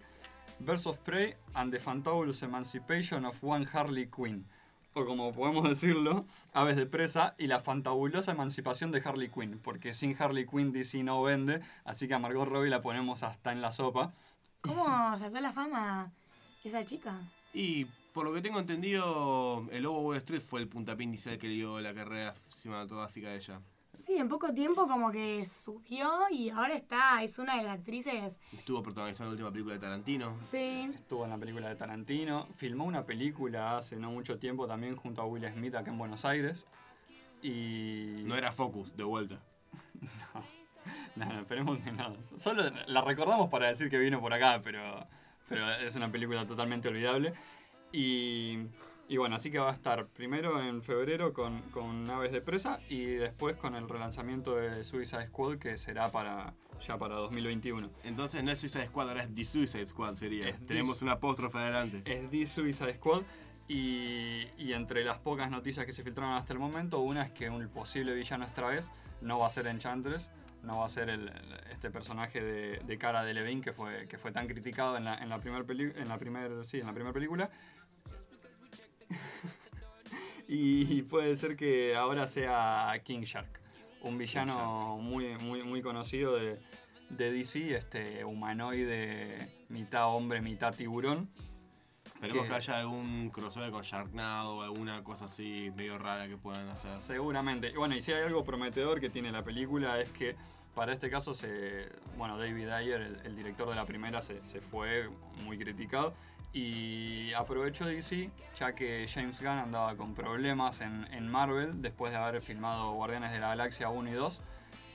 Birds 0.59 0.85
of 0.87 0.99
Prey 0.99 1.35
and 1.53 1.71
the 1.71 1.79
Fantabulous 1.79 2.43
Emancipation 2.43 3.25
of 3.25 3.41
One 3.43 3.65
Harley 3.65 4.07
Quinn. 4.07 4.45
O 4.93 5.05
como 5.05 5.31
podemos 5.31 5.63
decirlo, 5.69 6.25
Aves 6.53 6.75
de 6.75 6.85
Presa 6.85 7.35
y 7.37 7.47
la 7.47 7.59
fantabulosa 7.59 8.31
emancipación 8.31 8.91
de 8.91 9.01
Harley 9.03 9.29
Quinn. 9.29 9.59
Porque 9.59 9.93
sin 9.93 10.15
Harley 10.19 10.45
Quinn 10.45 10.71
DC 10.71 11.01
no 11.03 11.23
vende, 11.23 11.61
así 11.85 12.07
que 12.07 12.13
a 12.13 12.19
Margot 12.19 12.47
Robbie 12.47 12.69
la 12.69 12.81
ponemos 12.81 13.23
hasta 13.23 13.51
en 13.51 13.61
la 13.61 13.71
sopa. 13.71 14.11
¿Cómo 14.61 14.85
saltó 15.17 15.39
la 15.39 15.53
fama 15.53 16.11
esa 16.63 16.83
chica? 16.83 17.21
Y 17.53 17.85
por 18.13 18.25
lo 18.25 18.33
que 18.33 18.41
tengo 18.41 18.59
entendido, 18.59 19.65
el 19.71 19.83
Lobo 19.83 20.01
Wall 20.01 20.17
Street 20.17 20.41
fue 20.41 20.59
el 20.59 20.67
puntapié 20.67 21.05
inicial 21.05 21.37
que 21.37 21.47
le 21.47 21.53
dio 21.53 21.79
la 21.79 21.93
carrera 21.93 22.35
cinematográfica 22.41 23.29
de 23.29 23.37
ella. 23.37 23.61
Sí, 24.05 24.17
en 24.17 24.29
poco 24.29 24.53
tiempo 24.53 24.87
como 24.87 25.11
que 25.11 25.45
subió 25.45 26.09
y 26.31 26.49
ahora 26.49 26.75
está, 26.75 27.21
es 27.23 27.37
una 27.37 27.57
de 27.57 27.63
las 27.63 27.77
actrices. 27.77 28.39
Estuvo 28.51 28.81
protagonizando 28.81 29.29
la 29.29 29.31
última 29.31 29.51
película 29.51 29.73
de 29.75 29.79
Tarantino. 29.79 30.37
Sí. 30.49 30.89
Estuvo 30.93 31.25
en 31.25 31.31
la 31.31 31.37
película 31.37 31.69
de 31.69 31.75
Tarantino. 31.75 32.47
Filmó 32.55 32.85
una 32.85 33.05
película 33.05 33.77
hace 33.77 33.97
no 33.97 34.11
mucho 34.11 34.39
tiempo 34.39 34.67
también 34.67 34.95
junto 34.95 35.21
a 35.21 35.25
Will 35.25 35.47
Smith 35.47 35.75
acá 35.75 35.91
en 35.91 35.97
Buenos 35.97 36.25
Aires. 36.25 36.65
Y. 37.41 38.21
No 38.23 38.35
era 38.35 38.51
Focus, 38.51 38.95
de 38.95 39.03
vuelta. 39.03 39.39
No, 41.15 41.25
no, 41.25 41.41
esperemos 41.41 41.77
que 41.79 41.91
no. 41.91 42.15
Solo 42.37 42.63
la 42.87 43.01
recordamos 43.01 43.49
para 43.49 43.67
decir 43.67 43.89
que 43.89 43.99
vino 43.99 44.21
por 44.21 44.33
acá, 44.33 44.61
pero, 44.63 45.05
pero 45.47 45.69
es 45.73 45.95
una 45.95 46.11
película 46.11 46.47
totalmente 46.47 46.87
olvidable. 46.87 47.33
Y, 47.91 48.57
y 49.09 49.17
bueno, 49.17 49.35
así 49.35 49.49
que 49.49 49.57
va 49.57 49.71
a 49.71 49.73
estar 49.73 50.05
primero 50.07 50.61
en 50.61 50.83
febrero 50.83 51.33
con, 51.33 51.61
con 51.71 52.07
Aves 52.11 52.31
de 52.31 52.41
Presa 52.41 52.79
y 52.89 53.05
después 53.05 53.55
con 53.55 53.73
el 53.73 53.89
relanzamiento 53.89 54.55
de 54.55 54.83
Suicide 54.83 55.25
Squad 55.27 55.57
que 55.57 55.79
será 55.79 56.11
para 56.11 56.53
ya 56.79 56.97
para 56.97 57.15
2021. 57.15 57.89
Entonces 58.03 58.43
no 58.43 58.51
es 58.51 58.59
Suicide 58.59 58.85
Squad, 58.85 59.09
ahora 59.09 59.23
es 59.23 59.33
The 59.33 59.43
Suicide 59.43 59.87
Squad 59.87 60.13
sería. 60.13 60.49
Es 60.49 60.63
Tenemos 60.63 61.01
una 61.01 61.13
apóstrofe 61.13 61.57
adelante. 61.57 62.03
Es 62.05 62.29
The 62.29 62.45
Suicide 62.45 62.93
Squad. 62.93 63.23
Y, 63.67 64.47
y 64.57 64.73
entre 64.73 65.03
las 65.03 65.17
pocas 65.19 65.51
noticias 65.51 65.85
que 65.85 65.91
se 65.91 66.03
filtraron 66.03 66.33
hasta 66.33 66.53
el 66.53 66.59
momento, 66.59 66.99
una 66.99 67.23
es 67.23 67.31
que 67.31 67.49
un 67.49 67.67
posible 67.69 68.13
villano 68.13 68.45
esta 68.45 68.67
vez 68.67 68.91
no 69.21 69.39
va 69.39 69.47
a 69.47 69.49
ser 69.49 69.67
Enchantress, 69.67 70.31
no 70.63 70.79
va 70.79 70.85
a 70.85 70.87
ser 70.87 71.09
el, 71.09 71.31
este 71.71 71.89
personaje 71.91 72.41
de, 72.41 72.79
de 72.79 72.97
cara 72.97 73.23
de 73.23 73.33
Levine 73.33 73.61
que 73.61 73.73
fue, 73.73 74.07
que 74.07 74.17
fue 74.17 74.31
tan 74.31 74.47
criticado 74.47 74.97
en 74.97 75.05
la, 75.05 75.17
en 75.17 75.29
la 75.29 75.39
primera 75.39 75.65
en 75.69 76.07
la 76.07 76.17
primer, 76.17 76.65
sí, 76.65 76.79
en 76.79 76.87
la 76.87 76.93
primera 76.93 77.13
película. 77.13 77.49
y 80.47 81.01
puede 81.03 81.35
ser 81.35 81.55
que 81.55 81.95
ahora 81.95 82.27
sea 82.27 82.93
King 83.03 83.21
Shark, 83.21 83.61
un 84.01 84.17
villano 84.17 84.97
muy, 85.01 85.37
muy, 85.37 85.63
muy 85.63 85.81
conocido 85.81 86.35
de, 86.35 86.59
de 87.09 87.31
DC, 87.31 87.75
este 87.75 88.23
humanoide 88.25 89.49
mitad 89.69 90.07
hombre, 90.13 90.41
mitad 90.41 90.73
tiburón. 90.73 91.29
Esperemos 92.05 92.43
que- 92.43 92.49
que 92.49 92.55
haya 92.55 92.79
algún 92.79 93.29
crossover 93.29 93.71
con 93.71 93.81
Sharknado 93.83 94.57
o 94.57 94.61
alguna 94.61 95.03
cosa 95.03 95.25
así 95.25 95.71
medio 95.75 95.97
rara 95.97 96.27
que 96.27 96.35
puedan 96.37 96.67
hacer. 96.69 96.97
Seguramente. 96.97 97.71
Bueno, 97.77 97.95
y 97.95 98.01
si 98.01 98.11
hay 98.11 98.23
algo 98.23 98.43
prometedor 98.43 98.99
que 98.99 99.09
tiene 99.09 99.31
la 99.31 99.43
película 99.43 100.01
es 100.01 100.09
que 100.11 100.35
para 100.75 100.91
este 100.93 101.09
caso 101.09 101.33
se. 101.33 101.87
Bueno, 102.17 102.37
David 102.37 102.69
Ayer, 102.69 103.01
el, 103.01 103.19
el 103.25 103.35
director 103.35 103.69
de 103.69 103.75
la 103.75 103.85
primera, 103.85 104.21
se, 104.21 104.43
se 104.43 104.59
fue 104.59 105.09
muy 105.45 105.57
criticado. 105.57 106.13
Y 106.51 107.31
aprovechó 107.33 107.85
DC, 107.85 108.31
ya 108.57 108.73
que 108.73 109.07
James 109.07 109.39
Gunn 109.39 109.59
andaba 109.59 109.95
con 109.95 110.15
problemas 110.15 110.81
en, 110.81 111.27
Marvel 111.27 111.81
después 111.81 112.11
de 112.11 112.17
haber 112.17 112.41
filmado 112.41 112.93
Guardianes 112.93 113.31
de 113.31 113.39
la 113.39 113.49
Galaxia 113.49 113.89
1 113.89 114.09
y 114.09 114.13
2. 114.13 114.41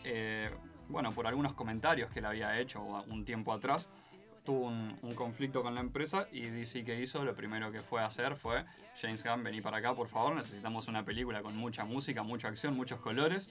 Eh, 0.04 0.50
bueno, 0.88 1.12
por 1.12 1.26
algunos 1.26 1.54
comentarios 1.54 2.10
que 2.10 2.18
él 2.18 2.26
había 2.26 2.58
hecho 2.58 2.82
un 2.82 3.24
tiempo 3.24 3.52
atrás, 3.52 3.88
tuvo 4.44 4.66
un, 4.66 5.14
conflicto 5.14 5.62
con 5.62 5.74
la 5.74 5.80
empresa 5.80 6.28
y 6.30 6.42
DC 6.42 6.84
que 6.84 7.00
hizo, 7.00 7.24
lo 7.24 7.34
primero 7.34 7.72
que 7.72 7.78
fue 7.78 8.02
hacer 8.02 8.36
fue, 8.36 8.64
James 9.00 9.24
Gunn, 9.24 9.42
vení 9.42 9.60
para 9.60 9.78
acá, 9.78 9.94
por 9.94 10.08
favor, 10.08 10.34
necesitamos 10.34 10.86
una 10.88 11.04
película 11.04 11.42
con 11.42 11.56
mucha 11.56 11.84
música, 11.84 12.22
mucha 12.22 12.48
acción, 12.48 12.76
muchos 12.76 13.00
colores. 13.00 13.48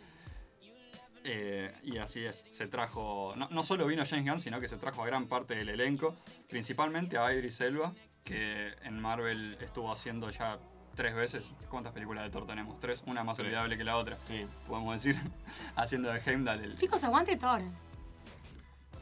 Eh, 1.25 1.73
y 1.83 1.97
así 1.99 2.25
es, 2.25 2.43
se 2.49 2.67
trajo, 2.67 3.33
no, 3.37 3.47
no 3.49 3.63
solo 3.63 3.85
vino 3.87 4.03
James 4.05 4.25
Gunn, 4.29 4.39
sino 4.39 4.59
que 4.59 4.67
se 4.67 4.77
trajo 4.77 5.03
a 5.03 5.05
gran 5.05 5.27
parte 5.27 5.55
del 5.55 5.69
elenco, 5.69 6.15
principalmente 6.49 7.17
a 7.17 7.33
Idris 7.33 7.61
Elba, 7.61 7.93
que 8.25 8.73
en 8.83 8.99
Marvel 8.99 9.57
estuvo 9.61 9.91
haciendo 9.91 10.29
ya 10.29 10.59
tres 10.95 11.15
veces. 11.15 11.49
¿Cuántas 11.69 11.93
películas 11.93 12.25
de 12.25 12.29
Thor 12.29 12.45
tenemos? 12.45 12.77
Tres, 12.79 13.03
una 13.05 13.23
más 13.23 13.39
olvidable 13.39 13.77
que 13.77 13.83
la 13.85 13.95
otra, 13.97 14.17
Sí. 14.25 14.45
podemos 14.67 14.93
decir, 15.01 15.19
haciendo 15.77 16.11
de 16.11 16.19
Heimdall 16.19 16.59
el... 16.61 16.75
Chicos, 16.75 17.01
aguante 17.03 17.37
Thor. 17.37 17.61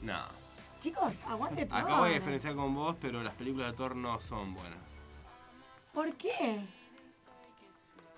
No. 0.02 0.20
Chicos, 0.80 1.16
aguante 1.28 1.66
Thor. 1.66 1.78
Acá 1.80 2.00
voy 2.00 2.12
a 2.12 2.14
diferenciar 2.14 2.56
con 2.56 2.74
vos, 2.76 2.96
pero 3.02 3.24
las 3.24 3.34
películas 3.34 3.72
de 3.72 3.78
Thor 3.78 3.96
no 3.96 4.20
son 4.20 4.54
buenas. 4.54 4.80
¿Por 5.94 6.14
qué? 6.16 6.60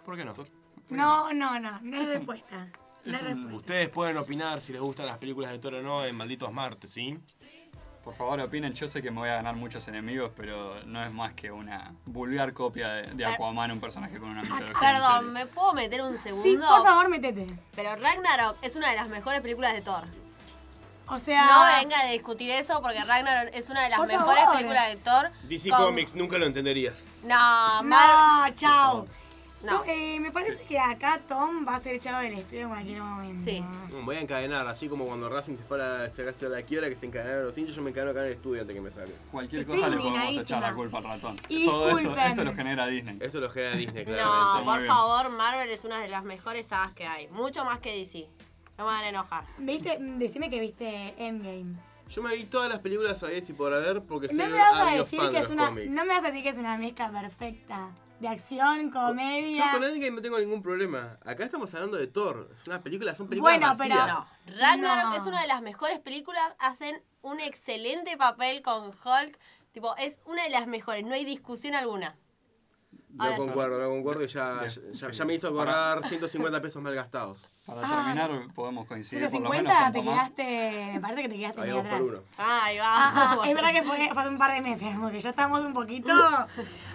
¿Por 0.06 0.16
qué 0.18 0.26
no? 0.26 0.34
No, 0.89 1.34
no, 1.34 1.60
no, 1.60 1.80
no 1.82 1.97
es 1.97 2.04
Es 2.04 2.10
un- 2.10 2.16
respuesta. 2.16 2.68
Un-. 3.06 3.54
Ustedes 3.54 3.89
pueden 3.89 4.18
opinar 4.18 4.62
si 4.62 4.72
les 4.74 4.82
gustan 4.82 5.06
las 5.06 5.18
películas 5.18 5.51
de 5.51 5.60
Thor 5.60 5.76
o 5.76 5.82
no 5.82 6.06
en 6.06 6.16
Malditos 6.16 6.51
Martes, 6.51 6.91
¿sí? 6.91 7.20
Por 8.04 8.14
favor, 8.16 8.38
opinen. 8.41 8.74
Yo 8.74 8.86
sé 8.89 9.01
que 9.01 9.12
me 9.12 9.20
voy 9.20 9.30
a 9.30 9.36
ganar 9.36 9.56
muchos 9.56 9.88
enemigos, 9.88 10.32
pero 10.36 10.84
no 10.86 11.01
es 11.01 11.12
más 11.14 11.34
que 11.34 11.51
una 11.51 11.93
vulgar 12.06 12.51
copia 12.54 12.89
de, 12.89 13.14
de 13.14 13.26
Aquaman, 13.26 13.72
un 13.72 13.80
personaje 13.80 14.20
con 14.20 14.28
una 14.30 14.41
mitología. 14.41 14.68
en 14.68 14.74
Perdón. 14.80 15.32
¿me 15.34 15.45
puedo 15.45 15.72
meter 15.74 16.01
un 16.01 16.18
segundo? 16.18 16.43
Sí, 16.43 16.58
por 16.58 16.84
favor, 16.84 17.08
métete. 17.10 17.47
Pero 17.76 17.95
Ragnarok 17.95 18.58
es 18.62 18.76
una 18.76 18.89
de 18.89 18.97
las 18.97 19.08
mejores 19.08 19.39
películas 19.39 19.72
de 19.74 19.82
Thor. 19.82 20.04
O 21.08 21.18
sea. 21.20 21.45
No 21.47 21.82
venga 21.82 21.97
a 22.01 22.06
discutir 22.08 22.49
eso 22.51 22.82
porque 22.82 23.01
Ragnarok 23.06 23.54
es 23.54 23.70
una 23.70 23.84
de 23.84 23.89
las 23.89 23.99
mejores 24.06 24.43
favor. 24.43 24.56
películas 24.58 24.89
de 24.89 24.95
Thor. 24.97 25.32
DC 25.43 25.70
con- 25.70 25.80
Comics, 25.86 26.14
nunca 26.16 26.38
lo 26.38 26.45
entenderías. 26.45 27.08
No, 27.24 27.84
Mar- 27.84 28.49
No, 28.49 28.56
chao. 28.56 29.08
No. 29.64 29.72
No, 29.80 29.84
eh, 29.88 30.20
me 30.20 30.30
parece 30.32 30.64
que 30.66 30.78
acá 30.78 31.22
Tom 31.28 31.66
va 31.68 31.76
a 31.76 31.80
ser 31.80 31.95
echado 31.95 32.22
del 32.22 32.34
estudio 32.34 32.64
en 32.64 32.68
cualquier 32.70 33.01
momento. 33.01 33.43
Sí. 33.43 33.61
Mm, 33.61 34.05
Voy 34.05 34.18
a 34.18 34.20
encadenar, 34.22 34.68
así 34.68 34.89
como 34.89 35.05
cuando 35.05 35.30
Racing 35.30 35.55
se 35.55 35.64
fue 35.64 35.82
a 35.82 36.03
la, 36.03 36.09
se 36.09 36.22
a 36.45 36.49
la 36.49 36.61
quiebra 36.64 36.89
que 36.89 36.95
se 36.95 37.05
encadenaron 37.05 37.45
los 37.45 37.57
hinchas, 37.57 37.76
yo 37.76 37.82
me 37.82 37.89
encadeno 37.91 38.11
acá 38.11 38.20
en 38.22 38.28
el 38.28 38.34
estudio 38.34 38.61
antes 38.61 38.76
que 38.76 38.82
me 38.82 38.91
saque. 38.91 39.14
Cualquier 39.32 39.61
Estoy 39.61 39.76
cosa 39.78 39.89
le 39.89 39.97
podemos 39.97 40.38
echar 40.38 40.61
la 40.61 40.74
culpa 40.74 40.97
al 40.97 41.03
ratón. 41.05 41.39
Y 41.47 41.66
Todo 41.66 41.97
esto, 41.97 42.16
esto 42.18 42.43
lo 42.43 42.53
genera 42.53 42.88
Disney. 42.88 43.16
Esto 43.22 43.39
lo 43.39 43.49
genera 43.49 43.76
Disney, 43.78 44.05
No, 44.05 44.14
claramente. 44.14 44.64
muy 44.66 44.78
por 44.80 44.88
favor, 44.88 45.30
Marvel 45.30 45.70
es 45.70 45.86
una 45.86 45.99
de 45.99 46.09
las 46.09 46.24
mejores 46.26 46.68
sagas 46.68 46.91
que 46.91 47.07
hay. 47.07 47.28
Mucho 47.30 47.64
más 47.64 47.80
que 47.80 47.95
DC. 47.97 48.28
No 48.78 48.86
me 48.86 48.91
van 48.91 49.03
a 49.05 49.09
enojar. 49.09 49.45
¿Viste? 49.59 49.97
Decime 49.99 50.49
que 50.49 50.59
viste 50.59 51.14
Endgame. 51.18 51.76
Yo 52.09 52.22
me 52.22 52.36
vi 52.36 52.43
todas 52.43 52.70
las 52.70 52.80
películas 52.80 53.24
a 53.24 53.28
ver 53.28 53.41
si 53.41 53.53
por 53.53 53.74
haber 53.74 54.01
porque 54.03 54.28
soy 54.28 54.38
No 54.38 54.45
me 54.47 54.57
vas 54.57 54.74
a 54.74 54.82
ávido 54.89 55.03
decir 55.05 55.20
fan 55.20 55.28
que 55.32 55.34
de 55.38 55.38
es 55.39 55.43
los 55.49 55.51
una. 55.53 55.66
cómics. 55.68 55.95
No 55.95 56.05
me 56.05 56.14
vas 56.14 56.24
a 56.24 56.28
decir 56.28 56.43
que 56.43 56.49
es 56.49 56.57
una 56.57 56.78
mezcla 56.78 57.09
perfecta. 57.11 57.89
De 58.24 58.30
acción, 58.30 58.86
Yo 58.89 58.91
comedia. 59.01 59.69
con 59.74 59.84
Endgame 59.84 60.11
no 60.11 60.21
tengo 60.21 60.39
ningún 60.39 60.63
problema. 60.63 61.17
Acá 61.26 61.43
estamos 61.43 61.74
hablando 61.74 61.97
de 61.97 62.07
Thor. 62.07 62.49
Es 62.55 62.65
una 62.67 62.82
película, 62.82 63.13
son 63.15 63.28
películas 63.28 63.57
Bueno, 63.59 63.76
pero- 63.78 63.95
vacías. 63.99 64.17
No, 64.47 64.59
Ragnarok 64.59 65.09
No. 65.09 65.15
es 65.17 65.26
una 65.26 65.41
de 65.41 65.47
las 65.49 65.61
mejores 65.61 65.99
películas. 65.99 66.53
Hacen 66.57 67.03
un 67.21 67.41
excelente 67.41 68.15
papel 68.15 68.61
con 68.61 68.86
Hulk. 68.91 69.38
Tipo, 69.74 69.93
es 69.97 70.21
una 70.26 70.41
de 70.45 70.51
las 70.51 70.67
mejores. 70.67 71.03
No 71.05 71.13
hay 71.13 71.26
discusión 71.26 71.76
alguna. 71.76 72.15
No 73.09 73.26
Ahora 73.26 73.36
sí. 73.36 73.41
concuerdo, 73.41 73.80
no 73.82 73.89
concuerdo 73.89 74.24
y 74.24 74.28
ya, 74.28 74.67
ya, 75.11 75.26
me 75.26 75.34
hizo 75.34 75.49
acordar 75.49 76.07
150 76.07 76.61
pesos 76.61 76.82
mal 76.82 76.95
gastados. 76.95 77.41
Para 77.66 77.82
Ah. 77.84 78.03
terminar, 78.14 78.47
podemos 78.53 78.86
coincidir 78.88 79.24
por 79.30 79.41
lo 79.41 79.49
menos 79.49 79.72
150 79.74 79.84
con 79.84 79.91
te 79.93 79.99
Tomás. 79.99 80.30
quedaste. 80.32 80.91
Me 80.93 80.99
parece 80.99 81.22
que 81.22 81.30
te 81.30 81.38
quedaste 81.38 81.61
Ahí 81.61 81.72
muy 81.72 81.80
atrás. 81.80 81.93
por 81.99 82.09
uno. 82.09 82.20
Ahí 82.38 82.78
va. 82.78 82.86
Ah, 82.86 83.38
ah, 83.41 83.47
es 83.47 83.55
verdad 83.55 83.72
que 83.72 83.84
fue, 83.84 84.09
fue 84.11 84.22
hace 84.22 84.30
un 84.30 84.38
par 84.38 84.51
de 84.53 84.61
meses, 84.61 84.95
porque 84.99 85.22
ya 85.22 85.30
estamos 85.30 85.64
un 85.64 85.74
poquito 85.74 86.14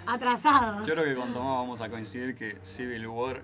atrasados. 0.05 0.87
Yo 0.87 0.93
creo 0.93 1.05
que 1.05 1.15
con 1.15 1.33
Tomás 1.33 1.55
vamos 1.57 1.81
a 1.81 1.89
coincidir 1.89 2.35
que 2.35 2.57
Civil 2.63 3.07
War 3.07 3.41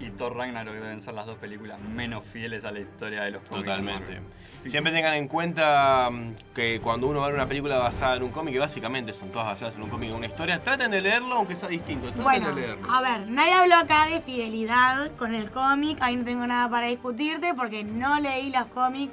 y 0.00 0.10
Thor 0.10 0.36
Ragnarok 0.36 0.74
deben 0.74 1.00
ser 1.00 1.14
las 1.14 1.26
dos 1.26 1.36
películas 1.38 1.78
menos 1.80 2.24
fieles 2.24 2.64
a 2.64 2.70
la 2.72 2.80
historia 2.80 3.22
de 3.24 3.32
los 3.32 3.42
cómics. 3.42 3.66
Totalmente. 3.66 4.20
Sí. 4.52 4.70
Siempre 4.70 4.92
tengan 4.92 5.14
en 5.14 5.28
cuenta 5.28 6.08
mm, 6.10 6.34
que 6.54 6.80
cuando 6.82 7.06
uno 7.06 7.20
va 7.20 7.26
a 7.26 7.28
ver 7.28 7.34
una 7.36 7.46
película 7.48 7.78
basada 7.78 8.16
en 8.16 8.22
un 8.22 8.30
cómic, 8.30 8.54
que 8.54 8.60
básicamente 8.60 9.12
son 9.12 9.30
todas 9.30 9.46
basadas 9.46 9.76
en 9.76 9.82
un 9.82 9.90
cómic 9.90 10.10
o 10.12 10.16
una 10.16 10.26
historia, 10.26 10.62
traten 10.62 10.90
de 10.90 11.00
leerlo 11.00 11.34
aunque 11.34 11.54
sea 11.56 11.68
distinto. 11.68 12.06
Traten 12.08 12.22
Bueno, 12.24 12.48
de 12.54 12.60
leerlo. 12.60 12.90
a 12.90 13.00
ver, 13.02 13.28
nadie 13.28 13.52
habló 13.52 13.76
acá 13.76 14.06
de 14.06 14.20
fidelidad 14.20 15.10
con 15.16 15.34
el 15.34 15.50
cómic, 15.50 15.98
ahí 16.00 16.16
no 16.16 16.24
tengo 16.24 16.46
nada 16.46 16.68
para 16.70 16.86
discutirte 16.86 17.52
porque 17.54 17.84
no 17.84 18.18
leí 18.20 18.50
los 18.50 18.66
cómics, 18.66 19.12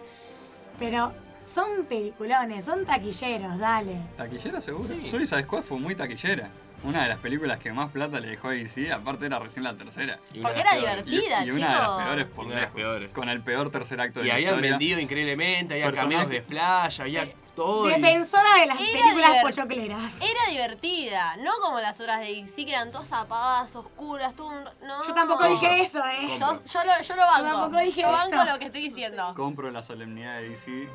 pero 0.80 1.14
son 1.44 1.86
peliculones, 1.88 2.66
son 2.66 2.86
taquilleros, 2.86 3.58
dale. 3.58 3.98
¿Taquillera 4.16 4.60
seguro? 4.60 4.94
Suicide 5.04 5.44
Squad 5.44 5.62
fue 5.64 5.80
muy 5.80 5.96
taquillera. 5.96 6.50
Una 6.84 7.02
de 7.04 7.10
las 7.10 7.18
películas 7.18 7.58
que 7.60 7.72
más 7.74 7.92
plata 7.92 8.20
le 8.20 8.28
dejó 8.30 8.50
a 8.50 8.52
DC, 8.52 8.92
aparte 8.92 9.26
era 9.26 9.40
recién 9.40 9.64
la 9.64 9.76
tercera. 9.76 10.20
Y 10.32 10.40
Porque 10.42 10.60
era 10.62 10.72
peores. 10.74 11.06
divertida, 11.06 11.42
y 11.42 11.46
chicos. 11.46 11.58
una 11.58 11.68
de 11.74 11.80
las 11.82 12.04
peores 12.06 12.26
por 12.28 12.46
Una 12.46 12.56
lejos. 12.56 12.76
peores. 12.76 13.10
Con 13.14 13.30
el 13.30 13.42
peor 13.42 13.70
tercer 13.72 14.00
acto 14.00 14.20
de 14.20 14.26
Y 14.26 14.30
la 14.30 14.36
habían 14.36 14.50
historia. 14.54 14.72
vendido 14.72 15.00
increíblemente, 15.00 15.74
había 15.84 15.92
cameos 15.92 16.30
de 16.30 16.42
Flash, 16.44 17.02
había 17.02 17.28
todo. 17.56 17.90
y- 17.90 17.94
Defensora 17.94 18.60
de 18.60 18.68
las 18.68 18.80
Era 18.80 18.92
películas 18.92 19.32
divert- 19.32 19.42
pochocleras. 19.42 20.22
Era 20.22 20.52
divertida, 20.52 21.36
no 21.38 21.52
como 21.62 21.80
las 21.80 22.00
obras 22.00 22.20
de 22.22 22.28
DC 22.28 22.66
que 22.66 22.72
eran 22.72 22.92
todas 22.92 23.12
apagadas, 23.12 23.76
oscuras, 23.76 24.36
todo 24.36 24.50
un... 24.50 24.64
No. 24.88 25.06
Yo 25.08 25.14
tampoco 25.16 25.46
dije 25.48 25.82
eso, 25.82 26.00
eh. 26.06 26.38
Yo, 26.40 26.62
yo 26.64 26.84
lo, 26.84 27.02
yo 27.02 27.16
lo 27.16 27.22
banco. 27.26 27.44
tampoco 27.60 27.80
dije 27.84 28.02
yo 28.02 28.12
banco 28.12 28.36
eso. 28.36 28.46
lo 28.46 28.60
que 28.60 28.66
estoy 28.66 28.82
diciendo. 28.82 29.34
Compro 29.36 29.72
la 29.72 29.82
solemnidad 29.82 30.38
de 30.42 30.50
DC. 30.50 30.88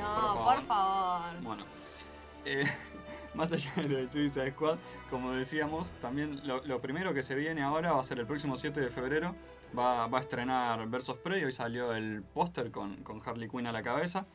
No, 0.00 0.34
Por 0.44 0.56
por 0.56 0.66
favor. 0.66 1.40
Bueno, 1.42 1.64
eh, 2.44 2.64
más 3.38 3.52
allá 3.52 3.70
de 3.76 3.88
lo 3.88 3.96
de 3.98 4.08
Suicide 4.08 4.50
Squad, 4.50 4.78
como 5.08 5.30
decíamos, 5.30 5.92
también 6.00 6.40
lo, 6.46 6.62
lo 6.66 6.80
primero 6.80 7.14
que 7.14 7.22
se 7.22 7.36
viene 7.36 7.62
ahora 7.62 7.92
va 7.92 8.00
a 8.00 8.02
ser 8.02 8.18
el 8.18 8.26
próximo 8.26 8.56
7 8.56 8.80
de 8.80 8.90
febrero. 8.90 9.34
Va, 9.78 10.08
va 10.08 10.18
a 10.18 10.20
estrenar 10.20 10.88
Versus 10.88 11.16
Prey. 11.18 11.44
Hoy 11.44 11.52
salió 11.52 11.94
el 11.94 12.22
póster 12.22 12.70
con, 12.72 12.96
con 13.04 13.20
Harley 13.24 13.48
Quinn 13.48 13.66
a 13.66 13.72
la 13.72 13.82
cabeza. 13.82 14.26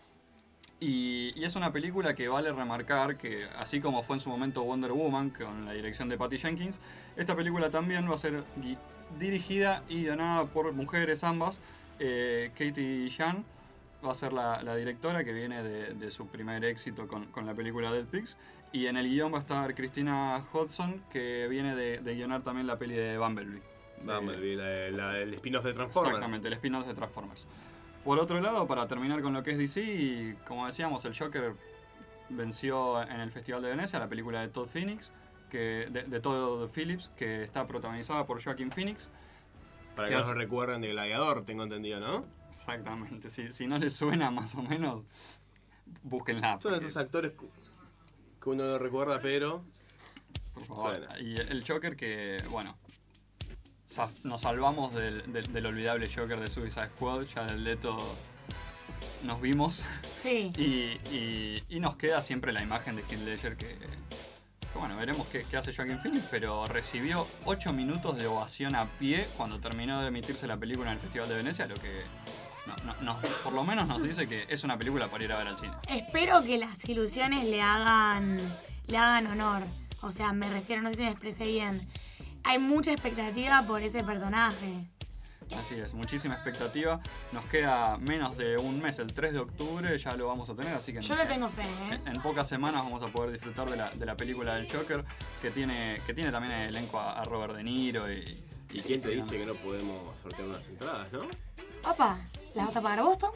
Y, 0.79 1.33
y 1.35 1.43
es 1.43 1.55
una 1.55 1.73
película 1.73 2.15
que 2.15 2.27
vale 2.29 2.51
remarcar 2.53 3.17
que, 3.17 3.45
así 3.57 3.81
como 3.81 4.03
fue 4.03 4.15
en 4.15 4.19
su 4.21 4.29
momento 4.29 4.63
Wonder 4.63 4.91
Woman, 4.91 5.31
con 5.31 5.65
la 5.65 5.73
dirección 5.73 6.07
de 6.07 6.17
Patty 6.17 6.37
Jenkins, 6.37 6.79
esta 7.17 7.35
película 7.35 7.69
también 7.69 8.09
va 8.09 8.13
a 8.13 8.17
ser 8.17 8.43
dirigida 9.19 9.83
y 9.89 10.03
guionada 10.03 10.45
por 10.45 10.71
mujeres 10.71 11.23
ambas. 11.23 11.59
Eh, 11.99 12.51
Katie 12.57 13.09
Jan 13.09 13.43
va 14.05 14.11
a 14.11 14.15
ser 14.15 14.33
la, 14.33 14.61
la 14.63 14.75
directora 14.75 15.23
que 15.23 15.33
viene 15.33 15.61
de, 15.63 15.93
de 15.93 16.11
su 16.11 16.27
primer 16.27 16.63
éxito 16.65 17.07
con, 17.07 17.25
con 17.27 17.45
la 17.45 17.53
película 17.53 17.91
Dead 17.91 18.05
Pigs. 18.05 18.37
Y 18.73 18.87
en 18.87 18.97
el 18.97 19.07
guion 19.07 19.31
va 19.31 19.37
a 19.37 19.41
estar 19.41 19.73
Christina 19.75 20.41
Hodson, 20.51 21.03
que 21.11 21.47
viene 21.47 21.75
de, 21.75 21.99
de 21.99 22.15
guionar 22.15 22.41
también 22.41 22.67
la 22.67 22.77
peli 22.77 22.95
de 22.95 23.17
Bumblebee. 23.17 23.61
Bumblebee, 24.03 24.55
la- 24.55 24.89
la- 25.11 25.19
el 25.19 25.33
spin-off 25.35 25.63
de 25.63 25.73
Transformers. 25.73 26.15
Exactamente, 26.15 26.47
el 26.47 26.53
spin-off 26.55 26.87
de 26.87 26.93
Transformers. 26.93 27.47
Por 28.03 28.19
otro 28.19 28.41
lado, 28.41 28.67
para 28.67 28.87
terminar 28.87 29.21
con 29.21 29.31
lo 29.33 29.43
que 29.43 29.51
es 29.51 29.57
DC, 29.59 30.35
como 30.45 30.65
decíamos, 30.65 31.05
el 31.05 31.17
Joker 31.17 31.53
venció 32.29 33.01
en 33.03 33.19
el 33.21 33.29
Festival 33.31 33.61
de 33.61 33.69
Venecia 33.69 33.99
la 33.99 34.09
película 34.09 34.41
de 34.41 34.47
Todd 34.49 34.67
Phoenix, 34.67 35.11
que, 35.49 35.87
de, 35.91 36.03
de 36.03 36.19
Todd 36.19 36.67
Phillips, 36.73 37.09
que 37.15 37.43
está 37.43 37.67
protagonizada 37.67 38.25
por 38.25 38.43
Joaquin 38.43 38.71
Phoenix. 38.71 39.09
Para 39.95 40.07
¿Qué 40.09 40.15
que 40.15 40.19
no 40.21 40.27
se 40.27 40.33
recuerden 40.33 40.81
de 40.81 40.89
Gladiador, 40.89 41.45
tengo 41.45 41.61
entendido, 41.63 41.99
¿no? 41.99 42.25
Exactamente, 42.49 43.29
si, 43.29 43.51
si 43.51 43.67
no 43.67 43.77
les 43.77 43.95
suena 43.95 44.31
más 44.31 44.55
o 44.55 44.63
menos, 44.63 45.03
búsquenla. 46.01 46.57
Son 46.59 46.71
porque- 46.73 46.87
esos 46.87 46.97
actores 46.97 47.33
que 48.43 48.49
uno 48.49 48.65
no 48.65 48.77
recuerda, 48.77 49.21
pero. 49.21 49.63
Por 50.53 50.63
favor. 50.65 50.89
Suena. 51.07 51.19
Y 51.19 51.35
el 51.39 51.63
Joker 51.67 51.95
que, 51.95 52.37
bueno, 52.49 52.77
nos 54.23 54.41
salvamos 54.41 54.93
del, 54.93 55.31
del- 55.31 55.51
del 55.53 55.65
olvidable 55.65 56.09
Joker 56.13 56.39
de 56.39 56.47
Suicide 56.47 56.87
Squad, 56.95 57.23
ya 57.33 57.45
del 57.45 57.63
Leto 57.63 57.97
nos 59.23 59.39
vimos. 59.41 59.87
Sí. 60.21 60.51
Y, 60.57 60.99
y- 61.15 61.63
y 61.69 61.79
nos 61.79 61.95
queda 61.95 62.21
siempre 62.21 62.51
la 62.51 62.61
imagen 62.61 62.95
de 62.95 63.01
Heath 63.03 63.21
Ledger 63.23 63.55
que, 63.57 63.67
que, 63.67 64.79
bueno, 64.79 64.95
veremos 64.97 65.27
qué, 65.27 65.45
qué 65.49 65.57
hace 65.57 65.73
Joaquin 65.75 65.99
Phoenix, 65.99 66.25
pero 66.29 66.67
recibió 66.67 67.25
8 67.45 67.71
minutos 67.73 68.17
de 68.17 68.27
ovación 68.27 68.75
a 68.75 68.85
pie 68.93 69.25
cuando 69.37 69.59
terminó 69.59 70.01
de 70.01 70.07
emitirse 70.07 70.47
la 70.47 70.57
película 70.57 70.89
en 70.89 70.95
el 70.95 70.99
Festival 70.99 71.29
de 71.29 71.35
Venecia, 71.35 71.67
lo 71.67 71.75
que 71.75 72.01
no- 72.65 72.95
no- 73.01 73.19
por 73.43 73.53
lo 73.53 73.63
menos 73.63 73.87
nos 73.87 74.01
dice 74.03 74.27
que 74.27 74.45
es 74.49 74.63
una 74.63 74.77
película 74.77 75.07
para 75.07 75.23
ir 75.23 75.31
a 75.33 75.37
ver 75.37 75.47
al 75.47 75.57
cine. 75.57 75.73
Espero 75.89 76.43
que 76.43 76.57
las 76.57 76.83
ilusiones 76.87 77.45
le 77.45 77.61
hagan, 77.61 78.37
le 78.87 78.97
hagan 78.97 79.27
honor. 79.27 79.63
O 80.01 80.11
sea, 80.11 80.33
me 80.33 80.49
refiero, 80.49 80.81
no 80.81 80.89
sé 80.89 80.95
si 80.95 81.01
me 81.03 81.11
expresé 81.11 81.45
bien. 81.45 81.87
Hay 82.43 82.59
mucha 82.59 82.91
expectativa 82.91 83.63
por 83.63 83.81
ese 83.81 84.03
personaje. 84.03 84.85
Así 85.59 85.75
es, 85.75 85.93
muchísima 85.93 86.33
expectativa. 86.35 86.99
Nos 87.31 87.45
queda 87.45 87.97
menos 87.97 88.37
de 88.37 88.57
un 88.57 88.81
mes, 88.81 88.97
el 88.99 89.13
3 89.13 89.33
de 89.33 89.39
octubre 89.39 89.97
ya 89.97 90.15
lo 90.15 90.27
vamos 90.27 90.49
a 90.49 90.55
tener, 90.55 90.73
así 90.73 90.93
que 90.93 91.01
Yo 91.01 91.13
en, 91.13 91.19
le 91.19 91.25
tengo 91.25 91.47
fe, 91.49 91.61
¿eh? 91.91 91.99
en 92.05 92.21
pocas 92.21 92.47
semanas 92.47 92.83
vamos 92.83 93.03
a 93.03 93.07
poder 93.07 93.31
disfrutar 93.31 93.69
de 93.69 93.77
la, 93.77 93.91
de 93.91 94.05
la 94.05 94.15
película 94.15 94.55
del 94.55 94.71
Joker, 94.71 95.03
que 95.41 95.51
tiene, 95.51 95.99
que 96.07 96.13
tiene 96.13 96.31
también 96.31 96.53
el 96.53 96.69
elenco 96.69 96.97
a, 96.99 97.19
a 97.21 97.23
Robert 97.25 97.55
De 97.55 97.63
Niro 97.63 98.11
y... 98.11 98.43
¿Y 98.71 98.81
quién 98.81 99.01
te 99.01 99.09
dice 99.09 99.37
que 99.37 99.45
no 99.45 99.53
podemos 99.53 100.17
sortear 100.17 100.47
unas 100.47 100.67
entradas, 100.67 101.11
no? 101.11 101.27
Opa, 101.87 102.17
¿las 102.53 102.67
vas 102.67 102.75
a 102.75 102.81
pagar 102.81 103.03
vos, 103.03 103.17
Tom? 103.17 103.31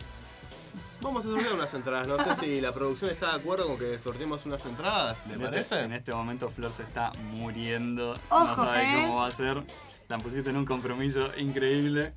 Vamos 1.01 1.25
a 1.25 1.29
sortear 1.29 1.53
unas 1.53 1.73
entradas. 1.73 2.07
No 2.07 2.23
sé 2.23 2.35
si 2.35 2.61
la 2.61 2.73
producción 2.73 3.11
está 3.11 3.31
de 3.33 3.39
acuerdo 3.41 3.67
con 3.67 3.77
que 3.77 3.99
sorteemos 3.99 4.45
unas 4.45 4.65
entradas, 4.65 5.27
¿le 5.27 5.33
este, 5.33 5.45
parece? 5.45 5.79
en 5.81 5.93
este 5.93 6.11
momento 6.13 6.49
Flor 6.49 6.71
se 6.71 6.83
está 6.83 7.11
muriendo, 7.33 8.15
no 8.31 8.55
sabe 8.55 8.83
¿eh? 8.83 9.01
cómo 9.03 9.21
va 9.21 9.27
a 9.27 9.31
ser. 9.31 9.63
La 10.07 10.17
pusiste 10.17 10.49
en 10.49 10.57
un 10.57 10.65
compromiso 10.65 11.29
increíble. 11.37 12.13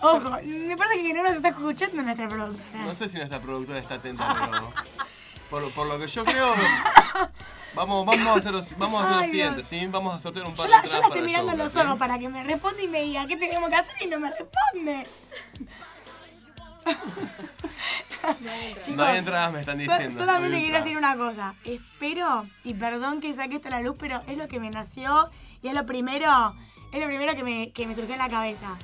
Ojo, 0.00 0.20
me 0.30 0.76
parece 0.76 1.02
que 1.02 1.12
no 1.12 1.22
nos 1.24 1.32
está 1.32 1.48
escuchando 1.48 2.02
nuestra 2.02 2.28
productora. 2.28 2.84
No 2.84 2.94
sé 2.94 3.08
si 3.08 3.16
nuestra 3.16 3.40
productora 3.40 3.80
está 3.80 3.94
atenta, 3.94 4.36
pero. 4.38 4.72
Por, 5.50 5.72
por 5.72 5.86
lo 5.88 5.98
que 5.98 6.06
yo 6.06 6.24
creo. 6.24 6.54
Vamos, 7.74 8.06
vamos 8.06 8.26
a 8.26 8.34
hacer 8.34 8.52
lo, 8.52 8.62
vamos 8.78 9.00
a 9.00 9.04
hacer 9.04 9.16
lo 9.16 9.22
Ay, 9.22 9.30
siguiente, 9.30 9.56
Dios. 9.56 9.66
¿sí? 9.66 9.86
Vamos 9.86 10.14
a 10.14 10.18
sortear 10.18 10.46
un 10.46 10.54
par 10.54 10.68
Yo 10.68 10.76
de 10.76 10.82
la, 10.82 10.84
yo 10.84 11.00
la 11.00 11.06
estoy 11.06 11.20
mirando 11.22 11.52
en 11.52 11.58
Joker, 11.58 11.64
los 11.64 11.72
¿sí? 11.72 11.88
ojos 11.88 11.98
para 11.98 12.18
que 12.18 12.28
me 12.28 12.42
responda 12.44 12.82
y 12.82 12.88
me 12.88 13.02
diga 13.02 13.26
qué 13.26 13.36
tenemos 13.36 13.68
que 13.70 13.76
hacer 13.76 13.94
y 14.00 14.06
no 14.06 14.20
me 14.20 14.30
responde. 14.30 15.06
Chicos, 18.82 18.96
No 18.96 19.04
hay 19.04 19.18
entradas, 19.18 19.52
me 19.52 19.60
están 19.60 19.76
so- 19.76 19.82
diciendo. 19.82 20.18
solamente 20.20 20.56
No 20.58 20.64
entradas. 20.64 20.84
decir 20.84 20.98
una 20.98 21.16
cosa. 21.16 21.54
Espero, 21.64 22.46
y 22.64 22.74
perdón 22.74 23.20
que 23.20 23.32
saque 23.34 23.56
esto 23.56 23.68
a 23.68 23.72
la 23.72 23.80
luz, 23.80 23.96
pero 23.98 24.20
es 24.26 24.36
lo 24.36 24.48
que 24.48 24.60
me 24.60 24.70
nació 24.70 25.30
y 25.62 25.68
es 25.68 25.74
lo 25.74 25.86
primero, 25.86 26.54
es 26.92 27.00
lo 27.00 27.06
primero 27.06 27.34
que 27.34 27.42
me, 27.42 27.70
que 27.72 27.86
me 27.86 27.94
surgió 27.94 28.14
en 28.14 28.18
la 28.20 28.28
cabeza. 28.28 28.76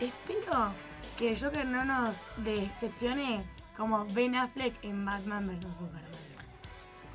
Espero 0.00 0.72
que 1.18 1.32
el 1.32 1.40
Joker 1.40 1.66
no 1.66 1.84
nos 1.84 2.16
decepcione 2.38 3.42
como 3.76 4.04
Ben 4.06 4.34
Affleck 4.36 4.74
en 4.84 5.04
Batman 5.04 5.46
vs. 5.48 5.66
Superman. 5.78 6.02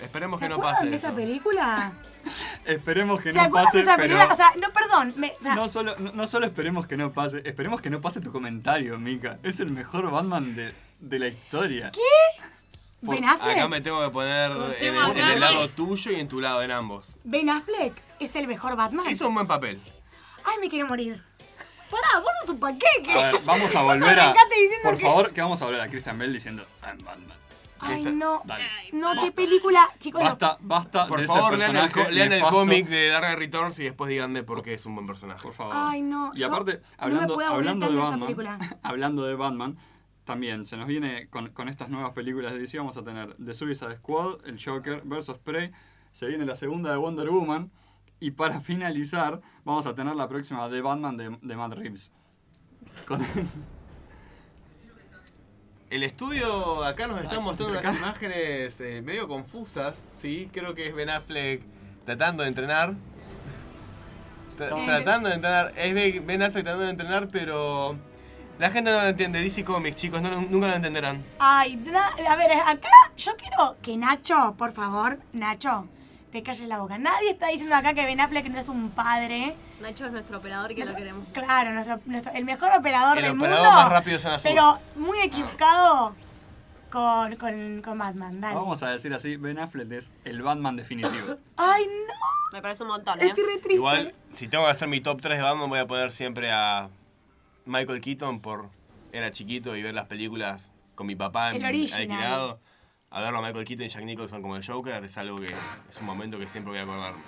Esperemos 0.04 0.39
¿Se 0.39 0.45
que 0.45 0.49
no 0.49 0.60
pase 0.60 0.86
de 0.88 0.95
eso. 0.95 1.08
esa 1.08 1.16
película? 1.16 1.93
Esperemos 2.66 3.22
que 3.22 3.32
¿Se 3.34 3.38
no 3.41 3.49
pase, 3.51 3.82
esa 3.82 3.95
pero... 3.97 4.16
película? 4.16 4.34
O 4.34 4.36
sea, 4.38 4.51
no, 4.62 4.72
perdón. 4.74 5.14
me- 5.18 5.34
o 5.39 5.41
sea, 5.43 5.56
No 5.56 5.68
solo, 5.68 5.95
no, 5.97 6.12
no 6.12 6.28
solo 6.28 6.45
esperemos 6.45 6.86
que 6.88 6.97
no 6.97 7.12
pase, 7.12 7.41
esperemos 7.45 7.82
que 7.82 7.89
no 7.89 8.01
pase 8.01 8.22
tu 8.22 8.32
comentario, 8.32 8.97
Mika. 8.99 9.38
Es 9.43 9.60
el 9.60 9.72
mejor 9.72 10.10
Batman 10.12 10.56
de, 10.56 10.74
de 10.99 11.20
la 11.20 11.28
historia. 11.28 11.91
¿Qué? 11.91 11.99
Por- 13.06 13.16
¿Ben 13.16 13.26
Affleck? 13.26 13.58
Acá 13.58 13.68
me 13.68 13.82
tengo 13.82 14.01
que 14.04 14.10
poner 14.12 14.51
en 14.80 14.95
el, 14.95 15.18
en 15.18 15.39
lado 15.39 15.68
tuyo 15.70 16.12
y 16.12 16.20
en 16.20 16.28
tu 16.30 16.39
lado, 16.39 16.62
en 16.64 16.72
ambos. 16.72 17.18
¿Ben 17.24 17.49
Affleck 17.49 17.93
es 18.20 18.36
el 18.36 18.47
mejor 18.47 18.76
Batman? 18.78 19.06
Hizo 19.10 19.28
un 19.28 19.34
buen 19.36 19.47
papel. 19.47 19.82
Ay, 20.45 20.58
me 20.62 20.70
quiero 20.70 20.88
morir. 20.88 21.22
Pará, 21.89 22.20
vos 22.22 22.32
sos 22.41 22.49
un 22.51 22.60
panqueque. 22.60 23.12
A 23.12 23.32
ver, 23.34 23.41
vamos 23.43 23.76
a 23.76 23.82
volver 23.84 24.20
a... 24.20 24.34
Por 24.84 24.97
que- 24.97 25.06
favor, 25.06 25.32
que 25.34 25.41
vamos 25.41 25.62
a 25.62 25.66
volver 25.66 25.82
a 25.82 25.88
Christian 25.89 26.18
Bell 26.18 26.34
diciendo... 26.34 26.66
I'm 26.88 26.97
Batman. 27.04 27.38
Ay, 27.86 28.04
no. 28.14 28.42
Dale. 28.46 28.64
No, 28.92 29.12
qué 29.22 29.32
película. 29.32 29.88
Chicos, 30.00 30.22
Basta, 30.24 30.58
basta 30.62 31.08
Por 31.08 31.22
de 31.22 31.28
favor, 31.28 31.54
ese 31.54 31.58
lean 31.60 31.76
el, 31.76 31.82
personaje 31.84 32.10
co- 32.10 32.16
lean 32.16 32.34
el 32.34 32.42
cómic 32.44 32.88
de 32.88 33.08
Dark 33.10 33.26
Knight 33.26 33.40
Returns 33.40 33.80
y 33.80 33.84
después 33.84 34.10
díganme 34.10 34.44
por 34.44 34.62
qué 34.64 34.74
es 34.74 34.86
un 34.86 34.96
buen 34.96 35.08
personaje. 35.08 35.42
Por 35.44 35.54
favor. 35.54 35.74
Ay, 35.76 36.02
no, 36.02 36.32
Y 36.36 36.44
aparte, 36.44 36.74
no 36.74 36.80
me 36.80 36.86
hablando, 36.98 37.34
puedo 37.36 37.48
aburrir 37.50 37.70
hablando 37.70 37.92
de 37.92 37.98
Batman, 37.98 38.60
hablando 38.84 39.24
de 39.26 39.36
Batman, 39.36 39.78
también 40.24 40.64
se 40.66 40.78
nos 40.78 40.88
viene 40.88 41.28
con, 41.30 41.50
con 41.50 41.68
estas 41.70 41.90
nuevas 41.90 42.12
películas 42.12 42.54
de 42.54 42.60
DC, 42.60 42.78
vamos 42.78 42.96
a 42.98 43.04
tener 43.04 43.36
The 43.44 43.54
Suicide 43.54 43.96
Squad, 43.98 44.46
el 44.46 44.58
Joker 44.64 45.02
versus 45.06 45.38
Prey, 45.38 45.72
se 46.12 46.28
viene 46.28 46.46
la 46.46 46.56
segunda 46.56 46.92
de 46.92 46.98
Wonder 46.98 47.30
Woman, 47.30 47.72
y 48.20 48.32
para 48.32 48.62
finalizar, 48.62 49.42
vamos 49.66 49.86
a 49.86 49.96
tener 49.96 50.16
la 50.16 50.30
próxima 50.30 50.70
de 50.70 50.82
Batman 50.82 51.18
de, 51.18 51.38
de 51.42 51.56
Matt 51.58 51.74
Reeves. 51.74 52.12
Con- 53.06 53.22
El 55.94 56.02
estudio 56.02 56.84
acá 56.84 57.06
nos 57.06 57.22
está 57.22 57.39
mostrando 57.39 57.78
unas 57.78 57.96
imágenes 57.96 58.82
eh, 58.82 59.04
medio 59.04 59.28
confusas, 59.28 60.04
¿sí? 60.18 60.50
Creo 60.52 60.74
que 60.74 60.88
es 60.88 60.96
Ben 60.96 61.12
Affleck 61.12 61.62
tratando 62.04 62.41
de 62.41 62.50
entrenar. 62.50 62.96
Tratando 64.58 65.30
de 65.30 65.36
entrenar. 65.36 65.72
Es 65.78 66.26
Ben 66.26 66.41
Affleck 66.41 66.64
tratando 66.64 66.86
de 66.86 66.89
entrenar, 66.89 67.28
pero... 67.28 67.96
La 68.58 68.72
gente 68.72 68.89
no 68.89 69.02
lo 69.02 69.08
entiende. 69.08 69.39
DC 69.39 69.64
Comics, 69.64 69.96
chicos, 69.96 70.20
no, 70.20 70.41
nunca 70.41 70.66
lo 70.66 70.74
entenderán. 70.74 71.24
Ay, 71.38 71.80
a 72.28 72.36
ver, 72.38 72.54
acá 72.54 72.89
yo 73.16 73.36
quiero 73.38 73.78
que 73.84 73.96
Nacho, 73.96 74.56
por 74.58 74.74
favor, 74.74 75.20
Nacho, 75.32 75.88
te 76.34 76.42
calles 76.44 76.68
la 76.68 76.80
boca. 76.80 76.98
Nadie 76.98 77.30
está 77.30 77.48
diciendo 77.48 77.76
acá 77.76 77.94
que 77.94 78.06
Ben 78.06 78.20
Affleck 78.20 78.48
no 78.48 78.60
es 78.60 78.68
un 78.68 78.90
padre. 78.90 79.56
Nacho 79.82 80.08
es 80.08 80.12
nuestro 80.12 80.40
operador 80.40 80.72
y 80.72 80.76
que 80.76 80.84
lo 80.84 80.96
queremos. 80.96 81.28
Claro, 81.32 81.72
nuestro- 81.72 82.00
nuestro- 82.06 82.34
el 82.34 82.44
mejor 82.44 82.72
operador 82.76 83.18
El 83.20 83.24
del 83.26 83.38
operador 83.38 83.64
mundo. 83.66 83.72
más 83.80 83.90
rápido 83.92 84.18
es. 84.18 84.42
Pero 84.42 84.80
muy 84.96 85.20
equivocado 85.20 86.16
con, 86.90 87.36
con, 87.36 87.82
con 87.84 87.98
Batman. 88.00 88.42
Dale. 88.42 88.56
Vamos 88.56 88.82
a 88.82 88.90
decir 88.90 89.14
así, 89.14 89.36
Ben 89.38 89.60
Affleck 89.60 89.92
es 89.92 90.12
el 90.26 90.42
Batman 90.42 90.76
definitivo. 90.76 91.38
Ay, 91.58 91.86
no. 91.86 92.14
Me 92.52 92.62
parece 92.64 92.82
un 92.84 92.90
montón, 92.90 93.22
¿eh? 93.22 93.28
Estoy 93.28 93.44
re 93.44 93.58
triste. 93.60 93.76
Igual, 93.76 94.14
si 94.34 94.48
tengo 94.48 94.66
que 94.66 94.72
hacer 94.72 94.88
mi 94.88 95.02
top 95.02 95.22
3 95.22 95.38
de 95.38 95.44
Batman, 95.44 95.70
voy 95.70 95.80
a 95.80 95.86
poner 95.88 96.12
siempre 96.12 96.52
a 96.52 96.90
Michael 97.66 98.02
Keaton 98.02 98.40
por... 98.42 98.70
Era 99.12 99.32
chiquito 99.32 99.76
y 99.76 99.84
ver 99.84 99.94
las 99.94 100.06
películas 100.08 100.72
con 100.96 101.06
mi 101.06 101.16
papá 101.16 101.52
en 101.52 101.58
El 101.58 101.66
original. 101.66 102.02
alquilado. 102.02 102.60
A 103.14 103.22
verlo 103.22 103.39
a 103.39 103.41
Michael 103.43 103.64
Keaton 103.66 103.86
y 103.86 103.89
Jack 103.89 104.03
Nicholson 104.05 104.41
como 104.41 104.55
el 104.55 104.66
Joker 104.66 105.03
es 105.03 105.18
algo 105.18 105.38
que 105.38 105.53
es 105.89 105.99
un 105.99 106.05
momento 106.07 106.38
que 106.39 106.47
siempre 106.47 106.72
voy 106.72 106.80
a 106.80 106.84
acordarme. 106.84 107.22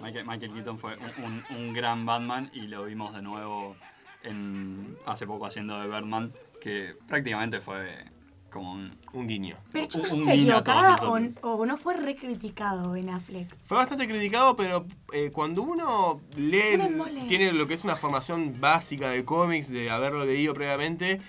Michael, 0.00 0.26
Michael 0.26 0.52
Keaton 0.52 0.78
fue 0.78 0.96
un, 1.24 1.44
un- 1.56 1.72
gran 1.72 2.04
Batman 2.04 2.50
y 2.52 2.62
lo 2.62 2.84
vimos 2.84 3.14
de 3.14 3.22
nuevo 3.22 3.76
en, 4.24 4.96
hace 5.06 5.26
poco 5.26 5.46
haciendo 5.46 5.80
de 5.80 5.86
Batman, 5.88 6.32
que 6.60 6.96
prácticamente 7.06 7.60
fue 7.60 8.04
como 8.50 8.72
un, 8.72 8.96
Un 9.12 9.26
guiño. 9.28 9.56
Pero 9.72 9.86
un- 9.94 10.00
un 10.00 10.06
¿estoy 10.30 10.36
guiño 10.38 10.62
o, 11.42 11.48
o 11.48 11.66
no 11.66 11.76
fue 11.76 11.94
re 11.94 12.16
criticado 12.16 12.92
Ben 12.92 13.10
Affleck? 13.10 13.54
Fue 13.64 13.76
bastante 13.76 14.08
criticado, 14.08 14.56
pero 14.56 14.86
eh, 15.12 15.30
cuando 15.32 15.62
uno 15.62 16.20
lee, 16.36 16.78
tiene 17.28 17.52
lo 17.52 17.66
que 17.66 17.74
es 17.74 17.84
una 17.84 17.94
formación 17.96 18.54
básica 18.60 19.10
de 19.10 19.24
cómics, 19.24 19.68
de 19.68 19.90
haberlo 19.90 20.24
leído 20.24 20.54
previamente, 20.54 21.20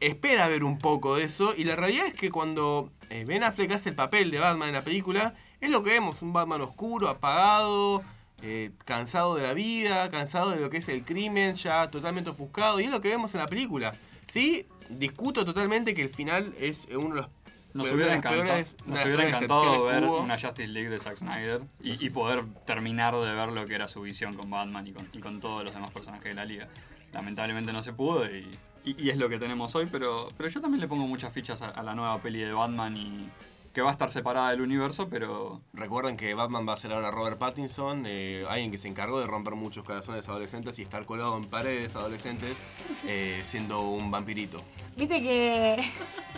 espera 0.00 0.48
ver 0.48 0.64
un 0.64 0.78
poco 0.78 1.16
de 1.16 1.24
eso. 1.24 1.54
Y 1.56 1.64
la 1.64 1.76
realidad 1.76 2.06
es 2.06 2.12
que 2.12 2.30
cuando 2.30 2.92
eh, 3.10 3.24
Ben 3.26 3.42
Affleck 3.44 3.72
hace 3.72 3.90
el 3.90 3.94
papel 3.94 4.30
de 4.30 4.38
Batman 4.38 4.68
en 4.68 4.74
la 4.74 4.82
película, 4.84 5.34
es 5.60 5.70
lo 5.70 5.82
que 5.82 5.90
vemos, 5.90 6.22
un 6.22 6.32
Batman 6.32 6.60
oscuro, 6.62 7.08
apagado, 7.08 8.02
eh, 8.42 8.70
cansado 8.84 9.34
de 9.34 9.42
la 9.42 9.54
vida, 9.54 10.10
cansado 10.10 10.50
de 10.50 10.60
lo 10.60 10.68
que 10.70 10.78
es 10.78 10.88
el 10.88 11.04
crimen, 11.04 11.54
ya 11.54 11.90
totalmente 11.90 12.30
ofuscado. 12.30 12.78
Y 12.80 12.84
es 12.84 12.90
lo 12.90 13.00
que 13.00 13.08
vemos 13.08 13.34
en 13.34 13.40
la 13.40 13.46
película. 13.46 13.94
Sí, 14.28 14.66
discuto 14.88 15.44
totalmente 15.44 15.94
que 15.94 16.02
el 16.02 16.10
final 16.10 16.54
es 16.58 16.86
uno 16.94 17.14
de 17.14 17.20
los 17.22 17.28
Nos 17.72 17.92
hubiera, 17.92 18.14
encantado, 18.14 18.42
peores- 18.44 18.76
nos 18.86 19.04
hubiera 19.04 19.28
encantado 19.28 19.84
ver 19.84 20.04
hubo. 20.04 20.20
una 20.20 20.38
Justice 20.38 20.68
League 20.68 20.88
de 20.90 20.98
Zack 20.98 21.16
Snyder 21.16 21.62
y, 21.82 22.04
y 22.04 22.10
poder 22.10 22.44
terminar 22.66 23.14
de 23.14 23.32
ver 23.32 23.50
lo 23.52 23.64
que 23.66 23.74
era 23.74 23.86
su 23.88 24.00
visión 24.02 24.34
con 24.34 24.50
Batman 24.50 24.86
y 24.86 24.92
con, 24.92 25.08
y 25.12 25.18
con 25.18 25.40
todos 25.40 25.64
los 25.64 25.72
demás 25.74 25.90
personajes 25.90 26.24
de 26.24 26.34
la 26.34 26.44
liga. 26.44 26.68
Lamentablemente 27.12 27.72
no 27.72 27.82
se 27.82 27.92
pudo 27.92 28.26
y, 28.26 28.46
y- 28.86 29.02
y 29.06 29.10
es 29.10 29.16
lo 29.18 29.28
que 29.28 29.38
tenemos 29.38 29.74
hoy, 29.74 29.86
pero, 29.90 30.28
pero 30.36 30.48
yo 30.48 30.60
también 30.60 30.80
le 30.80 30.88
pongo 30.88 31.06
muchas 31.06 31.32
fichas 31.32 31.60
a, 31.62 31.68
a 31.70 31.82
la 31.82 31.94
nueva 31.94 32.18
peli 32.22 32.40
de 32.40 32.52
Batman 32.52 32.96
y 32.96 33.28
que 33.74 33.82
va 33.82 33.90
a 33.90 33.92
estar 33.92 34.08
separada 34.08 34.50
del 34.52 34.62
universo, 34.62 35.08
pero 35.10 35.60
Recuerden 35.74 36.16
que 36.16 36.32
Batman 36.32 36.66
va 36.66 36.72
a 36.72 36.76
ser 36.78 36.94
ahora 36.94 37.10
Robert 37.10 37.36
Pattinson, 37.38 38.04
eh, 38.06 38.46
alguien 38.48 38.70
que 38.70 38.78
se 38.78 38.88
encargó 38.88 39.20
de 39.20 39.26
romper 39.26 39.54
muchos 39.54 39.84
corazones 39.84 40.26
adolescentes 40.30 40.78
y 40.78 40.82
estar 40.82 41.04
colado 41.04 41.36
en 41.36 41.46
paredes 41.50 41.94
adolescentes 41.94 42.56
eh, 43.04 43.42
siendo 43.44 43.82
un 43.82 44.10
vampirito. 44.10 44.62
Viste 44.96 45.20
que. 45.20 45.92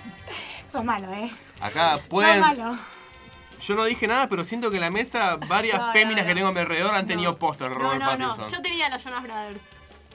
Sos 0.70 0.84
malo, 0.84 1.12
¿eh? 1.12 1.30
Acá 1.60 1.98
Sos 1.98 2.06
pueden... 2.08 2.40
malo. 2.40 2.76
Yo 3.60 3.74
no 3.74 3.84
dije 3.84 4.06
nada, 4.06 4.28
pero 4.28 4.44
siento 4.44 4.70
que 4.70 4.76
en 4.76 4.82
la 4.82 4.90
mesa 4.90 5.36
varias 5.48 5.78
No, 5.78 5.86
no, 5.88 5.92
féminas 5.92 6.24
no. 6.24 6.28
que 6.28 6.34
tengo 6.34 6.48
a 6.48 6.52
mi 6.52 6.58
alrededor 6.60 6.94
han 6.94 7.06
tenido 7.06 7.36
póster 7.38 7.68
de 7.70 7.74
No, 7.76 7.80
Robert 7.80 8.00
no, 8.02 8.16
no. 8.16 8.28
Pattinson. 8.28 8.52
Yo 8.52 8.62
tenía 8.62 8.88
los 8.88 9.02
Jonas 9.02 9.22
Brothers. 9.22 9.62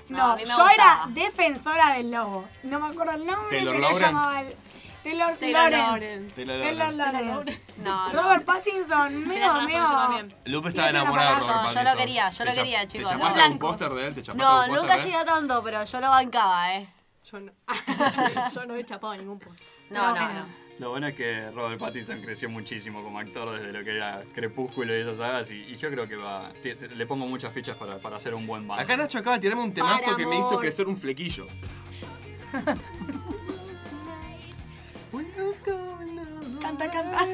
No, 0.10 0.32
a 0.32 0.36
mí 0.36 0.44
me 0.44 0.50
yo 0.50 0.56
gustaba. 0.58 0.74
era 0.74 1.06
defensora 1.10 1.94
del 1.94 2.12
lobo. 2.12 2.46
No 2.64 2.80
me 2.80 2.88
acuerdo 2.88 3.14
el 3.14 3.26
nombre, 3.26 3.50
Taylor 3.58 3.74
pero 3.76 3.80
Laurent. 3.90 4.06
llamaba 4.06 4.42
el- 4.42 4.56
Taylor, 5.04 5.36
Taylor 5.38 5.70
Lawrence. 5.72 5.88
Lawrence. 5.92 6.36
Taylor 6.36 6.62
Taylor 6.62 6.94
Lawrence. 6.94 7.26
Lawrence. 7.26 7.62
No, 7.84 8.14
no. 8.14 8.22
Robert 8.22 8.46
Pattinson, 8.46 9.28
medio, 9.28 9.54
medio. 9.64 10.36
Lupe 10.46 10.70
estaba 10.70 10.90
enamorado 10.92 11.36
de 11.36 11.40
Robert 11.42 11.68
Yo- 11.68 11.74
yo 11.74 11.84
lo 11.92 11.98
quería, 11.98 12.30
yo 12.30 12.38
¿Te 12.38 12.46
lo 12.46 12.54
quería, 12.54 12.80
¿Te 12.82 12.88
chicos, 12.88 13.12
chapaste 13.12 13.18
no. 13.40 13.44
algún 13.44 13.60
Blanco. 13.60 13.68
póster 13.68 13.94
de 13.94 14.08
él? 14.08 14.16
¿Te 14.16 14.22
chapaste 14.22 14.44
No, 14.44 14.68
nunca 14.68 14.94
póster 14.94 15.06
llegué 15.12 15.18
a 15.18 15.26
tanto, 15.26 15.64
pero 15.64 15.84
yo 15.84 16.00
lo 16.00 16.10
bancaba, 16.10 16.74
¿eh? 16.76 16.90
Yo 17.30 17.40
no, 17.42 17.52
yo 18.56 18.66
no 18.66 18.76
he 18.76 18.84
chapado 18.86 19.18
ningún 19.18 19.40
post. 19.40 19.60
No, 19.90 20.08
no, 20.16 20.22
no. 20.34 20.46
Lo 20.80 20.90
bueno 20.90 21.08
es 21.08 21.16
que 21.16 21.52
Robert 21.52 21.80
Pattinson 21.80 22.20
creció 22.22 22.50
muchísimo 22.50 23.04
como 23.04 23.20
actor 23.20 23.60
desde 23.60 23.72
lo 23.72 23.84
que 23.84 23.96
era 23.96 24.24
Crepúsculo 24.34 24.98
y 24.98 25.02
esas 25.02 25.18
sagas 25.18 25.52
y, 25.52 25.56
y 25.66 25.76
yo 25.76 25.90
creo 25.92 26.08
que 26.08 26.16
va 26.16 26.52
le 26.96 27.06
pongo 27.06 27.28
muchas 27.28 27.54
fichas 27.54 27.78
para, 27.78 28.00
para 28.00 28.16
hacer 28.18 28.34
un 28.34 28.48
buen 28.48 28.68
Batman. 28.68 28.86
Acá 28.86 28.98
Nacho 28.98 29.20
acaba 29.20 29.36
de 29.36 29.42
tirarme 29.42 29.64
un 29.64 29.74
temazo 29.74 30.16
que 30.16 30.26
me 30.26 30.40
hizo 30.40 30.60
crecer 30.60 30.88
un 30.88 30.98
flequillo. 30.98 31.48
canta, 36.62 36.90
canta. 36.90 37.28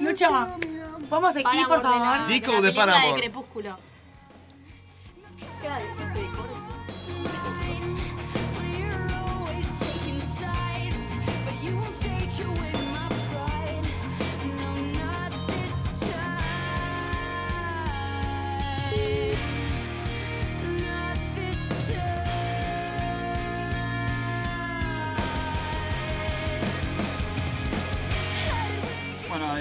Lucho, 0.00 0.30
vamos 1.08 1.36
a 1.36 1.68
por 1.68 1.82
favor? 1.82 2.26
Dico 2.26 2.60
de, 2.60 2.72
de 2.72 3.14
Crepúsculo. 3.16 3.76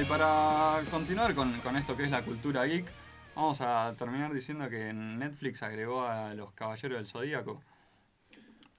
Y 0.01 0.05
para 0.05 0.81
continuar 0.89 1.35
con, 1.35 1.59
con 1.59 1.75
esto 1.77 1.95
que 1.95 2.03
es 2.03 2.09
la 2.09 2.23
cultura 2.23 2.65
geek, 2.65 2.85
vamos 3.35 3.61
a 3.61 3.93
terminar 3.99 4.33
diciendo 4.33 4.67
que 4.67 4.91
Netflix 4.93 5.61
agregó 5.61 6.07
a 6.07 6.33
los 6.33 6.51
Caballeros 6.53 6.97
del 6.97 7.05
Zodíaco. 7.05 7.61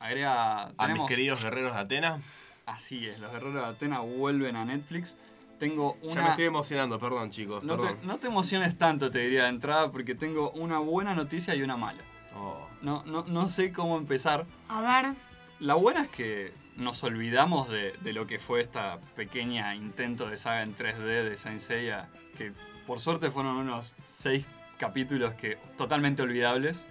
Agrega. 0.00 0.72
A 0.76 0.88
mis 0.88 1.02
queridos 1.02 1.40
guerreros 1.42 1.74
de 1.74 1.78
Atenas. 1.78 2.20
Así 2.66 3.06
es, 3.06 3.20
los 3.20 3.30
Guerreros 3.30 3.54
de 3.54 3.64
Atena 3.64 4.00
vuelven 4.00 4.56
a 4.56 4.64
Netflix. 4.64 5.14
Tengo 5.60 5.96
una. 6.02 6.14
Ya 6.14 6.22
me 6.22 6.30
estoy 6.30 6.44
emocionando, 6.46 6.98
perdón 6.98 7.30
chicos, 7.30 7.62
no, 7.62 7.76
te, 7.76 7.82
perdón. 7.82 7.98
no 8.02 8.18
te 8.18 8.26
emociones 8.26 8.76
tanto, 8.76 9.10
te 9.10 9.20
diría 9.20 9.44
de 9.44 9.50
entrada, 9.50 9.92
porque 9.92 10.16
tengo 10.16 10.50
una 10.52 10.80
buena 10.80 11.14
noticia 11.14 11.54
y 11.54 11.62
una 11.62 11.76
mala. 11.76 12.02
Oh. 12.36 12.66
No, 12.80 13.04
no, 13.04 13.24
no 13.28 13.46
sé 13.46 13.72
cómo 13.72 13.96
empezar. 13.96 14.44
A 14.68 14.80
ver. 14.80 15.14
La 15.60 15.74
buena 15.74 16.02
es 16.02 16.08
que 16.08 16.52
nos 16.76 17.02
olvidamos 17.04 17.68
de, 17.70 17.92
de 18.00 18.12
lo 18.12 18.26
que 18.26 18.38
fue 18.38 18.60
esta 18.60 18.98
pequeña 19.16 19.74
intento 19.74 20.28
de 20.28 20.36
saga 20.36 20.62
en 20.62 20.74
3D 20.74 21.24
de 21.28 21.36
Saint 21.36 21.60
Seiya, 21.60 22.08
que 22.38 22.52
por 22.86 22.98
suerte 22.98 23.30
fueron 23.30 23.56
unos 23.56 23.92
seis 24.06 24.46
capítulos 24.78 25.34
que 25.34 25.58
totalmente 25.76 26.22
olvidables. 26.22 26.86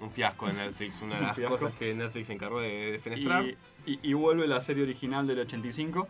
Un 0.00 0.10
fiasco 0.10 0.46
de 0.46 0.54
Netflix, 0.54 1.02
una 1.02 1.16
de 1.16 1.20
las 1.26 1.36
fiasco. 1.36 1.58
cosas 1.58 1.74
que 1.78 1.92
Netflix 1.94 2.28
se 2.28 2.32
encargó 2.32 2.60
de 2.60 2.92
defenestrar. 2.92 3.44
Y, 3.44 3.56
y- 3.86 4.00
y 4.02 4.12
vuelve 4.14 4.46
la 4.46 4.60
serie 4.60 4.82
original 4.84 5.26
del 5.26 5.40
85. 5.40 6.06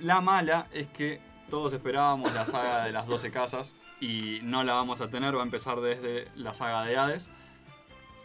La 0.00 0.20
mala 0.20 0.66
es 0.72 0.86
que 0.88 1.20
todos 1.50 1.72
esperábamos 1.72 2.32
la 2.34 2.46
saga 2.46 2.84
de 2.84 2.92
las 2.92 3.06
12 3.06 3.30
casas 3.30 3.74
y 4.00 4.40
no 4.42 4.64
la 4.64 4.72
vamos 4.74 5.00
a 5.00 5.08
tener, 5.08 5.36
va 5.36 5.40
a 5.42 5.44
empezar 5.44 5.80
desde 5.80 6.26
la 6.34 6.54
saga 6.54 6.84
de 6.84 6.96
Hades. 6.96 7.28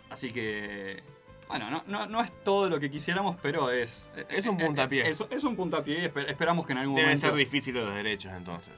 Así 0.09 0.31
que, 0.31 1.03
bueno, 1.49 1.69
no, 1.69 1.83
no, 1.87 2.05
no 2.05 2.21
es 2.21 2.31
todo 2.43 2.69
lo 2.69 2.79
que 2.79 2.89
quisiéramos, 2.89 3.35
pero 3.41 3.69
es... 3.71 4.07
Es 4.29 4.45
un 4.45 4.57
puntapié. 4.57 5.09
Es, 5.09 5.21
es 5.29 5.43
un 5.43 5.55
puntapié 5.57 5.99
y 5.99 6.05
esper- 6.07 6.29
esperamos 6.29 6.65
que 6.65 6.71
en 6.73 6.77
algún 6.79 6.95
Debe 6.95 7.07
momento... 7.07 7.27
ser 7.27 7.35
difícil 7.35 7.73
los 7.75 7.93
derechos 7.93 8.31
entonces. 8.33 8.73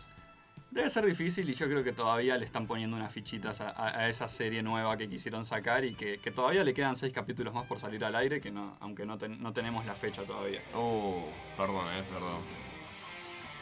Debe 0.72 0.90
ser 0.90 1.06
difícil 1.06 1.50
y 1.50 1.54
yo 1.54 1.68
creo 1.68 1.84
que 1.84 1.92
todavía 1.92 2.38
le 2.38 2.46
están 2.46 2.66
poniendo 2.66 2.96
unas 2.96 3.12
fichitas 3.12 3.60
a, 3.60 3.72
a- 3.72 3.90
a 4.00 4.10
esa 4.10 4.30
serie 4.30 4.64
nueva 4.64 4.96
que 4.96 5.10
quisieron 5.10 5.44
sacar 5.44 5.84
y 5.84 5.96
que, 5.96 6.20
que 6.20 6.32
todavía 6.32 6.64
le 6.64 6.74
quedan 6.74 6.96
seis 6.96 7.12
capítulos 7.12 7.54
más 7.54 7.66
por 7.66 7.78
salir 7.78 8.06
al 8.06 8.16
aire, 8.16 8.40
que 8.40 8.52
no, 8.52 8.78
aunque 8.80 9.06
no, 9.06 9.18
ten- 9.18 9.44
no 9.44 9.52
tenemos 9.52 9.86
la 9.86 9.94
fecha 9.94 10.24
todavía. 10.24 10.62
Oh, 10.74 11.26
perdón, 11.58 11.86
eh, 11.94 12.04
perdón. 12.10 12.38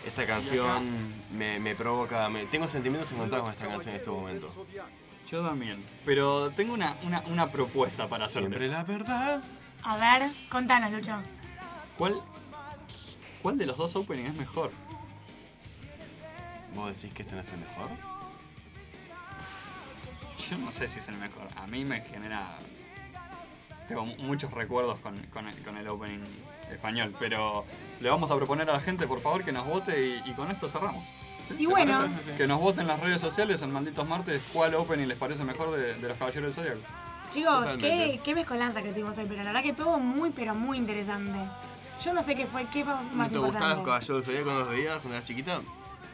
Esta 0.05 0.26
canción 0.28 0.88
me, 1.36 1.60
me 1.60 1.74
provoca. 1.76 2.30
me- 2.30 2.45
tengo 2.45 2.70
sentimientos 2.70 3.12
encontrados 3.12 3.45
con 3.49 3.53
esta 3.53 3.68
canción 3.68 3.95
en 3.95 3.99
este 3.99 4.10
momento. 4.12 4.47
Yo 5.32 5.45
también. 5.45 5.84
Pero 6.05 6.49
tengo 6.51 6.73
una, 6.73 6.95
una, 7.03 7.21
una 7.27 7.47
propuesta 7.51 8.07
para 8.07 8.25
hacerte. 8.25 8.47
Siempre 8.49 8.67
la 8.67 8.84
verdad. 8.84 9.41
A 9.84 9.97
ver, 9.97 10.32
contanos, 10.49 10.91
Lucho. 10.91 11.21
¿Cuál, 11.97 12.21
¿Cuál 13.41 13.57
de 13.57 13.65
los 13.65 13.77
dos 13.77 13.95
openings 13.95 14.30
es 14.30 14.36
mejor? 14.36 14.71
¿Vos 16.75 16.95
decís 16.95 17.13
que 17.13 17.21
este 17.23 17.36
no 17.36 17.41
es 17.41 17.51
el 17.51 17.59
mejor? 17.59 17.89
Yo 20.49 20.57
no 20.57 20.71
sé 20.71 20.88
si 20.88 20.99
es 20.99 21.07
el 21.07 21.15
mejor. 21.17 21.47
A 21.57 21.67
mí 21.67 21.86
me 21.86 22.01
genera. 22.01 22.57
Tengo 23.88 24.05
mu- 24.05 24.15
muchos 24.17 24.51
recuerdos 24.51 24.99
con, 24.99 25.17
con 25.27 25.47
el, 25.47 25.57
con 25.61 25.77
el 25.77 25.88
opening 25.88 26.23
español. 26.71 27.15
Pero 27.19 27.65
le 27.99 28.09
vamos 28.09 28.32
a 28.32 28.36
proponer 28.36 28.69
a 28.69 28.73
la 28.73 28.80
gente, 28.80 29.05
por 29.07 29.19
favor, 29.19 29.43
que 29.43 29.51
nos 29.51 29.65
vote 29.67 30.21
y, 30.25 30.30
y 30.30 30.34
con 30.34 30.49
esto 30.49 30.67
cerramos. 30.67 31.05
¿Sí? 31.49 31.55
Y 31.55 31.57
¿Te 31.57 31.67
bueno. 31.67 31.99
Que 32.37 32.47
nos 32.47 32.59
voten 32.59 32.81
en 32.83 32.87
las 32.87 32.99
redes 32.99 33.19
sociales 33.21 33.61
en 33.61 33.71
Malditos 33.71 34.07
Martes 34.07 34.41
cuál 34.53 34.75
opening 34.75 35.07
les 35.07 35.17
parece 35.17 35.43
mejor 35.43 35.71
de, 35.71 35.95
de 35.95 36.07
los 36.07 36.17
Caballeros 36.17 36.55
del 36.55 36.65
Zodiaco. 36.65 36.87
Chicos, 37.31 37.53
Totalmente. 37.53 37.87
qué, 37.87 38.21
qué 38.23 38.33
mezcolanza 38.35 38.81
que 38.81 38.89
tuvimos 38.91 39.17
hoy, 39.17 39.25
pero 39.27 39.43
la 39.43 39.51
verdad 39.51 39.63
que 39.63 39.73
todo 39.73 39.99
muy, 39.99 40.29
pero 40.31 40.55
muy 40.55 40.77
interesante. 40.77 41.37
Yo 42.03 42.13
no 42.13 42.23
sé 42.23 42.33
qué 42.35 42.45
fue, 42.47 42.65
qué 42.71 42.83
fue 42.85 42.93
¿No 42.93 43.01
más 43.13 43.29
te 43.29 43.37
gustaban 43.37 43.69
los 43.69 43.79
importante. 43.79 43.83
caballeros 43.85 44.07
del 44.07 44.23
Zodíaco 44.25 44.45
cuando 44.45 44.61
los 44.61 44.69
veías 44.69 44.93
cuando 44.99 45.15
eras 45.15 45.25
chiquita? 45.25 45.61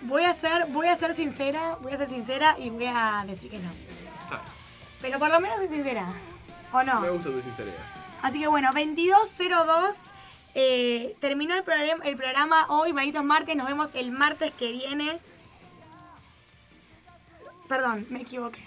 Voy 0.01 0.23
a 0.23 0.33
ser, 0.33 0.65
voy 0.67 0.88
a 0.88 0.95
ser 0.95 1.13
sincera, 1.13 1.77
voy 1.81 1.93
a 1.93 1.97
ser 1.97 2.09
sincera 2.09 2.55
y 2.59 2.69
voy 2.69 2.86
a 2.88 3.23
decir 3.27 3.49
que 3.49 3.59
no. 3.59 3.69
Está 4.23 4.41
Pero 5.01 5.19
por 5.19 5.29
lo 5.29 5.39
menos 5.39 5.57
soy 5.59 5.69
sincera. 5.69 6.07
¿O 6.73 6.83
no? 6.83 6.99
Me 6.99 7.09
gusta 7.09 7.29
tu 7.29 7.41
sinceridad. 7.41 7.77
Así 8.21 8.39
que 8.41 8.47
bueno, 8.47 8.69
2202. 8.73 9.95
Eh, 10.56 11.16
terminó 11.20 11.53
el 11.53 11.64
programa, 11.64 12.03
el 12.06 12.16
programa 12.16 12.66
hoy, 12.70 12.93
malditos 12.93 13.24
martes. 13.24 13.56
Nos 13.56 13.68
vemos 13.68 13.89
el 13.93 14.12
martes 14.12 14.51
que 14.53 14.72
viene. 14.72 15.20
Perdón, 17.68 18.06
me 18.10 18.22
equivoqué. 18.22 18.64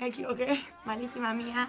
Me 0.00 0.08
equivoqué. 0.08 0.60
Malísima 0.84 1.32
mía. 1.34 1.68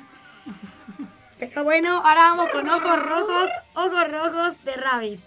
Pero 1.37 1.63
bueno, 1.63 1.97
ahora 1.97 2.31
vamos 2.31 2.49
con 2.49 2.67
ojos 2.67 2.99
rojos, 3.03 3.49
ojos 3.75 4.11
rojos 4.11 4.63
de 4.65 4.73
Rabbit. 4.75 5.21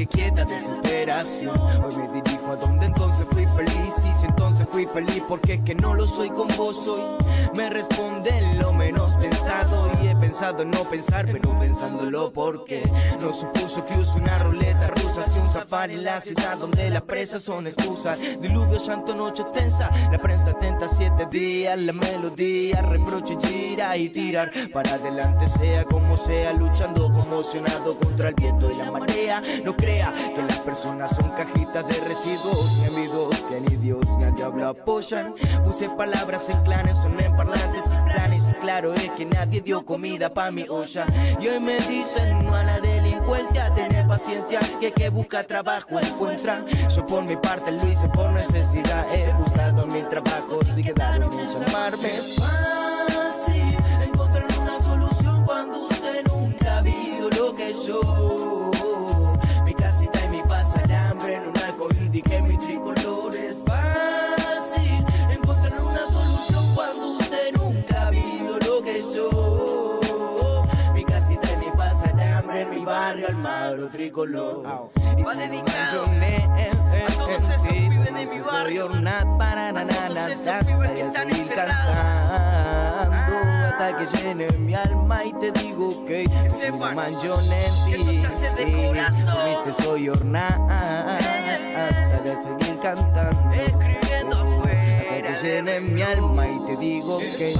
Sigue 0.00 0.06
quieta 0.06 0.44
desesperación. 0.44 1.58
Hoy 1.84 2.19
fui 4.86 5.02
feliz, 5.02 5.22
porque 5.28 5.62
que 5.62 5.74
no 5.74 5.94
lo 5.94 6.06
soy 6.06 6.30
con 6.30 6.48
vos 6.56 6.86
hoy. 6.86 7.02
Me 7.54 7.68
responden 7.68 8.58
lo 8.58 8.72
menos 8.72 9.14
pensado. 9.16 9.90
Y 10.02 10.08
he 10.08 10.16
pensado 10.16 10.62
en 10.62 10.70
no 10.70 10.84
pensar, 10.84 11.26
pero 11.26 11.58
pensándolo 11.58 12.32
porque 12.32 12.82
no 13.20 13.32
supuso 13.32 13.84
que 13.84 13.94
use 13.94 14.18
una 14.18 14.38
ruleta 14.38 14.88
rusa. 14.88 15.24
Si 15.24 15.38
un 15.38 15.50
safari 15.50 15.94
en 15.94 16.04
la 16.04 16.20
ciudad 16.20 16.56
donde 16.58 16.88
las 16.90 17.02
presas 17.02 17.42
son 17.42 17.66
excusas. 17.66 18.18
Diluvio, 18.40 18.78
llanto, 18.78 19.14
noche 19.14 19.44
tensa. 19.52 19.90
La 20.10 20.18
prensa 20.18 20.50
atenta 20.50 20.88
siete 20.88 21.26
días. 21.30 21.78
La 21.78 21.92
melodía, 21.92 22.82
reproche, 22.82 23.36
gira 23.42 23.96
y 23.96 24.08
tirar 24.08 24.50
para 24.72 24.94
adelante, 24.94 25.48
sea 25.48 25.84
como 25.84 26.16
sea, 26.16 26.52
luchando 26.52 27.10
conmocionado 27.12 27.98
contra 27.98 28.28
el 28.28 28.34
viento 28.34 28.70
y 28.70 28.76
la 28.76 28.90
marea. 28.90 29.42
No 29.64 29.76
crea 29.76 30.12
que 30.34 30.42
las 30.42 30.58
personas 30.58 31.14
son 31.14 31.28
cajitas 31.30 31.86
de 31.86 32.00
residuos, 32.08 32.78
ni 32.78 32.86
amigos 32.86 33.36
que 33.48 33.60
ni 33.60 33.76
Dios 33.76 34.06
ni 34.18 34.24
al 34.24 34.34
diablo 34.34 34.69
apoyan. 34.70 35.34
Puse 35.64 35.88
palabras 35.90 36.48
en 36.48 36.62
clanes, 36.62 36.96
son 36.96 37.18
en 37.20 37.36
parlantes 37.36 37.84
planes. 38.06 38.44
Claro 38.60 38.94
es 38.94 39.10
que 39.12 39.24
nadie 39.24 39.60
dio 39.60 39.84
comida 39.84 40.32
pa' 40.32 40.50
mi 40.50 40.66
olla. 40.68 41.06
Y 41.40 41.48
hoy 41.48 41.60
me 41.60 41.76
dicen 41.80 42.44
no 42.44 42.54
a 42.54 42.64
la 42.64 42.80
delincuencia, 42.80 43.72
tener 43.74 44.06
paciencia, 44.06 44.60
que 44.80 44.88
el 44.88 44.94
que 44.94 45.08
busca 45.10 45.44
trabajo 45.44 45.98
encuentra. 46.00 46.64
Yo 46.94 47.06
por 47.06 47.24
mi 47.24 47.36
parte 47.36 47.72
lo 47.72 47.86
hice 47.86 48.08
por 48.08 48.30
necesidad, 48.32 49.06
he 49.14 49.32
buscado 49.34 49.86
mi 49.86 50.02
trabajo, 50.02 50.60
si 50.74 50.82
quedaron 50.82 51.32
en 51.38 51.48
llamarme. 51.48 52.89
Almagro 73.80 73.88
tricolor. 73.88 74.90
Y 75.16 75.22
va 75.22 75.34
dedicado 75.34 76.04
a 76.04 77.12
todos 77.12 77.42
esos 77.42 77.62
pibes 77.62 78.04
de 78.04 78.26
mi 78.26 78.40
barrio. 78.40 78.90
a 81.06 81.12
seguir 81.12 81.48
cantando 81.48 82.10
hasta 83.68 83.96
que 83.96 84.06
llene 84.16 84.50
mi 84.58 84.74
alma 84.74 85.24
y 85.24 85.32
te 85.34 85.52
digo 85.52 86.04
que 86.04 86.28
si 86.48 86.70
no 86.70 86.78
manjo 86.78 87.40
en 87.40 88.04
ti. 88.04 88.22
dice 89.48 89.72
soy 89.82 90.08
hornada 90.08 91.16
hasta 91.16 92.22
de 92.22 92.40
seguir 92.40 92.78
cantando. 92.82 93.50
Escribiendo 93.52 94.36
fue 94.60 95.22
llenen 95.42 95.94
mi 95.94 96.02
alma 96.02 96.48
y 96.48 96.60
te 96.66 96.76
digo 96.76 97.18
que 97.18 97.54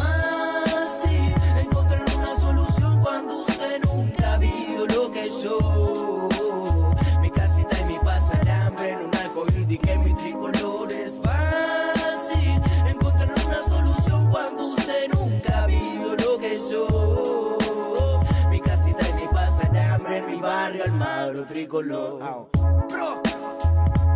Tricolor. 21.47 22.49
Bro, 22.89 23.23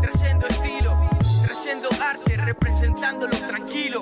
trayendo 0.01 0.47
estilo, 0.47 0.91
trayendo 1.47 1.89
arte, 2.01 2.37
representándolo 2.37 3.37
tranquilo. 3.47 4.01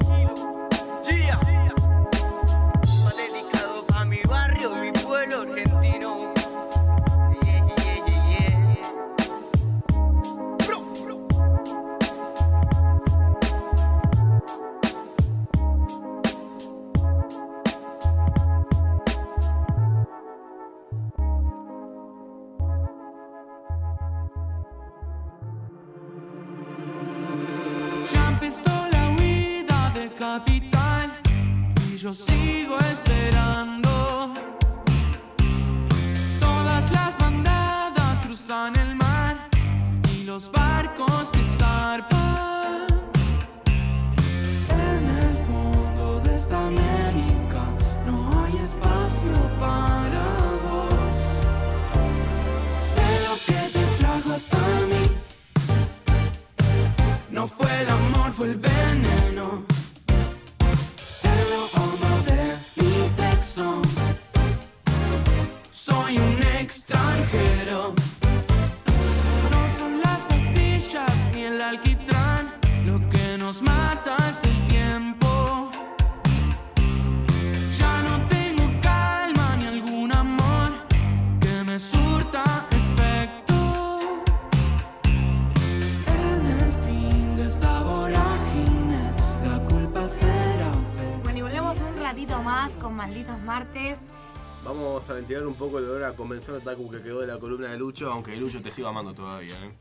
Un 95.41 95.55
poco 95.55 95.79
el 95.79 95.85
olor 95.85 96.05
a 96.05 96.15
convención 96.15 96.57
otaku 96.57 96.91
que 96.91 97.03
quedó 97.03 97.21
de 97.21 97.27
la 97.27 97.39
columna 97.39 97.69
de 97.69 97.79
Lucho, 97.79 98.13
aunque 98.13 98.37
Lucho 98.37 98.61
te 98.63 98.71
sigo 98.71 98.89
amando 98.89 99.15
todavía, 99.15 99.55
¿eh? 99.65 99.73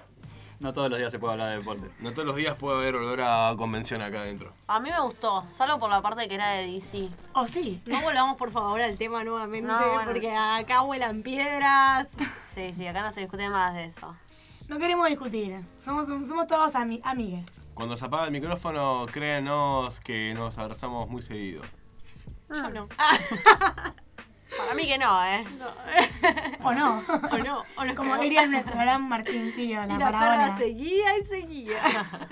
No 0.59 0.73
todos 0.73 0.89
los 0.89 0.99
días 0.99 1.11
se 1.11 1.17
puede 1.19 1.33
hablar 1.33 1.49
de 1.49 1.57
deporte. 1.57 1.89
No 1.99 2.11
todos 2.13 2.25
los 2.25 2.35
días 2.35 2.55
puede 2.55 2.77
haber 2.77 2.95
olor 2.95 3.19
a 3.21 3.53
convención 3.57 4.01
acá 4.01 4.21
adentro. 4.21 4.53
A 4.67 4.79
mí 4.79 4.89
me 4.91 4.99
gustó, 5.01 5.43
salvo 5.49 5.79
por 5.79 5.89
la 5.89 6.01
parte 6.03 6.27
que 6.27 6.35
era 6.35 6.49
de 6.51 6.67
DC. 6.71 7.09
¿Oh, 7.33 7.47
sí? 7.47 7.81
No 7.87 7.99
volvamos 8.01 8.37
por 8.37 8.51
favor 8.51 8.79
al 8.79 8.97
tema 8.97 9.23
nuevamente, 9.23 9.67
No, 9.67 9.77
bueno. 9.93 10.11
porque 10.11 10.31
acá 10.35 10.81
vuelan 10.81 11.23
piedras. 11.23 12.09
Sí, 12.53 12.73
sí, 12.73 12.85
acá 12.87 13.01
no 13.01 13.11
se 13.11 13.21
discute 13.21 13.49
más 13.49 13.73
de 13.73 13.85
eso. 13.85 14.15
No 14.67 14.77
queremos 14.77 15.07
discutir. 15.09 15.59
Somos, 15.83 16.05
somos 16.07 16.47
todos 16.47 16.73
ami- 16.75 17.01
amigues. 17.03 17.47
Cuando 17.73 17.97
se 17.97 18.05
apaga 18.05 18.25
el 18.25 18.31
micrófono, 18.31 19.05
créanos 19.11 19.99
que 19.99 20.33
nos 20.35 20.57
abrazamos 20.59 21.09
muy 21.09 21.23
seguido. 21.23 21.63
Yo 22.53 22.69
no. 22.69 22.87
Mí 24.81 24.87
que 24.87 24.97
no, 24.97 25.23
¿eh? 25.23 25.43
¿O 26.63 26.73
no? 26.73 27.03
O 27.31 27.37
no, 27.37 27.63
o 27.77 27.85
no. 27.85 27.95
Como 27.95 28.17
diría 28.17 28.47
nuestro 28.47 28.73
gran 28.73 29.07
Martín 29.07 29.51
Sirio, 29.53 29.85
la 29.85 29.93
Y 29.95 29.97
la 29.99 30.11
perra 30.11 30.57
seguía 30.57 31.17
y 31.19 31.23
seguía. 31.23 32.29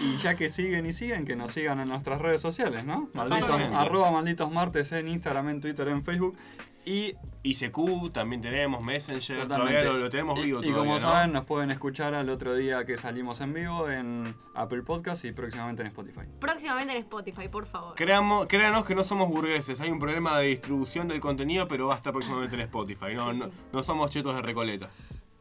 Y 0.00 0.16
ya 0.18 0.36
que 0.36 0.48
siguen 0.48 0.86
y 0.86 0.92
siguen, 0.92 1.24
que 1.24 1.34
nos 1.34 1.50
sigan 1.50 1.80
en 1.80 1.88
nuestras 1.88 2.20
redes 2.20 2.40
sociales, 2.40 2.84
¿no? 2.84 3.10
Malditos, 3.12 3.60
arroba 3.74 4.12
malditos 4.12 4.50
martes 4.52 4.92
en 4.92 5.08
Instagram, 5.08 5.48
en 5.48 5.60
Twitter, 5.60 5.88
en 5.88 6.04
Facebook. 6.04 6.36
Y 6.84 7.16
ICQ 7.42 8.12
también 8.12 8.42
tenemos, 8.42 8.82
Messenger, 8.82 9.42
Totalmente. 9.42 9.72
todavía 9.80 9.92
lo, 9.92 9.98
lo 9.98 10.10
tenemos 10.10 10.42
vivo 10.42 10.62
Y, 10.62 10.68
y 10.68 10.72
como 10.72 10.92
¿no? 10.94 10.98
saben, 10.98 11.32
nos 11.32 11.46
pueden 11.46 11.70
escuchar 11.70 12.14
al 12.14 12.28
otro 12.28 12.54
día 12.54 12.84
que 12.84 12.96
salimos 12.98 13.40
en 13.40 13.54
vivo 13.54 13.88
en 13.88 14.34
Apple 14.54 14.82
Podcast 14.82 15.24
y 15.24 15.32
próximamente 15.32 15.80
en 15.82 15.88
Spotify. 15.88 16.20
Próximamente 16.38 16.94
en 16.94 17.02
Spotify, 17.02 17.48
por 17.48 17.64
favor. 17.66 17.94
Creamos, 17.94 18.46
créanos 18.46 18.84
que 18.84 18.94
no 18.94 19.04
somos 19.04 19.28
burgueses, 19.28 19.80
hay 19.80 19.90
un 19.90 19.98
problema 19.98 20.38
de 20.38 20.48
distribución 20.48 21.08
del 21.08 21.20
contenido, 21.20 21.66
pero 21.66 21.86
va 21.86 21.94
a 21.94 21.96
estar 21.96 22.12
próximamente 22.12 22.54
en 22.56 22.62
Spotify. 22.62 23.14
No, 23.14 23.32
no, 23.32 23.48
no 23.72 23.82
somos 23.82 24.10
chetos 24.10 24.34
de 24.34 24.42
Recoleta. 24.42 24.90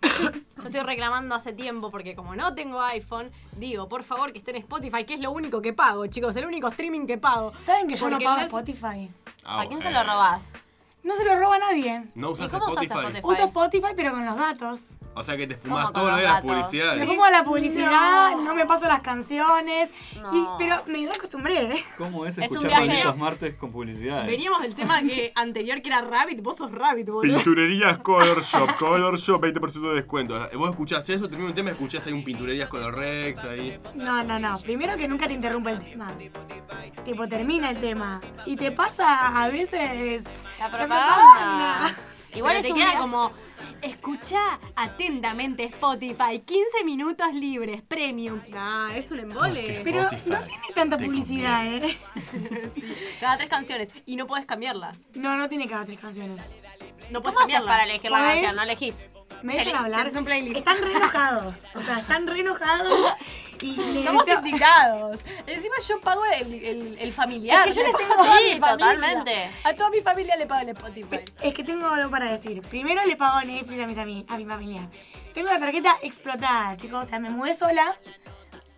Yo 0.02 0.66
estoy 0.66 0.82
reclamando 0.82 1.36
hace 1.36 1.54
tiempo 1.54 1.91
porque 1.91 2.16
como 2.16 2.36
no 2.36 2.54
tengo 2.56 2.82
iPhone, 2.82 3.30
digo, 3.58 3.89
por 3.89 4.04
favor 4.04 4.32
que 4.32 4.39
esté 4.39 4.52
en 4.52 4.58
Spotify, 4.58 5.04
que 5.04 5.14
es 5.16 5.20
lo 5.20 5.32
único 5.32 5.62
que 5.62 5.74
pago, 5.74 6.08
chicos, 6.08 6.36
el 6.38 6.45
único 6.45 6.70
streaming 6.70 7.06
que 7.06 7.18
pago. 7.18 7.52
¿Saben 7.66 7.88
que 7.88 7.95
yo 7.95 8.10
no 8.10 8.20
pago 8.20 8.41
Spotify? 8.41 9.10
Ah, 9.43 9.62
¿A 9.62 9.68
quién 9.68 9.82
se 9.82 9.89
eh, 9.89 9.91
lo 9.93 10.04
robás? 10.04 10.52
No 11.04 11.16
se 11.16 11.24
lo 11.26 11.39
roba 11.39 11.56
a 11.56 11.60
nadie. 11.60 12.04
¿No 12.16 12.32
usas 12.32 12.47
¿Y 12.52 12.60
cómo 12.60 12.66
usas 12.72 12.84
Spotify? 12.84 13.06
Spotify? 13.18 13.28
Uso 13.32 13.43
Spotify, 13.47 13.93
pero 13.95 14.12
con 14.12 14.26
los 14.26 14.36
datos. 14.36 14.82
O 15.16 15.24
sea 15.24 15.36
que 15.36 15.47
te 15.47 15.56
¿Cómo 15.56 15.70
fumás 15.70 15.86
con 15.86 15.93
todo 15.93 16.04
lo 16.06 16.10
los 16.12 16.18
de 16.20 16.24
las 16.24 16.34
datos? 16.36 16.45
Me 16.50 16.54
publicidades. 16.56 17.08
pongo 17.08 17.24
a 17.24 17.32
la 17.32 17.43
publicidad, 17.43 18.32
no, 18.38 18.54
me 18.56 18.66
paso 18.66 18.86
las 18.88 19.00
canciones. 19.02 19.89
No. 20.22 20.36
Y, 20.36 20.45
pero 20.60 20.84
me 20.88 21.10
acostumbré, 21.10 21.74
¿eh? 21.74 21.86
¿Cómo 21.97 22.26
es 22.26 22.38
Es 22.38 22.52
un 22.52 22.58
escuchar 22.58 22.70
viaje- 22.70 22.88
malditos 22.88 23.18
martes 23.18 23.56
con 23.56 23.72
publicidad? 23.72 24.26
Veníamos 24.28 24.62
del 24.62 24.76
tema 24.76 25.02
que 25.02 25.32
anterior 25.36 25.82
que 25.82 25.89
era 25.89 26.02
Rabbit, 26.02 26.41
vos 26.41 26.58
sos 26.58 26.72
Rabbit, 26.72 27.10
boludo. 27.10 27.36
Pinturerías 27.36 28.00
Color 28.04 28.43
Shop, 28.43 28.76
Color 28.78 29.18
Shop, 29.18 29.41
20% 29.43 29.89
de 29.89 29.95
descuento. 29.95 30.39
Vos 30.58 30.70
escuchás 30.70 31.10
eso, 31.10 31.28
termina 31.28 31.50
un 31.50 31.56
tema, 31.56 31.72
escuchás 31.72 32.06
ahí 32.06 32.14
un 32.14 32.24
Pinturerías 32.24 32.70
Color 32.70 32.95
Rex 32.95 33.43
ahí. 33.45 33.80
No, 33.95 34.24
no, 34.24 34.38
no. 34.39 34.58
Primero 34.60 34.95
que 34.95 35.08
nunca 35.08 35.28
te 35.28 35.34
interrumpa 35.34 35.72
el 35.72 35.80
tema. 35.80 36.12
Tipo, 37.04 37.28
termina 37.28 37.72
el 37.72 37.80
tema. 37.82 38.22
Y 38.45 38.56
te 38.56 38.72
pasa 38.72 39.41
a 39.43 39.47
veces. 39.50 40.24
La. 40.60 40.70
Propaganda. 40.90 41.96
Igual 42.36 42.54
Pero 42.54 42.60
es 42.60 42.64
te 42.66 42.72
un 42.74 42.78
queda 42.80 43.00
como 43.00 43.32
escucha 43.82 44.60
atentamente 44.76 45.64
Spotify, 45.66 46.40
15 46.46 46.84
minutos 46.84 47.34
libres, 47.34 47.82
premium. 47.82 48.42
Nah, 48.50 48.94
es 48.96 49.12
un 49.12 49.20
embole. 49.20 49.82
Pero 49.84 50.02
Spotify 50.02 50.30
no 50.30 50.40
tiene 50.42 50.68
tanta 50.76 50.98
te 50.98 51.06
publicidad, 51.06 51.66
¿eh? 51.68 51.98
Cada 53.20 53.38
tres 53.38 53.50
canciones 53.50 53.90
y 54.06 54.16
no 54.16 54.28
puedes 54.28 54.46
cambiarlas. 54.46 55.08
No, 55.14 55.36
no 55.38 55.50
tiene 55.50 55.68
cada 55.68 55.86
tres 55.86 56.00
canciones. 56.00 56.42
No 57.10 57.22
puedes 57.22 57.36
¿Cómo 57.36 57.40
haces 57.40 57.56
cambiarlas. 57.56 57.68
para 57.68 57.84
elegir 57.84 58.12
la 58.12 58.20
canción? 58.20 58.56
¿No 58.56 58.62
elegís? 58.64 59.10
¿Me 59.42 59.56
dejan 59.56 59.86
hablar? 59.86 60.10
un 60.16 60.26
playlist. 60.26 60.58
Están 60.58 60.78
re 60.82 60.92
enojados. 60.92 61.56
O 61.76 61.82
sea, 61.82 62.00
están 62.00 62.28
re 62.28 62.42
enojados. 62.42 63.14
Y 63.62 63.99
Estamos 63.99 64.26
deseo- 64.26 64.39
indignados. 64.39 65.20
Encima 65.47 65.76
yo 65.88 65.99
pago 66.01 66.24
el, 66.26 66.53
el, 66.53 66.97
el 66.99 67.14
familiar. 67.14 67.68
Es 67.68 67.76
que 67.76 67.82
yo 67.82 67.88
le 67.88 67.93
les 67.93 68.07
pago 68.07 68.24
tengo- 68.24 68.34
a 68.34 68.38
Sí, 68.38 68.53
mi 68.53 68.60
totalmente. 68.60 69.49
A 69.64 69.74
toda 69.74 69.89
mi 69.89 70.01
familia 70.01 70.36
le 70.38 70.45
pago 70.47 70.62
el 70.62 70.70
Spotify. 70.70 71.20
Es 71.41 71.53
que 71.53 71.64
tengo 71.64 71.88
algo 71.88 72.10
para 72.10 72.32
decir. 72.32 72.62
Primero 72.62 73.03
le 73.05 73.16
pago 73.16 73.41
Netflix 73.41 73.82
a, 73.84 73.86
mis 73.88 73.97
ami- 73.97 74.26
a 74.28 74.38
mi 74.38 74.45
familia. 74.45 74.89
Tengo 75.34 75.49
la 75.49 75.60
tarjeta 75.60 75.97
explotada, 76.01 76.78
chicos. 76.78 77.05
O 77.05 77.10
sea, 77.10 77.20
me 77.20 77.30
mudé 77.30 77.53
sola 77.53 77.97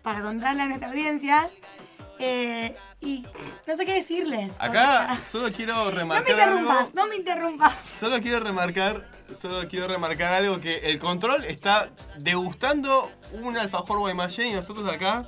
para 0.02 0.20
contarle 0.22 0.62
a 0.62 0.66
nuestra 0.66 0.88
audiencia. 0.88 1.48
Eh, 2.18 2.76
y 3.00 3.26
no 3.66 3.74
sé 3.74 3.84
qué 3.84 3.94
decirles. 3.94 4.52
Acá 4.58 5.18
solo 5.28 5.50
quiero 5.52 5.74
no 5.76 5.84
me 5.86 5.90
remarcar 5.92 6.30
interrumpas, 6.30 6.78
algo. 6.78 6.90
no 6.94 7.06
me 7.06 7.16
interrumpas. 7.16 7.72
Solo 7.98 8.20
quiero 8.20 8.40
remarcar, 8.40 9.08
solo 9.34 9.68
quiero 9.68 9.88
remarcar 9.88 10.32
algo 10.34 10.60
que 10.60 10.78
el 10.90 10.98
control 10.98 11.44
está 11.44 11.90
degustando 12.18 13.10
un 13.32 13.56
alfajor 13.56 13.98
Guaymallén 13.98 14.48
y 14.48 14.52
nosotros 14.52 14.88
acá 14.88 15.26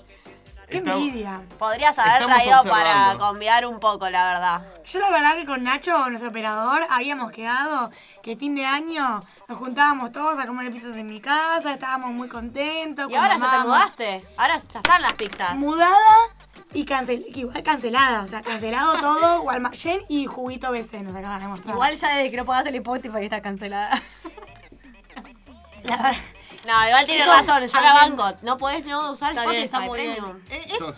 Qué 0.68 0.78
estamos- 0.78 1.02
envidia. 1.02 1.42
Podrías 1.58 1.96
haber 1.98 2.26
traído 2.26 2.62
para 2.64 3.16
conviar 3.18 3.66
un 3.66 3.78
poco, 3.80 4.08
la 4.08 4.26
verdad. 4.32 4.62
Yo 4.86 4.98
la 4.98 5.10
verdad 5.10 5.36
que 5.36 5.44
con 5.44 5.62
Nacho, 5.62 6.08
nuestro 6.08 6.30
operador, 6.30 6.86
habíamos 6.88 7.30
quedado 7.32 7.90
que 8.22 8.36
fin 8.36 8.54
de 8.54 8.64
año 8.64 9.20
nos 9.46 9.58
juntábamos 9.58 10.10
todos 10.12 10.38
a 10.42 10.46
comer 10.46 10.72
pizzas 10.72 10.96
en 10.96 11.06
mi 11.06 11.20
casa, 11.20 11.74
estábamos 11.74 12.10
muy 12.12 12.28
contentos. 12.28 13.10
Y 13.10 13.14
ahora 13.14 13.36
ya 13.36 13.50
te 13.50 13.58
mudaste. 13.58 14.24
Ahora 14.38 14.56
ya 14.56 14.78
están 14.80 15.02
las 15.02 15.12
pizzas. 15.12 15.54
Mudada 15.54 15.98
Y 16.74 16.84
cancel, 16.84 17.24
igual 17.34 17.62
cancelada, 17.62 18.22
o 18.22 18.26
sea, 18.26 18.42
cancelado 18.42 19.00
todo, 19.00 19.40
Gualmayen 19.42 20.02
y 20.08 20.26
Juguito 20.26 20.72
BC 20.72 21.02
nos 21.02 21.14
acaban 21.14 21.40
de 21.40 21.48
mostrar. 21.48 21.74
Igual 21.74 21.94
ya 21.94 22.16
desde 22.16 22.30
que 22.30 22.36
no 22.36 22.44
pagas 22.44 22.66
el 22.66 22.74
Spotify 22.74 23.18
está 23.22 23.40
cancelada. 23.40 24.02
No, 26.66 26.88
igual 26.88 27.06
tiene 27.06 27.26
razón, 27.26 27.66
yo 27.66 27.80
la 27.80 27.92
banco. 27.92 28.32
No 28.42 28.56
podés 28.56 28.84
no 28.86 29.12
usar 29.12 29.34
Spotify 29.34 29.50
bien, 29.50 29.62
está 29.64 29.80
muy 29.80 30.00
bien. 30.00 30.14
Premium. 30.14 30.40
Eh, 30.50 30.66
eh, 30.66 30.78
Son, 30.78 30.94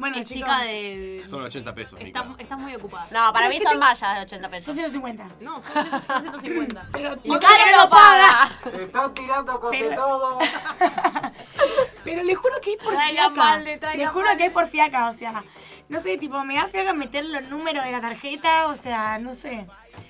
Bueno, 0.00 0.16
es 0.16 0.24
chicos, 0.24 0.50
chica 0.50 0.62
de... 0.64 1.24
son 1.28 1.42
80 1.42 1.74
pesos, 1.74 2.00
Estás, 2.00 2.26
Mica. 2.26 2.42
estás 2.42 2.58
muy 2.58 2.74
ocupada. 2.74 3.06
No, 3.10 3.32
para 3.32 3.48
mí 3.48 3.60
son 3.62 3.78
vallas 3.78 4.14
de 4.16 4.20
80 4.22 4.48
pesos. 4.50 4.64
son 4.64 4.74
150. 4.74 5.28
No, 5.40 5.60
son 5.60 5.72
100, 5.86 6.02
son 6.02 6.22
150. 6.22 6.86
Pero, 6.92 7.16
Y 7.22 7.30
Caro 7.38 7.76
no 7.78 7.88
paga. 7.88 8.50
Se 8.70 8.82
están 8.84 9.14
tirando 9.14 9.60
con 9.60 9.70
de 9.70 9.78
Pero- 9.78 9.94
todo. 9.96 10.38
pero 12.04 12.22
le 12.22 12.34
juro 12.34 12.54
que 12.62 12.72
es 12.72 12.76
por 12.82 12.92
Traigan 12.94 13.34
fiaca. 13.34 13.50
balde, 13.50 13.78
traigan 13.78 13.98
le 14.00 14.06
juro 14.08 14.24
balde. 14.26 14.38
que 14.38 14.46
es 14.46 14.52
por 14.52 14.66
fiaca, 14.68 15.08
o 15.10 15.12
sea, 15.12 15.44
no 15.88 16.00
sé, 16.00 16.16
tipo, 16.18 16.42
me 16.44 16.54
da 16.56 16.66
fiaca 16.68 16.92
meter 16.94 17.24
los 17.26 17.48
números 17.48 17.84
de 17.84 17.92
la 17.92 18.00
tarjeta, 18.00 18.66
o 18.68 18.76
sea, 18.76 19.18
no 19.18 19.34
sé. 19.34 19.66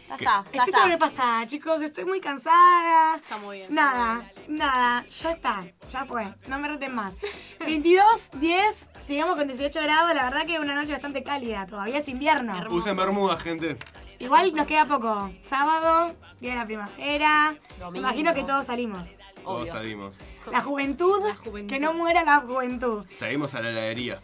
Ya 0.09 0.14
está, 0.16 0.45
ya 0.45 0.59
Estoy 0.59 0.68
está. 0.70 0.82
sobrepasada, 0.82 1.47
chicos, 1.47 1.82
estoy 1.82 2.05
muy 2.05 2.20
cansada. 2.20 3.16
Está 3.16 3.36
muy 3.38 3.59
bien. 3.59 3.74
Nada, 3.74 4.22
nada, 4.49 5.05
ya 5.07 5.30
está, 5.32 5.64
ya 5.91 6.05
fue, 6.05 6.32
no 6.49 6.59
me 6.59 6.68
reten 6.68 6.95
más. 6.95 7.14
22, 7.61 8.05
10, 8.34 8.76
sigamos 9.11 9.35
con 9.37 9.49
18 9.49 9.81
grados, 9.83 10.15
la 10.15 10.25
verdad 10.31 10.47
que 10.47 10.55
es 10.55 10.61
una 10.61 10.75
noche 10.77 10.93
bastante 10.93 11.25
cálida, 11.25 11.67
todavía 11.67 11.99
es 11.99 12.07
invierno. 12.09 12.55
Usen 12.71 12.97
bermuda, 12.97 13.37
gente. 13.37 13.77
Igual 14.21 14.55
nos 14.55 14.67
queda 14.69 14.85
poco, 14.87 15.33
sábado, 15.43 16.15
día 16.41 16.53
de 16.53 16.59
la 16.59 16.65
primavera, 16.67 17.53
me 17.53 17.79
Domingo. 17.79 18.07
imagino 18.07 18.33
que 18.35 18.45
todos 18.45 18.67
salimos. 18.67 19.09
Todos 19.43 19.63
Obvio. 19.63 19.73
salimos. 19.73 20.15
La 20.53 20.61
juventud, 20.61 21.21
La 21.27 21.35
juventud. 21.35 21.73
que 21.75 21.81
no 21.81 21.93
muera 21.93 22.23
la 22.23 22.37
juventud. 22.37 23.05
Salimos 23.17 23.53
a 23.55 23.63
la 23.63 23.71
heladería 23.71 24.21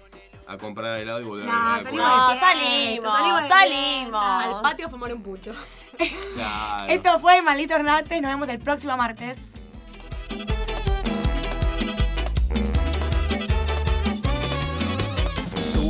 a 0.47 0.57
comprar 0.57 1.01
helado 1.01 1.21
y 1.21 1.25
volver 1.25 1.47
No, 1.47 1.53
a 1.53 1.79
la 1.79 1.83
salimos. 1.83 2.07
No, 2.07 2.39
salimos, 2.39 3.13
salimos 3.13 3.49
salimos. 3.49 4.23
Al 4.23 4.63
patio 4.63 4.87
a 4.87 4.91
fumar 4.91 5.13
un 5.13 5.23
pucho. 5.23 5.53
Claro. 6.35 6.87
Esto 6.89 7.19
fue 7.19 7.43
Maldito 7.43 7.75
Ornate, 7.75 8.21
nos 8.21 8.31
vemos 8.31 8.49
el 8.51 8.61
próximo 8.61 8.97
martes. 8.97 9.39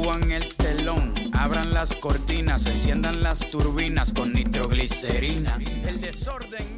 El 0.06 0.54
telón, 0.54 1.12
abran 1.32 1.74
las 1.74 1.92
cortinas, 1.96 2.64
enciendan 2.66 3.24
las 3.24 3.40
turbinas 3.48 4.12
con 4.12 4.32
nitroglicerina. 4.32 5.58
El 5.84 6.00
desorden 6.00 6.76